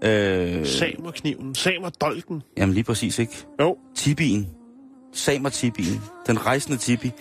Øh, 0.04 0.66
Samerkniven. 0.68 1.56
Samerdolken. 1.56 2.44
jamen 2.58 2.74
lige 2.74 2.84
præcis, 2.84 3.20
ikke? 3.20 3.34
Jo. 3.62 3.78
Tibien. 3.96 4.48
Samer-tibien. 5.14 6.02
Den 6.28 6.46
rejsende 6.46 6.78
tibi. 6.78 7.12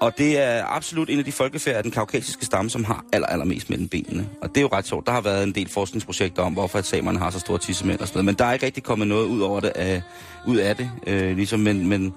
Og 0.00 0.18
det 0.18 0.38
er 0.38 0.64
absolut 0.64 1.10
en 1.10 1.18
af 1.18 1.24
de 1.24 1.32
folkefærd 1.32 1.76
af 1.76 1.82
den 1.82 1.92
kaukasiske 1.92 2.44
stamme, 2.44 2.70
som 2.70 2.84
har 2.84 3.04
aller, 3.12 3.26
allermest 3.26 3.70
mellem 3.70 3.88
benene. 3.88 4.28
Og 4.40 4.48
det 4.48 4.56
er 4.56 4.60
jo 4.60 4.68
ret 4.72 4.86
sjovt. 4.86 5.06
Der 5.06 5.12
har 5.12 5.20
været 5.20 5.44
en 5.44 5.54
del 5.54 5.68
forskningsprojekter 5.68 6.42
om, 6.42 6.52
hvorfor 6.52 6.78
at 6.78 6.86
samerne 6.86 7.18
har 7.18 7.30
så 7.30 7.40
store 7.40 7.58
tissemænd 7.58 8.00
og 8.00 8.08
sådan 8.08 8.16
noget. 8.16 8.24
Men 8.24 8.34
der 8.34 8.44
er 8.44 8.52
ikke 8.52 8.66
rigtig 8.66 8.82
kommet 8.82 9.08
noget 9.08 9.26
ud, 9.26 9.40
over 9.40 9.60
det, 9.60 9.72
af, 9.74 10.02
ud 10.46 10.56
af 10.56 10.76
det. 10.76 10.90
Øh, 11.06 11.36
ligesom, 11.36 11.60
men, 11.60 11.88
men, 11.88 12.14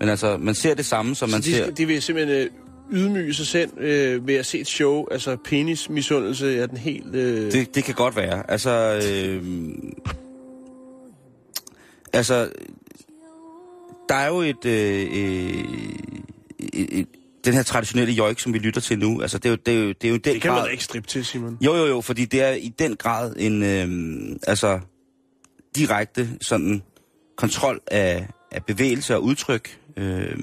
men 0.00 0.08
altså, 0.08 0.36
man 0.36 0.54
ser 0.54 0.74
det 0.74 0.86
samme, 0.86 1.14
som 1.14 1.30
man 1.30 1.42
Så 1.42 1.50
de, 1.50 1.56
ser... 1.56 1.70
de 1.70 1.86
vil 1.86 2.02
simpelthen 2.02 2.36
øh, 2.36 2.50
ydmyge 2.92 3.34
sig 3.34 3.46
selv 3.46 3.70
øh, 3.78 4.26
ved 4.26 4.34
at 4.34 4.46
se 4.46 4.58
et 4.60 4.66
show. 4.66 5.06
Altså 5.10 5.36
penismisundelse 5.44 6.58
er 6.58 6.66
den 6.66 6.76
helt... 6.76 7.14
Øh... 7.14 7.52
Det, 7.52 7.74
det 7.74 7.84
kan 7.84 7.94
godt 7.94 8.16
være. 8.16 8.50
Altså, 8.50 9.00
øh, 9.10 9.42
altså, 12.12 12.48
der 14.08 14.14
er 14.14 14.28
jo 14.28 14.40
et, 14.40 14.64
øh, 14.64 15.06
øh, 15.12 15.64
et, 16.72 16.98
et, 16.98 17.08
den 17.46 17.54
her 17.54 17.62
traditionelle 17.62 18.12
joik, 18.12 18.40
som 18.40 18.52
vi 18.52 18.58
lytter 18.58 18.80
til 18.80 18.98
nu. 18.98 19.22
Altså, 19.22 19.38
det 19.38 19.46
er 19.46 19.50
jo, 19.50 19.56
det 19.66 19.74
er 19.74 19.78
jo, 19.78 19.88
det 19.88 20.04
er 20.04 20.08
jo 20.08 20.16
den 20.16 20.34
det 20.34 20.42
kan 20.42 20.50
grad... 20.50 20.60
man 20.60 20.66
da 20.66 20.70
ikke 20.70 20.84
strippe 20.84 21.08
til, 21.08 21.24
Simon. 21.24 21.58
Jo, 21.60 21.74
jo, 21.74 21.86
jo, 21.86 22.00
fordi 22.00 22.24
det 22.24 22.42
er 22.42 22.52
i 22.52 22.68
den 22.78 22.96
grad 22.96 23.34
en, 23.38 23.62
øh, 23.62 24.36
altså, 24.46 24.80
direkte 25.76 26.28
sådan 26.40 26.82
kontrol 27.36 27.80
af, 27.86 28.28
af 28.52 28.64
bevægelse 28.64 29.14
og 29.16 29.22
udtryk. 29.22 29.78
Øh, 29.96 30.36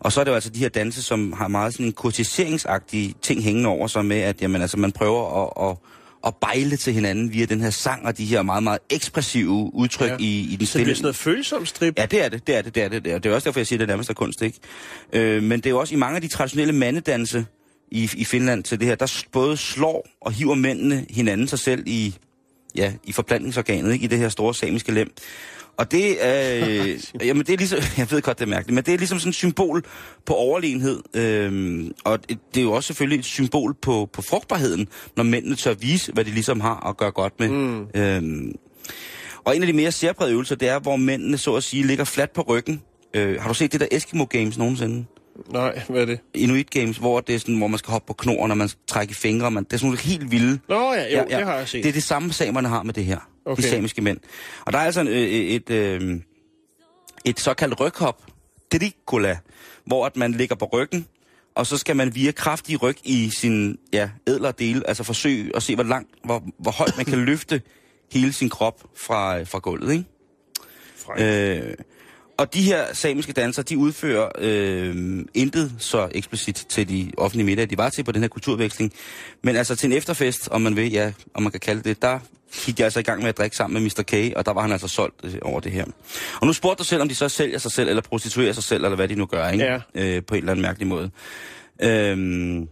og 0.00 0.12
så 0.12 0.20
er 0.20 0.24
det 0.24 0.30
jo 0.30 0.34
altså 0.34 0.50
de 0.50 0.58
her 0.58 0.68
danse, 0.68 1.02
som 1.02 1.32
har 1.32 1.48
meget 1.48 1.72
sådan 1.72 1.86
en 1.86 1.92
kurtiseringsagtige 1.92 3.14
ting 3.22 3.42
hængende 3.42 3.68
over 3.68 3.86
sig 3.86 4.04
med, 4.04 4.20
at 4.20 4.42
jamen, 4.42 4.62
altså, 4.62 4.76
man 4.76 4.92
prøver 4.92 5.42
at, 5.42 5.70
at, 5.70 5.76
at 6.26 6.34
bejle 6.40 6.76
til 6.76 6.92
hinanden 6.92 7.32
via 7.32 7.44
den 7.44 7.60
her 7.60 7.70
sang 7.70 8.06
og 8.06 8.18
de 8.18 8.24
her 8.24 8.42
meget, 8.42 8.62
meget 8.62 8.78
ekspressive 8.90 9.48
udtryk 9.74 10.10
Ja. 10.10 10.16
i, 10.20 10.40
i 10.40 10.44
den 10.46 10.50
Så 10.50 10.58
det 10.58 10.68
stille... 10.68 10.94
sådan 10.94 11.02
noget 11.02 11.16
følsom 11.16 11.66
strip. 11.66 11.94
Ja, 11.98 12.06
det 12.06 12.24
er 12.24 12.28
det, 12.28 12.46
det 12.46 12.56
er 12.56 12.62
det, 12.62 12.74
det 12.74 12.82
er 12.82 12.88
det. 12.88 13.04
Det 13.04 13.12
er, 13.12 13.18
det 13.18 13.30
er 13.30 13.34
også 13.34 13.44
derfor, 13.44 13.60
jeg 13.60 13.66
siger, 13.66 13.76
at 13.76 13.80
det 13.80 13.88
nærmest 13.88 14.10
er 14.10 14.14
kunst, 14.14 14.42
ikke? 14.42 14.58
Øh, 15.12 15.42
men 15.42 15.60
det 15.60 15.66
er 15.66 15.70
jo 15.70 15.78
også 15.78 15.94
i 15.94 15.98
mange 15.98 16.16
af 16.16 16.22
de 16.22 16.28
traditionelle 16.28 16.72
mandedanse 16.72 17.46
i, 17.90 18.10
i 18.16 18.24
Finland 18.24 18.64
til 18.64 18.78
det 18.80 18.88
her, 18.88 18.94
der 18.94 19.22
både 19.32 19.56
slår 19.56 20.06
og 20.20 20.32
hiver 20.32 20.54
mændene 20.54 21.06
hinanden 21.10 21.48
sig 21.48 21.58
selv 21.58 21.82
i, 21.86 22.14
ja, 22.76 22.92
i 23.04 23.12
forplantningsorganet, 23.12 23.92
ikke? 23.92 24.04
I 24.04 24.08
det 24.08 24.18
her 24.18 24.28
store 24.28 24.54
samiske 24.54 24.92
lem. 24.92 25.12
Og 25.78 25.90
det 25.90 26.26
er, 26.26 26.66
øh, 26.68 27.26
jamen 27.26 27.46
det 27.46 27.52
er 27.52 27.56
ligesom, 27.56 27.78
jeg 27.98 28.10
ved 28.10 28.22
godt, 28.22 28.38
det 28.38 28.44
er 28.44 28.48
mærkeligt, 28.48 28.74
men 28.74 28.84
det 28.84 28.94
er 28.94 28.98
ligesom 28.98 29.18
sådan 29.18 29.30
et 29.30 29.34
symbol 29.34 29.84
på 30.26 30.34
overlegenhed. 30.34 31.00
Øhm, 31.14 31.92
og 32.04 32.28
det 32.28 32.60
er 32.60 32.62
jo 32.62 32.72
også 32.72 32.86
selvfølgelig 32.86 33.18
et 33.18 33.24
symbol 33.24 33.74
på, 33.74 34.08
på 34.12 34.22
frugtbarheden, 34.22 34.88
når 35.16 35.24
mændene 35.24 35.56
tør 35.56 35.74
vise, 35.74 36.12
hvad 36.12 36.24
de 36.24 36.30
ligesom 36.30 36.60
har 36.60 36.88
at 36.88 36.96
gøre 36.96 37.10
godt 37.10 37.40
med. 37.40 37.48
Mm. 37.48 37.86
Øhm, 37.94 38.54
og 39.44 39.56
en 39.56 39.62
af 39.62 39.66
de 39.66 39.72
mere 39.72 39.92
særprægede 39.92 40.32
øvelser, 40.32 40.56
det 40.56 40.68
er, 40.68 40.78
hvor 40.78 40.96
mændene 40.96 41.38
så 41.38 41.54
at 41.54 41.62
sige 41.62 41.86
ligger 41.86 42.04
fladt 42.04 42.32
på 42.32 42.42
ryggen. 42.42 42.82
Øh, 43.14 43.40
har 43.40 43.48
du 43.48 43.54
set 43.54 43.72
det 43.72 43.80
der 43.80 43.86
Eskimo 43.90 44.24
Games 44.24 44.58
nogensinde? 44.58 45.04
Nej, 45.48 45.82
hvad 45.88 46.02
er 46.02 46.06
det? 46.06 46.20
Inuit 46.34 46.70
Games, 46.70 46.96
hvor 46.96 47.20
det 47.20 47.34
er 47.34 47.38
sådan, 47.38 47.58
hvor 47.58 47.66
man 47.66 47.78
skal 47.78 47.92
hoppe 47.92 48.06
på 48.06 48.12
knor, 48.12 48.46
når 48.46 48.54
man 48.54 48.68
skal 48.68 48.80
trække 48.86 49.14
fingre. 49.14 49.50
Man, 49.50 49.64
det 49.64 49.72
er 49.72 49.76
sådan 49.76 49.86
nogle 49.86 49.98
helt 49.98 50.30
vilde. 50.30 50.58
Nå 50.68 50.92
ja, 50.92 51.18
jo, 51.18 51.24
det 51.28 51.46
har 51.46 51.56
jeg 51.56 51.68
set. 51.68 51.82
Det 51.82 51.88
er 51.88 51.92
det 51.92 52.02
samme, 52.02 52.32
samerne 52.32 52.68
har 52.68 52.82
med 52.82 52.94
det 52.94 53.04
her. 53.04 53.18
Okay. 53.44 53.62
De 53.62 53.68
samiske 53.68 54.02
mænd. 54.02 54.18
Og 54.64 54.72
der 54.72 54.78
er 54.78 54.82
altså 54.82 55.00
en, 55.00 55.08
øh, 55.08 55.14
et, 55.16 55.70
øh, 55.70 56.20
et 57.24 57.40
såkaldt 57.40 57.80
ryghop, 57.80 58.22
drikula, 58.72 59.38
hvor 59.84 60.06
at 60.06 60.16
man 60.16 60.32
ligger 60.32 60.56
på 60.56 60.68
ryggen, 60.72 61.06
og 61.54 61.66
så 61.66 61.76
skal 61.78 61.96
man 61.96 62.14
via 62.14 62.32
kraftig 62.32 62.82
ryg 62.82 62.96
i 63.04 63.30
sin 63.30 63.78
ja, 63.92 64.10
ædlere 64.26 64.52
dele, 64.58 64.88
altså 64.88 65.04
forsøge 65.04 65.56
at 65.56 65.62
se, 65.62 65.74
hvor 65.74 65.84
langt, 65.84 66.10
hvor, 66.24 66.42
hvor 66.58 66.70
højt 66.70 66.96
man 66.96 67.06
kan 67.06 67.18
løfte 67.18 67.62
hele 68.12 68.32
sin 68.32 68.48
krop 68.48 68.84
fra, 68.96 69.42
fra 69.42 69.58
gulvet, 69.58 69.92
ikke? 69.92 70.04
Øh, 71.18 71.74
og 72.38 72.54
de 72.54 72.62
her 72.62 72.94
samiske 72.94 73.32
dansere, 73.32 73.64
de 73.64 73.78
udfører 73.78 74.28
øh, 74.38 75.24
intet 75.34 75.72
så 75.78 76.08
eksplicit 76.12 76.66
til 76.68 76.88
de 76.88 77.12
offentlige 77.16 77.46
middage, 77.46 77.66
de 77.66 77.78
var 77.78 77.88
til 77.88 78.04
på 78.04 78.12
den 78.12 78.22
her 78.22 78.28
kulturveksling. 78.28 78.92
Men 79.42 79.56
altså 79.56 79.76
til 79.76 79.86
en 79.86 79.92
efterfest, 79.92 80.48
om 80.48 80.60
man 80.60 80.76
vil, 80.76 80.92
ja, 80.92 81.12
om 81.34 81.42
man 81.42 81.52
kan 81.52 81.60
kalde 81.60 81.82
det, 81.82 82.02
der 82.02 82.18
gik 82.64 82.78
de 82.78 82.84
altså 82.84 83.00
i 83.00 83.02
gang 83.02 83.20
med 83.20 83.28
at 83.28 83.38
drikke 83.38 83.56
sammen 83.56 83.82
med 83.82 83.90
Mr. 83.90 84.02
K, 84.02 84.36
og 84.36 84.46
der 84.46 84.52
var 84.52 84.62
han 84.62 84.72
altså 84.72 84.88
solgt 84.88 85.24
øh, 85.24 85.34
over 85.42 85.60
det 85.60 85.72
her. 85.72 85.84
Og 86.40 86.46
nu 86.46 86.52
spurgte 86.52 86.78
du 86.78 86.84
selv, 86.84 87.02
om 87.02 87.08
de 87.08 87.14
så 87.14 87.28
sælger 87.28 87.58
sig 87.58 87.72
selv, 87.72 87.88
eller 87.88 88.02
prostituerer 88.02 88.52
sig 88.52 88.62
selv, 88.62 88.84
eller 88.84 88.96
hvad 88.96 89.08
de 89.08 89.14
nu 89.14 89.26
gør, 89.26 89.48
ikke? 89.48 89.64
Ja. 89.64 89.80
Øh, 89.94 90.22
på 90.22 90.34
en 90.34 90.38
eller 90.38 90.52
anden 90.52 90.62
mærkelig 90.62 90.88
måde. 90.88 91.10
Øhm, 91.82 92.68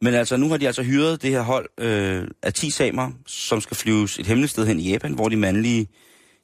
men 0.00 0.14
altså, 0.14 0.36
nu 0.36 0.48
har 0.48 0.56
de 0.56 0.66
altså 0.66 0.82
hyret 0.82 1.22
det 1.22 1.30
her 1.30 1.40
hold 1.40 1.68
øh, 1.78 2.28
af 2.42 2.54
10 2.54 2.70
samer, 2.70 3.10
som 3.26 3.60
skal 3.60 3.76
flyves 3.76 4.18
et 4.18 4.26
hemmeligt 4.26 4.50
sted 4.50 4.66
hen 4.66 4.80
i 4.80 4.90
Japan, 4.90 5.12
hvor 5.12 5.28
de 5.28 5.36
mandlige 5.36 5.88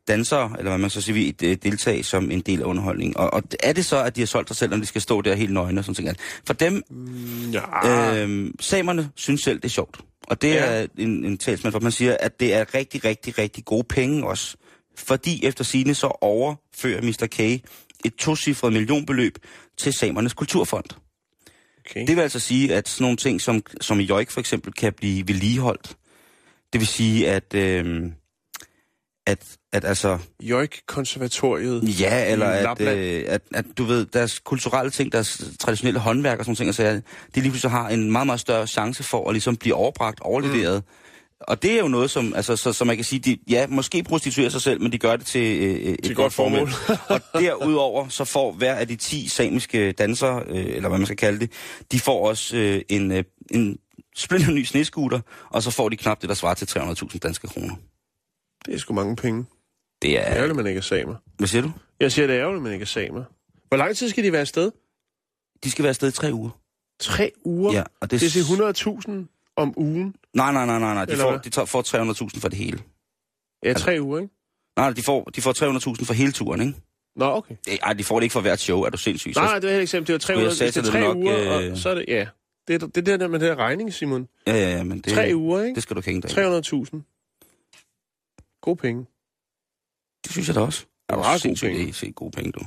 dansere, 0.08 0.52
eller 0.58 0.70
hvad 0.70 0.78
man 0.78 0.90
så 0.90 1.00
siger, 1.00 1.14
vil 1.14 1.50
øh, 1.50 1.56
deltage 1.62 2.02
som 2.02 2.30
en 2.30 2.40
del 2.40 2.60
af 2.60 2.64
underholdningen. 2.64 3.16
Og, 3.16 3.32
og 3.34 3.42
er 3.62 3.72
det 3.72 3.86
så, 3.86 4.02
at 4.02 4.16
de 4.16 4.20
har 4.20 4.26
solgt 4.26 4.48
sig 4.48 4.56
selv, 4.56 4.70
når 4.70 4.76
de 4.76 4.86
skal 4.86 5.00
stå 5.00 5.20
der 5.22 5.34
helt 5.34 5.52
nøgne 5.52 5.80
og 5.80 5.84
sådan 5.84 6.04
noget? 6.04 6.18
For 6.46 6.54
dem, 6.54 6.82
Ja. 7.52 8.24
øh, 8.24 8.50
samerne 8.60 9.10
synes 9.14 9.40
selv, 9.40 9.56
det 9.56 9.64
er 9.64 9.68
sjovt. 9.68 10.00
Og 10.28 10.42
det 10.42 10.48
Ja. 10.54 10.64
er 10.82 10.86
en, 10.98 11.24
en 11.24 11.38
talsmand, 11.38 11.72
hvor 11.72 11.80
man 11.80 11.92
siger, 11.92 12.16
at 12.20 12.40
det 12.40 12.54
er 12.54 12.74
rigtig, 12.74 13.04
rigtig, 13.04 13.38
rigtig 13.38 13.64
gode 13.64 13.84
penge 13.84 14.26
også. 14.26 14.56
Fordi 14.96 15.44
efter 15.44 15.64
sine 15.64 15.94
så 15.94 16.06
overfører 16.06 17.02
Mr. 17.02 17.26
K 17.30 17.40
et 18.04 18.14
tocifret 18.18 18.72
millionbeløb 18.72 19.38
til 19.78 19.92
Samernes 19.92 20.34
Kulturfond. 20.34 20.84
Okay. 21.90 22.06
Det 22.06 22.16
vil 22.16 22.22
altså 22.22 22.38
sige, 22.40 22.74
at 22.74 22.88
sådan 22.88 23.04
nogle 23.04 23.16
ting 23.16 23.40
som, 23.40 23.62
som 23.80 24.00
i 24.00 24.02
Jøjk 24.02 24.30
for 24.30 24.40
eksempel 24.40 24.72
kan 24.72 24.92
blive 24.92 25.28
vedligeholdt. 25.28 25.96
Det 26.72 26.80
vil 26.80 26.88
sige, 26.88 27.30
at, 27.30 27.54
øh, 27.54 28.02
at, 29.26 29.56
at 29.72 29.84
altså, 29.84 30.18
Jøjk-konservatoriet 30.42 32.00
ja, 32.00 32.32
eller 32.32 32.46
at, 32.46 32.80
øh, 32.80 33.24
at, 33.26 33.42
at, 33.54 33.64
du 33.78 33.84
ved, 33.84 34.06
deres 34.06 34.38
kulturelle 34.38 34.90
ting, 34.90 35.12
deres 35.12 35.42
traditionelle 35.60 36.00
håndværk 36.00 36.38
og 36.38 36.44
sådan 36.44 36.56
ting, 36.56 36.68
altså, 36.68 36.82
de 37.34 37.40
lige 37.40 37.50
pludselig 37.50 37.70
har 37.70 37.88
en 37.88 38.12
meget, 38.12 38.26
meget 38.26 38.40
større 38.40 38.66
chance 38.66 39.02
for 39.02 39.28
at 39.28 39.34
ligesom 39.34 39.56
blive 39.56 39.74
overbragt, 39.74 40.20
overleveret. 40.20 40.76
Mm. 40.76 40.90
Og 41.40 41.62
det 41.62 41.72
er 41.72 41.78
jo 41.78 41.88
noget, 41.88 42.10
som, 42.10 42.32
altså, 42.36 42.56
så, 42.56 42.72
så 42.72 42.84
man 42.84 42.96
kan 42.96 43.04
sige, 43.04 43.20
de, 43.20 43.38
ja, 43.50 43.66
måske 43.66 44.02
prostituerer 44.02 44.48
sig 44.48 44.62
selv, 44.62 44.82
men 44.82 44.92
de 44.92 44.98
gør 44.98 45.16
det 45.16 45.26
til, 45.26 45.62
øh, 45.62 45.74
et 45.74 46.04
Til 46.04 46.14
godt 46.14 46.32
formål. 46.32 46.68
og 47.14 47.20
derudover, 47.34 48.08
så 48.08 48.24
får 48.24 48.52
hver 48.52 48.74
af 48.74 48.88
de 48.88 48.96
10 48.96 49.28
samiske 49.28 49.92
dansere, 49.92 50.42
øh, 50.46 50.66
eller 50.66 50.88
hvad 50.88 50.98
man 50.98 51.06
skal 51.06 51.16
kalde 51.16 51.40
det, 51.40 51.52
de 51.92 52.00
får 52.00 52.28
også 52.28 52.56
øh, 52.56 52.82
en, 52.88 53.12
øh, 53.12 53.24
en 53.50 53.78
splinter 54.16 54.52
ny 54.52 54.64
snescooter, 54.64 55.20
og 55.50 55.62
så 55.62 55.70
får 55.70 55.88
de 55.88 55.96
knap 55.96 56.20
det, 56.20 56.28
der 56.28 56.34
svarer 56.34 56.54
til 56.54 56.66
300.000 56.66 57.18
danske 57.18 57.48
kroner. 57.48 57.74
Det 58.66 58.74
er 58.74 58.78
sgu 58.78 58.94
mange 58.94 59.16
penge. 59.16 59.46
Det 60.02 60.18
er 60.18 60.20
er... 60.20 60.36
ærgerligt, 60.36 60.56
man 60.56 60.66
ikke 60.66 60.78
er 60.78 60.82
samer. 60.82 61.14
Hvad 61.38 61.48
siger 61.48 61.62
du? 61.62 61.72
Jeg 62.00 62.12
siger, 62.12 62.26
det 62.26 62.36
er 62.36 62.42
ærgerligt, 62.42 62.62
man 62.62 62.72
ikke 62.72 62.82
er 62.82 62.86
samer. 62.86 63.24
Hvor 63.68 63.76
lang 63.76 63.96
tid 63.96 64.08
skal 64.08 64.24
de 64.24 64.32
være 64.32 64.40
afsted? 64.40 64.70
De 65.64 65.70
skal 65.70 65.82
være 65.82 65.88
afsted 65.88 66.08
i 66.08 66.12
tre 66.12 66.32
uger. 66.32 66.50
Tre 67.00 67.32
uger? 67.44 67.72
Ja, 67.72 67.82
og 68.00 68.10
det, 68.10 68.20
Det 68.20 68.36
er 68.36 69.22
100.000 69.22 69.52
om 69.56 69.74
ugen. 69.76 70.14
Nej, 70.34 70.52
nej, 70.52 70.66
nej, 70.66 70.78
nej, 70.78 70.94
nej. 70.94 71.04
De 71.04 71.12
Eller 71.12 71.24
får, 71.24 71.36
de 71.36 71.50
tager, 71.50 71.66
får 71.66 71.82
300.000 72.34 72.40
for 72.40 72.48
det 72.48 72.58
hele. 72.58 72.78
Ja, 73.64 73.72
tre 73.72 73.98
uger, 74.00 74.18
ikke? 74.18 74.34
Nej, 74.76 74.90
de 74.90 75.02
får, 75.02 75.24
de 75.24 75.42
får 75.42 75.52
300.000 75.98 76.04
for 76.04 76.14
hele 76.14 76.32
turen, 76.32 76.60
ikke? 76.60 76.74
Nå, 77.16 77.24
okay. 77.24 77.54
Øh, 77.68 77.78
Ej, 77.82 77.92
de 77.92 78.04
får 78.04 78.20
det 78.20 78.24
ikke 78.24 78.32
for 78.32 78.40
hvert 78.40 78.60
show, 78.60 78.80
er 78.82 78.90
du 78.90 78.98
sindssyg? 78.98 79.32
Nej, 79.36 79.44
nej, 79.44 79.58
det 79.58 79.64
var 79.66 79.70
helt 79.70 79.82
eksempel. 79.82 80.06
Det 80.06 80.12
var 80.12 80.18
300. 80.18 80.48
jeg 80.48 80.56
sagde 80.56 80.72
det 80.72 80.88
er 80.88 80.90
tre 80.92 81.00
nok, 81.00 81.16
uger, 81.16 81.60
øh, 81.60 81.72
og 81.72 81.78
så 81.78 81.88
er 81.90 81.94
det, 81.94 82.04
ja. 82.08 82.26
Det 82.68 82.82
er 82.82 82.86
det, 82.86 83.08
er 83.08 83.16
der 83.16 83.28
med 83.28 83.38
det 83.38 83.48
der 83.48 83.56
regning, 83.56 83.94
Simon. 83.94 84.28
Ja, 84.46 84.52
ja, 84.52 84.76
ja, 84.76 84.84
men 84.84 85.00
det, 85.00 85.12
Tre 85.12 85.30
uger, 85.34 85.62
ikke? 85.62 85.74
det 85.74 85.82
skal 85.82 85.96
du 85.96 85.98
ikke 85.98 86.10
hænge 86.10 86.22
dig 86.22 86.30
i. 86.30 86.84
300.000. 86.84 87.13
God 88.64 88.76
penge. 88.76 89.06
Det 90.24 90.32
synes 90.32 90.48
jeg 90.48 90.54
da 90.54 90.60
også. 90.60 90.86
er 91.08 91.14
Er 91.14 91.18
meget 91.18 91.42
gode 91.42 91.56
penge. 91.60 91.86
det 91.92 92.08
er 92.08 92.12
gode 92.12 92.30
penge, 92.30 92.52
du. 92.52 92.60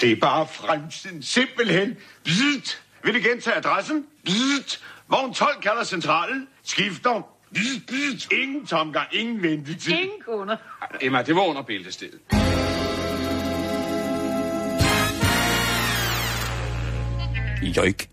Det 0.00 0.12
er 0.12 0.16
bare 0.20 0.46
fremtiden. 0.46 1.22
Simpelthen. 1.22 1.96
Bzzzt. 2.24 2.82
Vil 3.04 3.14
du 3.14 3.28
gentage 3.28 3.56
adressen? 3.56 4.06
Bzzzt. 4.24 4.84
Vogn 5.08 5.34
12 5.34 5.60
kalder 5.62 5.84
centralen. 5.84 6.48
Skifter. 6.62 7.22
Bzzzt, 7.54 7.86
bzzzt. 7.86 8.32
Ingen 8.32 8.66
tomgang, 8.66 9.08
ingen 9.12 9.42
ventetid. 9.42 9.92
Ingen 9.92 10.20
kunder. 10.24 10.56
Emma, 11.00 11.22
det 11.22 11.34
var 11.36 11.42
under 11.42 11.62
bæltestedet. 11.62 12.20
Jøjk. 17.76 18.08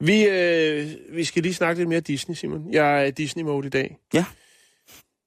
Vi, 0.00 0.24
øh, 0.24 0.86
vi 1.16 1.24
skal 1.24 1.42
lige 1.42 1.54
snakke 1.54 1.80
lidt 1.80 1.88
mere 1.88 2.00
Disney, 2.00 2.34
Simon. 2.34 2.72
Jeg 2.72 3.06
er 3.06 3.10
Disney-mode 3.10 3.66
i 3.66 3.70
dag. 3.70 3.96
Ja. 4.14 4.24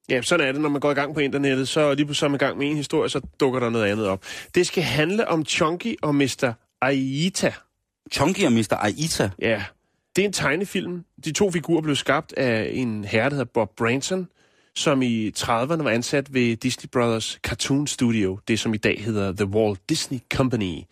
Ja, 0.10 0.22
sådan 0.22 0.47
er 0.47 0.51
det, 0.51 0.62
når 0.62 0.70
man 0.70 0.82
går 0.82 0.91
i 0.91 0.93
gang 0.93 1.14
på 1.14 1.20
internettet. 1.20 1.68
Så 1.68 1.93
lige 1.93 2.05
man 2.22 2.36
i 2.36 2.38
gang 2.38 2.57
med 2.57 2.70
en 2.70 2.76
historie, 2.76 3.10
så 3.10 3.22
dukker 3.39 3.60
der 3.60 3.70
noget 3.70 3.86
andet 3.86 4.07
op. 4.07 4.24
Det 4.55 4.68
skal 4.68 4.84
handle 4.84 5.28
om 5.28 5.45
Chunky 5.45 5.95
og 6.01 6.16
Mr. 6.16 6.53
Aita. 6.82 7.53
Chunky 8.12 8.45
og 8.45 8.51
Mr. 8.51 8.74
Aita. 8.74 9.30
Ja, 9.39 9.64
det 10.16 10.22
er 10.22 10.26
en 10.26 10.34
tegnefilm. 10.34 11.05
De 11.26 11.32
to 11.32 11.51
figurer 11.51 11.82
blev 11.82 11.95
skabt 11.95 12.34
af 12.34 12.70
en 12.74 13.03
herre, 13.03 13.24
der 13.24 13.36
hedder 13.36 13.51
Bob 13.53 13.76
Branson, 13.78 14.28
som 14.76 15.01
i 15.01 15.32
30'erne 15.38 15.84
var 15.84 15.89
ansat 15.89 16.34
ved 16.34 16.55
Disney 16.55 16.89
Brothers 16.89 17.39
Cartoon 17.43 17.88
Studio, 17.88 18.39
det 18.47 18.60
som 18.60 18.74
i 18.74 18.78
dag 18.78 19.03
hedder 19.03 19.32
The 19.32 19.45
Walt 19.45 19.89
Disney 19.89 20.20
Company. 20.34 20.84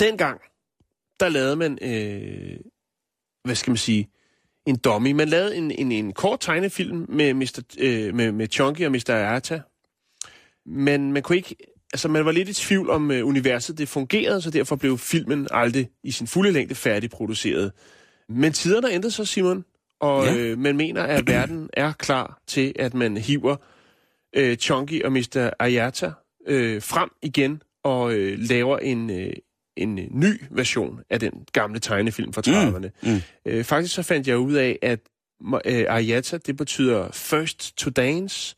Dengang, 0.00 0.40
der 1.20 1.28
lavede 1.28 1.56
man, 1.56 1.78
øh, 1.82 2.56
hvad 3.44 3.54
skal 3.54 3.70
man 3.70 3.76
sige, 3.76 4.08
en 4.66 4.76
dummy. 4.76 5.12
Man 5.12 5.28
lavede 5.28 5.56
en, 5.56 5.70
en, 5.70 5.92
en 5.92 6.12
kort 6.12 6.40
tegnefilm 6.40 7.06
med, 7.08 7.34
Mr., 7.34 7.60
øh, 7.78 8.14
med, 8.14 8.32
med 8.32 8.48
Chunky 8.50 8.84
og 8.84 8.92
Mr. 8.92 9.10
Arta. 9.10 9.60
Men 10.66 11.12
man 11.12 11.22
kunne 11.22 11.36
ikke... 11.36 11.56
Altså, 11.92 12.08
man 12.08 12.24
var 12.24 12.32
lidt 12.32 12.48
i 12.48 12.54
tvivl 12.54 12.90
om 12.90 13.10
øh, 13.10 13.26
universet, 13.26 13.78
det 13.78 13.88
fungerede, 13.88 14.42
så 14.42 14.50
derfor 14.50 14.76
blev 14.76 14.98
filmen 14.98 15.48
aldrig 15.50 15.88
i 16.04 16.10
sin 16.10 16.26
fulde 16.26 16.50
længde 16.50 16.74
færdigproduceret. 16.74 17.72
Men 18.28 18.52
tiderne 18.52 18.92
ændrede 18.92 19.12
sig, 19.12 19.28
Simon, 19.28 19.64
og 20.00 20.24
ja. 20.24 20.36
øh, 20.36 20.58
man 20.58 20.76
mener, 20.76 21.02
at 21.02 21.26
verden 21.26 21.70
er 21.72 21.92
klar 21.92 22.42
til, 22.46 22.72
at 22.78 22.94
man 22.94 23.16
hiver 23.16 23.56
øh, 24.36 24.56
Chunky 24.56 25.02
og 25.02 25.12
Mr. 25.12 25.50
Ayata 25.58 26.12
øh, 26.46 26.82
frem 26.82 27.10
igen 27.22 27.62
og 27.84 28.14
øh, 28.14 28.38
laver 28.38 28.78
en, 28.78 29.10
øh, 29.10 29.32
en 29.80 29.98
øh, 29.98 30.04
ny 30.10 30.42
version 30.50 31.00
af 31.10 31.20
den 31.20 31.32
gamle 31.52 31.78
tegnefilm 31.78 32.32
fra 32.32 32.42
30'erne. 32.46 32.88
mm. 33.02 33.20
Øh, 33.46 33.64
faktisk 33.64 33.94
så 33.94 34.02
fandt 34.02 34.28
jeg 34.28 34.38
ud 34.38 34.54
af, 34.54 34.78
at 34.82 35.00
øh, 35.66 35.84
Ayata, 35.88 36.38
det 36.46 36.56
betyder 36.56 37.08
first 37.12 37.76
to 37.76 37.90
dance 37.90 38.56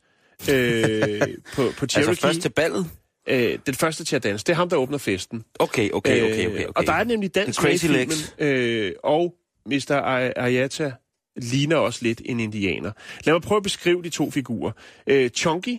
øh, 0.51 1.21
på, 1.55 1.71
på 1.77 1.85
Cherokee. 1.87 2.09
Altså 2.09 2.21
først 2.21 2.41
til 2.41 2.49
ballet? 2.49 2.85
Øh, 3.29 3.59
den 3.65 3.73
første 3.73 4.03
til 4.03 4.15
at 4.15 4.23
danse. 4.23 4.45
Det 4.45 4.51
er 4.51 4.55
ham, 4.55 4.69
der 4.69 4.75
åbner 4.77 4.97
festen. 4.97 5.43
Okay, 5.59 5.89
okay, 5.91 6.21
okay, 6.21 6.31
okay. 6.31 6.47
okay. 6.47 6.59
Øh, 6.63 6.69
Og 6.75 6.85
der 6.85 6.93
er 6.93 7.03
nemlig 7.03 7.35
dans 7.35 7.57
The 7.57 7.67
Crazy 7.67 7.85
med 7.85 7.95
i 7.95 7.97
filmen, 7.97 8.17
øh, 8.39 8.91
og 9.03 9.35
Mr. 9.65 9.91
Ayata 10.35 10.91
ligner 11.35 11.75
også 11.75 11.99
lidt 12.03 12.21
en 12.25 12.39
indianer. 12.39 12.91
Lad 13.23 13.33
mig 13.33 13.41
prøve 13.41 13.57
at 13.57 13.63
beskrive 13.63 14.03
de 14.03 14.09
to 14.09 14.31
figurer. 14.31 14.71
Øh, 15.07 15.29
Chunky, 15.29 15.77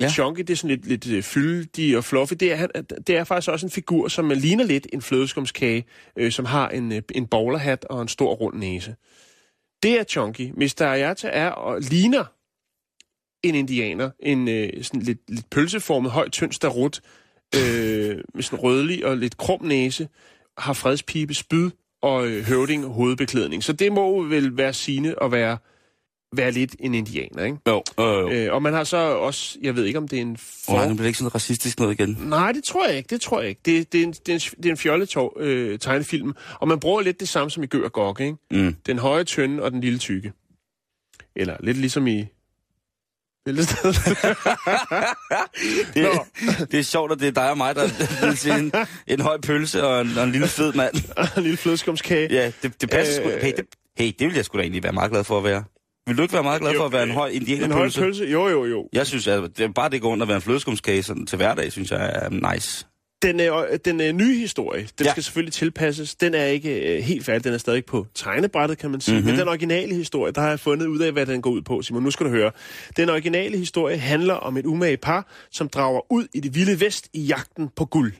Ja. 0.00 0.08
Chunky, 0.08 0.40
det 0.40 0.50
er 0.50 0.56
sådan 0.56 0.76
lidt, 0.76 0.86
lidt 0.86 1.06
øh, 1.06 1.22
fyldig 1.22 1.96
og 1.96 2.04
fluffy. 2.04 2.34
Det 2.40 2.52
er, 2.52 2.66
det 3.06 3.16
er 3.16 3.24
faktisk 3.24 3.50
også 3.50 3.66
en 3.66 3.70
figur, 3.70 4.08
som 4.08 4.30
øh, 4.30 4.36
ligner 4.36 4.64
lidt 4.64 4.86
en 4.92 5.02
flødeskumskage, 5.02 5.84
øh, 6.16 6.32
som 6.32 6.44
har 6.44 6.68
en, 6.68 6.92
øh, 6.92 7.02
en 7.14 7.26
bowlerhat 7.26 7.84
og 7.84 8.02
en 8.02 8.08
stor 8.08 8.34
rund 8.34 8.56
næse. 8.56 8.94
Det 9.82 10.00
er 10.00 10.04
Chunky. 10.04 10.50
Mr. 10.50 10.82
Ayata 10.82 11.28
er 11.32 11.48
og 11.50 11.80
ligner 11.80 12.24
en 13.42 13.54
indianer. 13.54 14.10
En 14.20 14.48
øh, 14.48 14.84
sådan 14.84 15.02
lidt, 15.02 15.18
lidt 15.28 15.50
pølseformet, 15.50 16.10
højt, 16.10 16.32
tynd 16.32 16.52
starut, 16.52 17.00
øh, 17.54 18.16
med 18.34 18.42
sådan 18.42 18.58
rødlig 18.58 19.06
og 19.06 19.16
lidt 19.16 19.36
krum 19.36 19.64
næse, 19.64 20.08
har 20.58 20.72
fredspibe, 20.72 21.34
spyd 21.34 21.70
og 22.02 22.26
øh, 22.26 22.44
høvding 22.44 22.84
hovedbeklædning. 22.84 23.64
Så 23.64 23.72
det 23.72 23.92
må 23.92 24.22
vel 24.22 24.56
være 24.56 24.72
sine 24.72 25.22
at 25.22 25.32
være, 25.32 25.58
være 26.32 26.50
lidt 26.50 26.76
en 26.80 26.94
indianer, 26.94 27.44
ikke? 27.44 27.58
Jo, 27.68 27.82
øh, 28.00 28.32
øh. 28.32 28.44
Øh, 28.44 28.52
og 28.52 28.62
man 28.62 28.72
har 28.72 28.84
så 28.84 28.96
også, 28.96 29.58
jeg 29.62 29.76
ved 29.76 29.84
ikke 29.84 29.98
om 29.98 30.08
det 30.08 30.16
er 30.16 30.22
en 30.22 30.36
for... 30.36 30.72
Oh, 30.72 30.78
nu 30.78 30.86
bliver 30.86 30.96
det 30.96 31.06
ikke 31.06 31.18
sådan 31.18 31.34
racistisk 31.34 31.78
noget 31.78 32.00
igen. 32.00 32.18
Nej, 32.20 32.52
det 32.52 32.64
tror 32.64 32.86
jeg 32.86 32.96
ikke, 32.96 33.08
det 33.08 33.20
tror 33.20 33.40
jeg 33.40 33.48
ikke. 33.48 33.60
Det, 33.64 33.92
det, 33.92 34.00
er, 34.00 34.04
en, 34.04 34.12
det, 34.12 34.28
er, 34.28 34.34
en, 34.34 34.40
det 34.62 34.86
er 34.86 35.12
en 35.14 35.30
øh, 35.40 35.78
tegnefilm, 35.78 36.32
og 36.60 36.68
man 36.68 36.80
bruger 36.80 37.00
lidt 37.00 37.20
det 37.20 37.28
samme 37.28 37.50
som 37.50 37.62
i 37.62 37.66
Gør 37.66 37.84
og 37.84 37.92
Gok, 37.92 38.20
ikke? 38.20 38.36
Mm. 38.50 38.76
Den 38.86 38.98
høje 38.98 39.24
tynde 39.24 39.62
og 39.62 39.72
den 39.72 39.80
lille 39.80 39.98
tykke. 39.98 40.32
Eller 41.36 41.56
lidt 41.60 41.76
ligesom 41.76 42.06
i... 42.06 42.26
Bæltested. 43.44 43.92
Det, 45.94 46.02
Nå. 46.02 46.24
det 46.70 46.78
er 46.78 46.82
sjovt, 46.82 47.12
at 47.12 47.20
det 47.20 47.28
er 47.28 47.32
dig 47.32 47.50
og 47.50 47.56
mig, 47.56 47.74
der 47.74 48.26
vil 48.26 48.36
sige 48.36 48.58
en, 48.58 48.72
en 49.06 49.20
høj 49.20 49.40
pølse 49.40 49.84
og 49.84 50.00
en, 50.00 50.18
og 50.18 50.24
en 50.24 50.32
lille 50.32 50.46
fed 50.46 50.72
mand. 50.72 50.94
en 51.36 51.42
lille 51.42 51.56
flødeskumskage. 51.56 52.28
Ja, 52.34 52.52
det, 52.62 52.80
det 52.80 52.90
passer 52.90 53.24
Øh, 53.24 53.32
sgu. 53.32 53.40
Hey 53.40 53.52
det, 53.56 53.66
hey, 53.98 54.12
det 54.18 54.26
vil 54.26 54.34
jeg 54.34 54.44
sgu 54.44 54.58
da 54.58 54.62
egentlig 54.62 54.82
være 54.82 54.92
meget 54.92 55.10
glad 55.10 55.24
for 55.24 55.38
at 55.38 55.44
være. 55.44 55.64
Vil 56.06 56.16
du 56.16 56.22
ikke 56.22 56.34
være 56.34 56.42
meget 56.42 56.60
glad 56.60 56.72
Jo, 56.72 56.78
for 56.78 56.86
at 56.86 56.92
være 56.92 57.02
en 57.02 57.10
høj 57.10 57.28
En 57.28 57.32
høj 57.32 57.36
indianerpølse? 57.36 58.00
pølse? 58.00 58.24
Jo, 58.24 58.48
jo, 58.48 58.64
jo. 58.64 58.88
Jeg 58.92 59.06
synes, 59.06 59.26
at 59.26 59.42
det 59.58 59.60
er 59.64 59.68
bare 59.68 59.88
det 59.90 60.00
går 60.02 60.08
rundt 60.10 60.22
at 60.22 60.28
være 60.28 60.36
en 60.36 60.42
flødeskumskage 60.42 61.02
sådan, 61.02 61.26
til 61.26 61.36
hverdag, 61.36 61.72
synes 61.72 61.90
jeg 61.90 62.10
er 62.14 62.52
nice. 62.54 62.86
Den, 63.22 63.40
øh, 63.40 63.52
den 63.84 64.00
øh, 64.00 64.12
nye 64.12 64.38
historie, 64.38 64.88
den 64.98 65.06
Ja. 65.06 65.10
skal 65.10 65.22
selvfølgelig 65.22 65.52
tilpasses. 65.52 66.14
Den 66.14 66.34
er 66.34 66.44
ikke 66.44 66.96
øh, 66.96 67.02
helt 67.02 67.24
færdig. 67.24 67.44
Den 67.44 67.52
er 67.54 67.58
stadig 67.58 67.84
på 67.84 68.06
tegnebrættet, 68.14 68.78
kan 68.78 68.90
man 68.90 69.00
sige. 69.00 69.14
Mhm. 69.14 69.22
Mm-hmm. 69.22 69.32
Men 69.32 69.40
den 69.40 69.48
originale 69.48 69.94
historie, 69.94 70.32
der 70.32 70.40
har 70.40 70.48
jeg 70.48 70.60
fundet 70.60 70.86
ud 70.86 70.98
af, 70.98 71.12
hvad 71.12 71.26
den 71.26 71.42
går 71.42 71.50
ud 71.50 71.62
på, 71.62 71.82
Simon. 71.82 72.02
Nu 72.02 72.10
skal 72.10 72.26
du 72.26 72.30
høre. 72.30 72.50
Den 72.96 73.08
originale 73.10 73.58
historie 73.58 73.98
handler 73.98 74.34
om 74.34 74.56
et 74.56 74.66
umage 74.66 74.96
par, 74.96 75.26
som 75.50 75.68
drager 75.68 76.12
ud 76.12 76.26
i 76.34 76.40
det 76.40 76.54
vilde 76.54 76.80
vest 76.80 77.08
i 77.14 77.20
jagten 77.20 77.68
på 77.76 77.84
guld. 77.84 78.12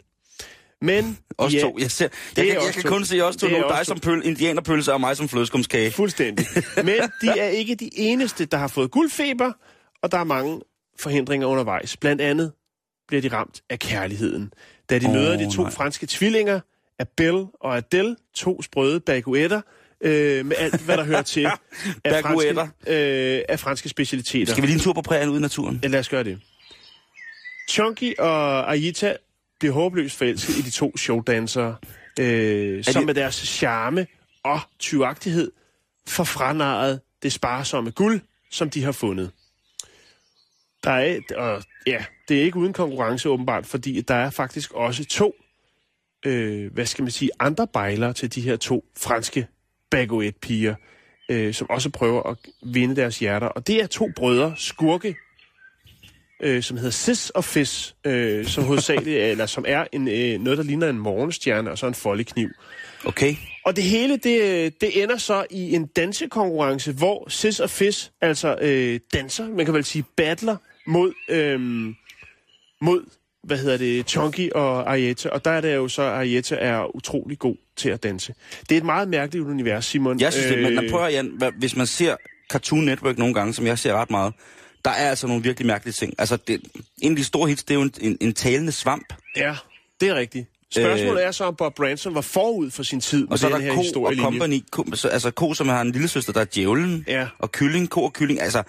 Men 0.83 1.18
Os 1.39 1.55
ja, 1.55 1.61
to. 1.61 1.77
Jeg, 1.79 1.91
ser, 1.91 2.09
det 2.09 2.39
jeg, 2.39 2.47
kan, 2.47 2.55
jeg 2.55 2.72
kan 2.74 2.83
to. 2.83 2.89
kun 2.89 3.05
se 3.05 3.20
os 3.20 3.37
to 3.37 3.49
nu. 3.49 3.64
Dig 3.68 3.87
som 3.87 4.01
pøl, 4.01 4.22
indianerpølse 4.24 4.93
og 4.93 5.01
mig 5.01 5.16
som 5.16 5.29
flødeskumskage. 5.29 5.91
Fuldstændig. 5.91 6.47
Men 6.77 7.01
de 7.20 7.29
er 7.39 7.49
ikke 7.49 7.74
de 7.74 7.91
eneste, 7.95 8.45
der 8.45 8.57
har 8.57 8.68
fået 8.68 8.91
guldfeber, 8.91 9.53
og 10.03 10.12
der 10.12 10.18
er 10.18 10.24
mange 10.24 10.61
forhindringer 10.99 11.47
undervejs. 11.47 11.97
Blandt 11.97 12.22
andet 12.22 12.53
bliver 13.09 13.22
de 13.22 13.29
ramt 13.29 13.62
af 13.70 13.79
kærligheden. 13.79 14.53
Da 14.91 14.99
de 14.99 15.07
oh, 15.07 15.12
møder 15.12 15.37
de 15.37 15.57
to 15.57 15.62
nej. 15.62 15.70
franske 15.70 16.07
tvillinger, 16.07 16.61
Abel 16.99 17.47
og 17.61 17.77
Adele, 17.77 18.16
to 18.35 18.62
sprøde 18.62 19.01
baguetter, 19.01 19.61
øh, 20.01 20.47
med 20.47 20.57
alt, 20.59 20.81
hvad 20.81 20.97
der 20.97 21.05
hører 21.05 21.22
til 21.22 21.45
af 22.05 22.22
franske, 22.22 22.61
øh, 22.87 23.43
af 23.49 23.61
franske 23.61 23.89
specialiteter. 23.89 24.53
Skal 24.53 24.62
vi 24.62 24.66
lige 24.66 24.74
en 24.74 24.81
tur 24.81 24.93
på 24.93 25.03
prærien 25.03 25.29
ud 25.29 25.39
i 25.39 25.41
naturen? 25.41 25.81
Ja, 25.83 25.89
lad 25.89 26.01
os 26.01 26.09
gøre 26.09 26.24
det. 26.24 26.41
Chunky 27.70 28.18
og 28.18 28.72
Aita 28.72 29.16
bliver 29.59 29.75
håbløst 29.75 30.17
forelsket 30.19 30.57
i 30.57 30.63
de 30.63 30.71
to 30.71 30.97
showdansere, 30.97 31.77
øh, 32.21 32.85
som 32.85 33.01
de- 33.01 33.07
med 33.07 33.15
deres 33.15 33.35
charme 33.35 34.07
og 34.43 34.61
tyvagtighed 34.79 35.53
får 36.09 36.25
det 37.23 37.33
sparsomme 37.33 37.91
guld, 37.91 38.21
som 38.51 38.71
de 38.71 38.83
har 38.83 38.93
fundet. 38.93 39.31
Der 40.85 40.91
er, 40.91 41.21
og 41.37 41.63
ja, 41.87 42.05
det 42.29 42.39
er 42.39 42.43
ikke 42.43 42.57
uden 42.59 42.73
konkurrence 42.73 43.29
åbenbart, 43.29 43.67
fordi 43.67 44.01
der 44.01 44.15
er 44.15 44.31
faktisk 44.31 44.73
også 44.73 45.05
to, 45.05 45.35
øh, 46.27 46.73
hvad 46.73 46.87
skal 46.87 47.03
man 47.03 47.11
sige, 47.11 47.31
andre 47.41 47.67
bejlere 47.67 48.13
til 48.13 48.35
de 48.35 48.41
her 48.41 48.57
to 48.57 48.85
franske 48.97 49.47
baguette-piger, 49.91 50.75
øh, 51.29 51.55
som 51.55 51.71
også 51.71 51.91
prøver 51.91 52.23
at 52.23 52.37
vinde 52.63 52.97
deres 52.97 53.19
hjerter. 53.19 53.47
Og 53.47 53.67
det 53.67 53.83
er 53.83 53.87
to 53.87 54.11
brødre, 54.17 54.55
skurke, 54.57 55.17
øh, 56.43 56.62
som 56.62 56.76
hedder 56.76 56.91
Sis 56.91 57.30
og 57.30 57.45
Fis, 57.45 57.97
øh, 58.05 58.47
som 58.47 58.64
hovedsageligt, 58.64 59.18
er- 59.18 59.26
eller 59.32 59.47
som 59.47 59.64
er 59.68 59.84
en, 59.93 60.09
øh, 60.09 60.41
noget, 60.41 60.59
der 60.59 60.64
ligner 60.64 60.91
en 60.91 60.99
morgenstjerne 60.99 61.70
og 61.70 61.78
så 61.78 61.87
en 61.87 61.95
foldekniv. 61.95 62.49
Okay. 63.05 63.34
Og 63.64 63.76
det 63.76 63.84
hele, 63.84 64.16
det, 64.16 64.80
det 64.80 65.03
ender 65.03 65.16
så 65.16 65.47
i 65.51 65.74
en 65.74 65.87
dansekonkurrence, 65.87 66.93
hvor 66.93 67.28
Sis 67.28 67.61
og 67.61 67.70
Fis 67.70 68.12
altså 68.20 68.57
øh, 68.61 69.01
danser, 69.12 69.49
man 69.49 69.64
kan 69.64 69.74
vel 69.74 69.84
sige 69.84 70.05
battler, 70.16 70.57
mod, 70.87 71.12
øh, 71.28 71.61
mod 72.80 73.05
hvad 73.45 73.59
hedder 73.59 73.76
det, 73.76 74.09
Chunky 74.09 74.51
og 74.51 74.91
Arietta. 74.93 75.28
Og 75.28 75.45
der 75.45 75.51
er 75.51 75.61
det 75.61 75.74
jo 75.74 75.89
så, 75.89 76.03
at 76.03 76.09
Arietta 76.09 76.57
er 76.61 76.97
utrolig 76.97 77.39
god 77.39 77.57
til 77.76 77.89
at 77.89 78.03
danse. 78.03 78.34
Det 78.61 78.72
er 78.72 78.76
et 78.76 78.84
meget 78.84 79.09
mærkeligt 79.09 79.45
univers, 79.45 79.87
Simon. 79.87 80.20
Jeg 80.20 80.32
synes, 80.32 80.51
øh... 80.51 80.59
det, 80.64 80.74
men 80.74 80.91
prøv 80.91 81.01
at 81.01 81.12
høre, 81.12 81.12
Jan, 81.12 81.53
hvis 81.59 81.76
man 81.76 81.87
ser 81.87 82.16
Cartoon 82.51 82.84
Network 82.84 83.18
nogle 83.18 83.34
gange, 83.34 83.55
som 83.55 83.66
jeg 83.66 83.78
ser 83.78 83.93
ret 83.95 84.11
meget, 84.11 84.32
der 84.87 84.93
er 84.93 85.11
altså 85.11 85.26
nogle 85.26 85.43
virkelig 85.43 85.66
mærkelige 85.66 85.93
ting. 85.93 86.14
Altså, 86.18 86.37
det, 86.37 86.61
en 87.03 87.12
af 87.12 87.16
de 87.16 87.24
store 87.24 87.49
hits, 87.49 87.64
det 87.64 87.70
er 87.70 87.78
jo 87.78 87.82
en, 87.82 87.93
en, 88.01 88.18
en 88.20 88.34
talende 88.34 88.72
svamp. 88.72 89.14
Ja, 89.37 89.57
det 90.01 90.09
er 90.09 90.14
rigtigt. 90.14 90.47
Spørgsmålet 90.73 91.25
er 91.25 91.31
så, 91.31 91.45
om 91.45 91.55
Bob 91.57 91.75
Branson 91.75 92.14
var 92.14 92.21
forud 92.21 92.71
for 92.71 92.83
sin 92.83 93.01
tid 93.01 93.21
med 93.21 93.33
Og 93.33 93.39
så 93.39 93.49
er 93.49 93.53
den 93.53 93.62
her 93.62 93.73
Ko 93.73 93.79
og 93.79 93.85
historielinje. 93.85 94.25
Company. 94.25 94.62
Ko, 94.71 94.85
så, 94.95 95.09
altså 95.09 95.31
Ko, 95.31 95.55
som 95.55 95.69
har 95.69 95.81
en 95.81 95.93
lille 95.93 96.09
søster, 96.09 96.33
der 96.33 96.41
er 96.41 96.45
djævlen. 96.55 97.05
Ja. 97.09 97.29
Og 97.39 97.53
kylling, 97.53 97.91
ko 97.91 98.03
og 98.03 98.12
kylling. 98.12 98.41
Altså, 98.41 98.62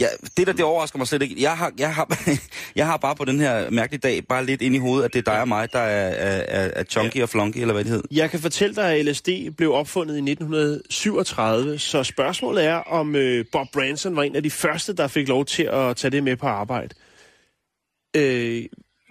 ja, 0.00 0.06
det 0.36 0.46
der, 0.46 0.52
det 0.52 0.64
overrasker 0.64 0.98
mig 0.98 1.06
slet 1.06 1.22
ikke. 1.22 1.42
Jeg 1.42 1.56
har, 1.56 1.72
jeg, 1.78 1.94
har, 1.94 2.24
jeg 2.76 2.86
har 2.86 2.96
bare 2.96 3.16
på 3.16 3.24
den 3.24 3.40
her 3.40 3.70
mærkelige 3.70 4.00
dag, 4.00 4.26
bare 4.28 4.46
lidt 4.46 4.62
ind 4.62 4.74
i 4.74 4.78
hovedet, 4.78 5.04
at 5.04 5.12
det 5.12 5.18
er 5.18 5.32
dig 5.32 5.40
og 5.40 5.48
mig, 5.48 5.72
der 5.72 5.78
er, 5.78 6.08
er, 6.08 6.44
er, 6.48 6.70
er 6.74 6.84
chunky 6.84 7.16
ja. 7.16 7.22
og 7.22 7.28
flunky, 7.28 7.58
eller 7.58 7.74
hvad 7.74 7.84
det 7.84 7.92
hed. 7.92 8.02
Jeg 8.10 8.30
kan 8.30 8.40
fortælle 8.40 8.74
dig, 8.74 8.92
at 8.92 9.06
LSD 9.06 9.28
blev 9.56 9.72
opfundet 9.72 10.14
i 10.14 10.30
1937, 10.30 11.78
så 11.78 12.04
spørgsmålet 12.04 12.64
er, 12.64 12.76
om 12.76 13.16
øh, 13.16 13.44
Bob 13.52 13.66
Branson 13.72 14.16
var 14.16 14.22
en 14.22 14.36
af 14.36 14.42
de 14.42 14.50
første, 14.50 14.92
der 14.92 15.08
fik 15.08 15.28
lov 15.28 15.44
til 15.44 15.62
at 15.62 15.96
tage 15.96 16.10
det 16.10 16.22
med 16.22 16.36
på 16.36 16.46
arbejde. 16.46 16.94
Øh, 18.16 18.64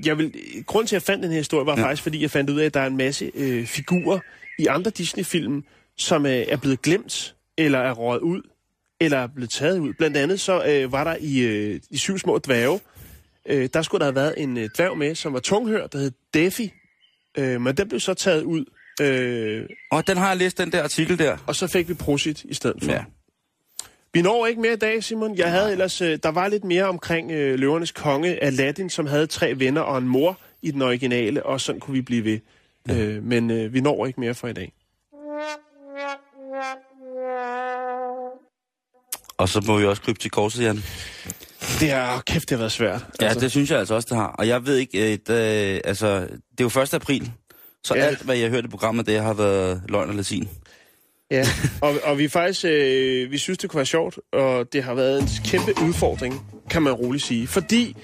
jeg 0.06 0.18
vil, 0.18 0.34
grunden 0.66 0.88
til, 0.88 0.96
at 0.96 1.02
jeg 1.02 1.06
fandt 1.06 1.24
den 1.24 1.32
her 1.32 1.38
historie, 1.38 1.66
var 1.66 1.78
Ja. 1.78 1.84
faktisk, 1.86 2.04
fordi 2.04 2.22
jeg 2.22 2.32
fandt 2.32 2.50
ud 2.50 2.60
af, 2.60 2.66
at 2.66 2.74
der 2.74 2.80
er 2.80 2.88
en 2.88 2.98
masse 2.98 3.32
øh, 3.36 3.66
figurer 3.66 4.20
i 4.60 4.66
andre 4.68 4.92
Disney-film, 4.92 5.64
som 5.98 6.26
øh, 6.26 6.32
er 6.32 6.58
blevet 6.58 6.82
glemt, 6.82 7.36
eller 7.58 7.80
er 7.80 7.92
røget 7.92 8.22
ud, 8.22 8.42
eller 9.02 9.18
er 9.18 9.28
blevet 9.28 9.50
taget 9.50 9.80
ud. 9.80 9.94
Blandt 9.94 10.18
andet 10.18 10.40
så 10.40 10.66
øh, 10.66 10.92
var 10.92 11.04
der 11.04 11.16
i 11.20 11.40
øh, 11.40 11.80
De 11.92 11.98
Syv 11.98 12.18
Små 12.18 12.38
Dværge, 12.38 12.80
øh, 13.50 13.70
der 13.74 13.82
skulle 13.82 14.00
der 14.00 14.06
have 14.06 14.16
været 14.16 14.34
en 14.38 14.58
øh, 14.58 14.70
dværg 14.78 14.98
med, 14.98 15.16
som 15.16 15.34
var 15.34 15.40
tunghør, 15.40 15.88
der 15.88 15.98
hed 16.00 16.12
Daffy, 16.34 16.68
øh, 17.38 17.62
men 17.62 17.78
den 17.78 17.88
blev 17.90 18.00
så 18.00 18.14
taget 18.14 18.44
ud. 18.44 18.66
Øh, 19.02 19.66
Og 19.92 20.08
den 20.08 20.18
har 20.18 20.28
jeg 20.28 20.38
læst, 20.38 20.58
den 20.58 20.72
der 20.72 20.84
artikel 20.84 21.20
der. 21.20 21.38
og 21.48 21.56
så 21.56 21.68
fik 21.68 21.90
vi 21.90 21.94
Prosit 21.94 22.44
i 22.44 22.54
stedet 22.54 22.84
for. 22.84 22.92
Ja. 22.92 23.04
Vi 24.14 24.22
når 24.22 24.46
ikke 24.46 24.62
mere 24.62 24.74
i 24.74 24.78
dag, 24.78 25.04
Simon. 25.04 25.38
Jeg 25.38 25.52
havde 25.52 25.72
ellers, 25.72 26.02
øh, 26.02 26.20
der 26.24 26.30
var 26.30 26.48
lidt 26.48 26.64
mere 26.64 26.84
omkring 26.84 27.32
øh, 27.32 27.60
løvernes 27.60 27.92
konge, 27.92 28.44
Aladdin, 28.44 28.90
som 28.90 29.06
havde 29.06 29.28
tre 29.28 29.60
venner 29.60 29.82
og 29.82 29.98
en 29.98 30.08
mor 30.08 30.38
i 30.62 30.72
den 30.72 30.82
originale, 30.82 31.46
og 31.46 31.62
sådan 31.62 31.80
kunne 31.80 31.94
vi 31.94 32.02
blive 32.02 32.24
ved. 32.24 32.40
Ja. 32.88 32.98
Øh, 32.98 33.24
men 33.24 33.52
øh, 33.52 33.74
vi 33.74 33.82
når 33.82 34.06
ikke 34.06 34.20
mere 34.20 34.34
for 34.34 34.48
i 34.48 34.54
dag. 34.54 34.74
Og 39.38 39.50
så 39.50 39.64
må 39.68 39.78
vi 39.78 39.86
også 39.86 40.02
krybe 40.02 40.20
til 40.20 40.32
korset, 40.32 40.64
Jan. 40.64 40.84
Det 41.80 41.92
er, 41.92 42.22
kæft, 42.26 42.50
det 42.50 42.56
har 42.56 42.58
været 42.58 42.72
svært. 42.72 43.06
Ja, 43.22 43.34
det 43.34 43.52
synes 43.52 43.72
jeg 43.72 43.80
altså 43.80 43.96
også, 43.96 44.08
det 44.10 44.18
har. 44.18 44.28
Og 44.28 44.48
jeg 44.48 44.66
ved 44.66 44.78
ikke, 44.78 45.14
øh, 45.14 45.20
det, 45.28 45.82
altså, 45.84 46.20
det 46.58 46.64
er 46.66 46.70
jo 46.76 46.82
1. 46.82 46.94
april, 46.94 47.32
så 47.84 47.96
ja. 47.96 48.02
Alt, 48.02 48.22
hvad 48.22 48.36
jeg 48.36 48.46
har 48.46 48.50
hørt 48.50 48.66
i 48.66 48.68
programmet, 48.68 49.06
det 49.06 49.20
har 49.20 49.34
været 49.34 49.82
løgn 49.90 50.10
og 50.10 50.16
latin. 50.16 50.50
Ja, 51.34 51.48
og, 51.82 51.94
og 52.04 52.18
vi 52.18 52.28
faktisk, 52.28 52.66
øh, 52.66 53.32
vi 53.32 53.38
synes, 53.38 53.58
det 53.58 53.70
kunne 53.70 53.78
være 53.78 53.86
sjovt, 53.86 54.20
og 54.34 54.74
det 54.74 54.84
har 54.84 54.94
været 54.94 55.22
en 55.22 55.28
kæmpe 55.46 55.72
udfordring, 55.88 56.42
kan 56.70 56.82
man 56.82 56.94
roligt 56.94 57.24
sige. 57.24 57.48
Fordi 57.48 57.96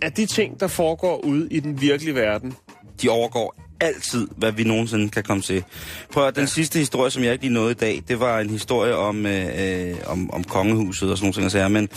at 0.00 0.16
de 0.16 0.26
ting, 0.26 0.60
der 0.60 0.66
foregår 0.66 1.24
ude 1.24 1.48
i 1.50 1.60
den 1.60 1.80
virkelige 1.80 2.14
verden, 2.14 2.54
De 3.02 3.08
overgår 3.08 3.56
altid, 3.80 4.28
hvad 4.36 4.52
vi 4.52 4.64
nogensinde 4.64 5.08
kan 5.08 5.22
komme 5.22 5.42
til. 5.42 5.64
Prøv 6.12 6.26
at, 6.26 6.34
den 6.34 6.42
ja. 6.42 6.46
sidste 6.46 6.78
historie, 6.78 7.10
som 7.10 7.24
jeg 7.24 7.32
ikke 7.32 7.44
lige 7.44 7.54
nåede 7.54 7.70
i 7.70 7.74
dag, 7.74 8.02
det 8.08 8.20
var 8.20 8.40
en 8.40 8.50
historie 8.50 8.96
om, 8.96 9.26
øh, 9.26 9.90
øh, 9.90 9.96
om, 10.06 10.30
om 10.32 10.44
kongehuset 10.44 11.10
og 11.10 11.18
sådan 11.18 11.24
nogle 11.24 11.34
ting. 11.34 11.44
og 11.44 11.50
sager. 11.50 11.68
Men, 11.68 11.88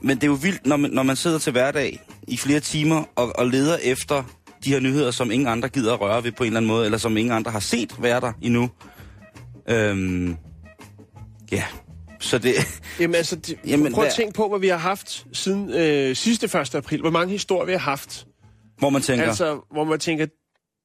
men 0.00 0.16
det 0.16 0.22
er 0.22 0.28
jo 0.28 0.38
vildt, 0.42 0.66
når 0.66 0.76
man, 0.76 0.90
når 0.90 1.02
man 1.02 1.16
sidder 1.16 1.38
til 1.38 1.52
hverdag 1.52 2.00
i 2.28 2.36
flere 2.36 2.60
timer 2.60 3.04
og, 3.16 3.38
og 3.38 3.46
leder 3.46 3.76
efter 3.82 4.22
de 4.64 4.70
her 4.72 4.80
nyheder, 4.80 5.10
som 5.10 5.30
ingen 5.30 5.48
andre 5.48 5.68
gider 5.68 5.92
at 5.92 6.00
røre 6.00 6.24
ved 6.24 6.32
på 6.32 6.44
en 6.44 6.46
eller 6.46 6.60
anden 6.60 6.68
måde, 6.68 6.84
eller 6.84 6.98
som 6.98 7.16
ingen 7.16 7.32
andre 7.32 7.50
har 7.50 7.60
set 7.60 7.94
være 7.98 8.20
der 8.20 8.32
endnu. 8.42 8.70
Øhm, 9.68 10.36
ja, 11.52 11.64
så 12.20 12.38
det... 12.38 12.54
Jamen 13.00 13.14
altså, 13.14 13.36
de, 13.36 13.56
Jamen, 13.66 13.92
prøv 13.92 14.04
at 14.04 14.12
tænke 14.12 14.34
på, 14.34 14.48
hvad 14.48 14.58
vi 14.58 14.68
har 14.68 14.76
haft 14.76 15.26
siden 15.32 15.70
øh, 15.70 16.16
sidste 16.16 16.60
1. 16.60 16.74
april. 16.74 17.00
Hvor 17.00 17.10
mange 17.10 17.32
historier 17.32 17.66
vi 17.66 17.72
har 17.72 17.78
haft. 17.78 18.26
Hvor 18.78 18.90
man 18.90 19.02
tænker, 19.02 19.26
Altså, 19.26 19.60
hvor 19.72 19.84
man 19.84 19.98
tænker, 19.98 20.26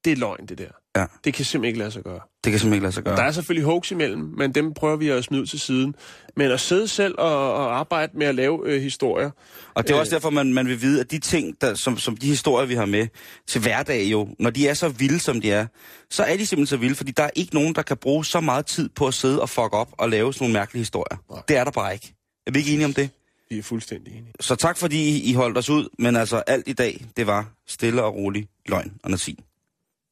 det 0.06 0.12
er 0.12 0.16
løgn, 0.16 0.45
det 0.45 0.58
der. 0.58 0.68
Ja. 0.97 1.06
Det 1.24 1.34
kan 1.34 1.45
simpelthen 1.45 1.68
ikke 1.68 1.80
lade 1.80 1.91
sig 1.91 2.03
gøre. 2.03 2.20
det 2.43 2.51
kan 2.51 2.60
simpelthen 2.60 2.74
ikke 2.74 2.84
lade 2.84 2.93
sig 2.93 3.03
gøre. 3.03 3.16
Der 3.16 3.24
er 3.24 3.32
selvfølgelig 3.32 3.66
hoax 3.66 3.91
imellem, 3.91 4.34
men 4.38 4.51
dem 4.51 4.74
prøver 4.74 4.95
vi 4.95 5.10
at 5.10 5.24
smide 5.24 5.41
ud 5.41 5.47
til 5.47 5.60
siden. 5.60 5.95
Men 6.36 6.51
at 6.51 6.60
sidde 6.60 6.88
selv 6.88 7.16
og, 7.18 7.53
og 7.53 7.80
arbejde 7.80 8.18
med 8.18 8.28
at 8.28 8.36
lave 8.36 8.62
øh, 8.66 8.82
historier. 8.82 9.30
Og 9.74 9.84
det 9.84 9.89
er 9.89 9.95
Øh. 9.97 9.99
også 9.99 10.16
derfor, 10.16 10.30
man, 10.30 10.53
man 10.53 10.68
vil 10.68 10.82
vide, 10.82 10.99
at 11.01 11.12
de 11.12 11.20
ting, 11.20 11.62
der, 11.62 11.76
som, 11.76 11.97
som 11.97 12.18
de 12.18 12.28
historier, 12.28 12.68
vi 12.68 12.76
har 12.76 12.86
med 12.86 13.08
til 13.47 13.62
hverdag 13.62 14.03
jo, 14.03 14.28
når 14.39 14.49
de 14.49 14.68
er 14.68 14.74
så 14.74 14.88
vilde, 14.89 15.20
som 15.20 15.41
de 15.41 15.51
er, 15.51 15.68
så 16.10 16.24
er 16.24 16.38
de 16.38 16.45
simpelthen 16.45 16.68
så 16.68 16.78
vilde, 16.78 16.95
fordi 16.95 17.12
der 17.12 17.24
er 17.24 17.30
ikke 17.36 17.53
nogen, 17.56 17.76
der 17.76 17.82
kan 17.82 17.97
bruge 17.97 18.26
så 18.26 18.39
meget 18.39 18.66
tid 18.66 18.89
på 18.89 19.08
at 19.08 19.14
sidde 19.14 19.41
og 19.41 19.49
fuck 19.49 19.74
op 19.74 19.89
og 19.91 20.10
lave 20.10 20.34
sådan 20.34 20.43
nogle 20.43 20.53
mærkelige 20.53 20.82
historier. 20.82 21.18
Nej. 21.32 21.41
Det 21.47 21.58
er 21.58 21.64
der 21.64 21.72
bare 21.72 21.93
ikke. 21.93 22.14
Er 22.47 22.51
vi 22.51 22.60
ikke 22.60 22.72
enige 22.74 22.86
om 22.86 22.93
det? 22.93 23.10
Vi 23.49 23.58
er 23.58 23.64
fuldstændig 23.64 24.14
enige. 24.14 24.34
Så 24.39 24.56
tak, 24.56 24.78
fordi 24.78 25.20
I, 25.30 25.34
holdt 25.34 25.58
os 25.58 25.70
ud, 25.70 25.89
men 25.99 26.16
altså 26.16 26.38
alt 26.38 26.68
i 26.68 26.74
dag, 26.74 27.06
det 27.18 27.28
var 27.28 27.45
stille 27.68 28.03
og 28.03 28.16
rolig 28.16 28.47
løgn 28.68 28.93
og 29.03 29.12
nazi. 29.12 29.39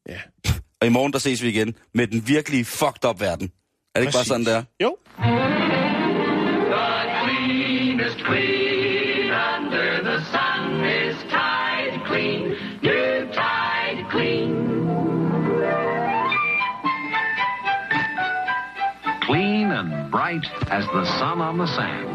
Ja. 0.10 0.20
Og 0.82 0.88
i 0.88 0.90
morgen, 0.90 1.14
der 1.14 1.20
ses 1.20 1.44
vi 1.44 1.48
igen 1.50 1.76
med 1.94 2.08
den 2.08 2.24
virkelig 2.28 2.66
fucked 2.66 3.06
up 3.10 3.20
verden. 3.22 3.52
Er 3.96 4.00
det 4.00 4.06
ikke 4.08 4.12
bare 4.12 4.20
Præcis. 4.20 4.28
sådan, 4.28 4.46
der? 4.46 4.64
Jo. 4.84 4.98
The 5.18 5.26
cleanest 7.24 8.18
clean 8.18 9.32
under 9.56 10.04
the 10.10 10.18
sun 10.34 10.86
is 10.86 11.16
Tide 11.36 11.96
Clean. 12.08 12.42
New 12.82 13.32
Tide 13.40 14.02
Clean. 14.12 14.54
Clean 19.22 19.72
and 19.72 20.12
bright 20.12 20.46
as 20.72 20.86
the 20.86 21.06
sun 21.20 21.42
on 21.42 21.58
the 21.58 21.68
sand. 21.68 22.08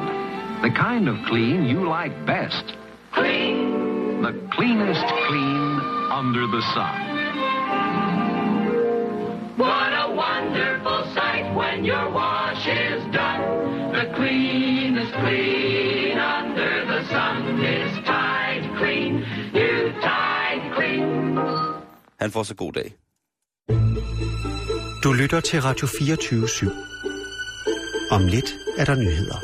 The 0.63 0.71
kind 0.71 1.09
of 1.09 1.17
clean 1.31 1.65
you 1.73 1.81
like 1.99 2.15
best. 2.27 2.67
Clean. 3.13 4.23
The 4.23 4.33
cleanest 4.57 5.07
clean 5.29 5.81
under 6.21 6.47
the 6.47 6.63
sun. 6.75 7.18
What 9.59 9.93
a 10.05 10.07
wonderful 10.25 11.01
sight 11.17 11.47
when 11.61 11.85
your 11.85 12.07
wash 12.19 12.65
is 12.67 13.03
done. 13.21 13.43
The 13.97 14.05
cleanest 14.17 15.13
clean 15.23 16.17
under 16.39 16.75
the 16.91 17.01
sun 17.13 17.37
is 17.77 17.93
Tide 18.11 18.67
Clean. 18.79 19.13
New 19.53 19.79
Tide 20.07 20.65
Clean. 20.75 21.39
Han 22.21 22.31
får 22.31 22.43
så 22.43 22.55
god 22.55 22.73
dag. 22.73 22.95
Du 25.05 25.13
lytter 25.13 25.41
til 25.41 25.63
Radio 25.63 25.87
24 25.99 26.47
/7. 26.47 26.71
Om 28.11 28.27
lidt 28.27 28.55
er 28.79 28.85
der 28.85 28.95
nyheder. 28.95 29.39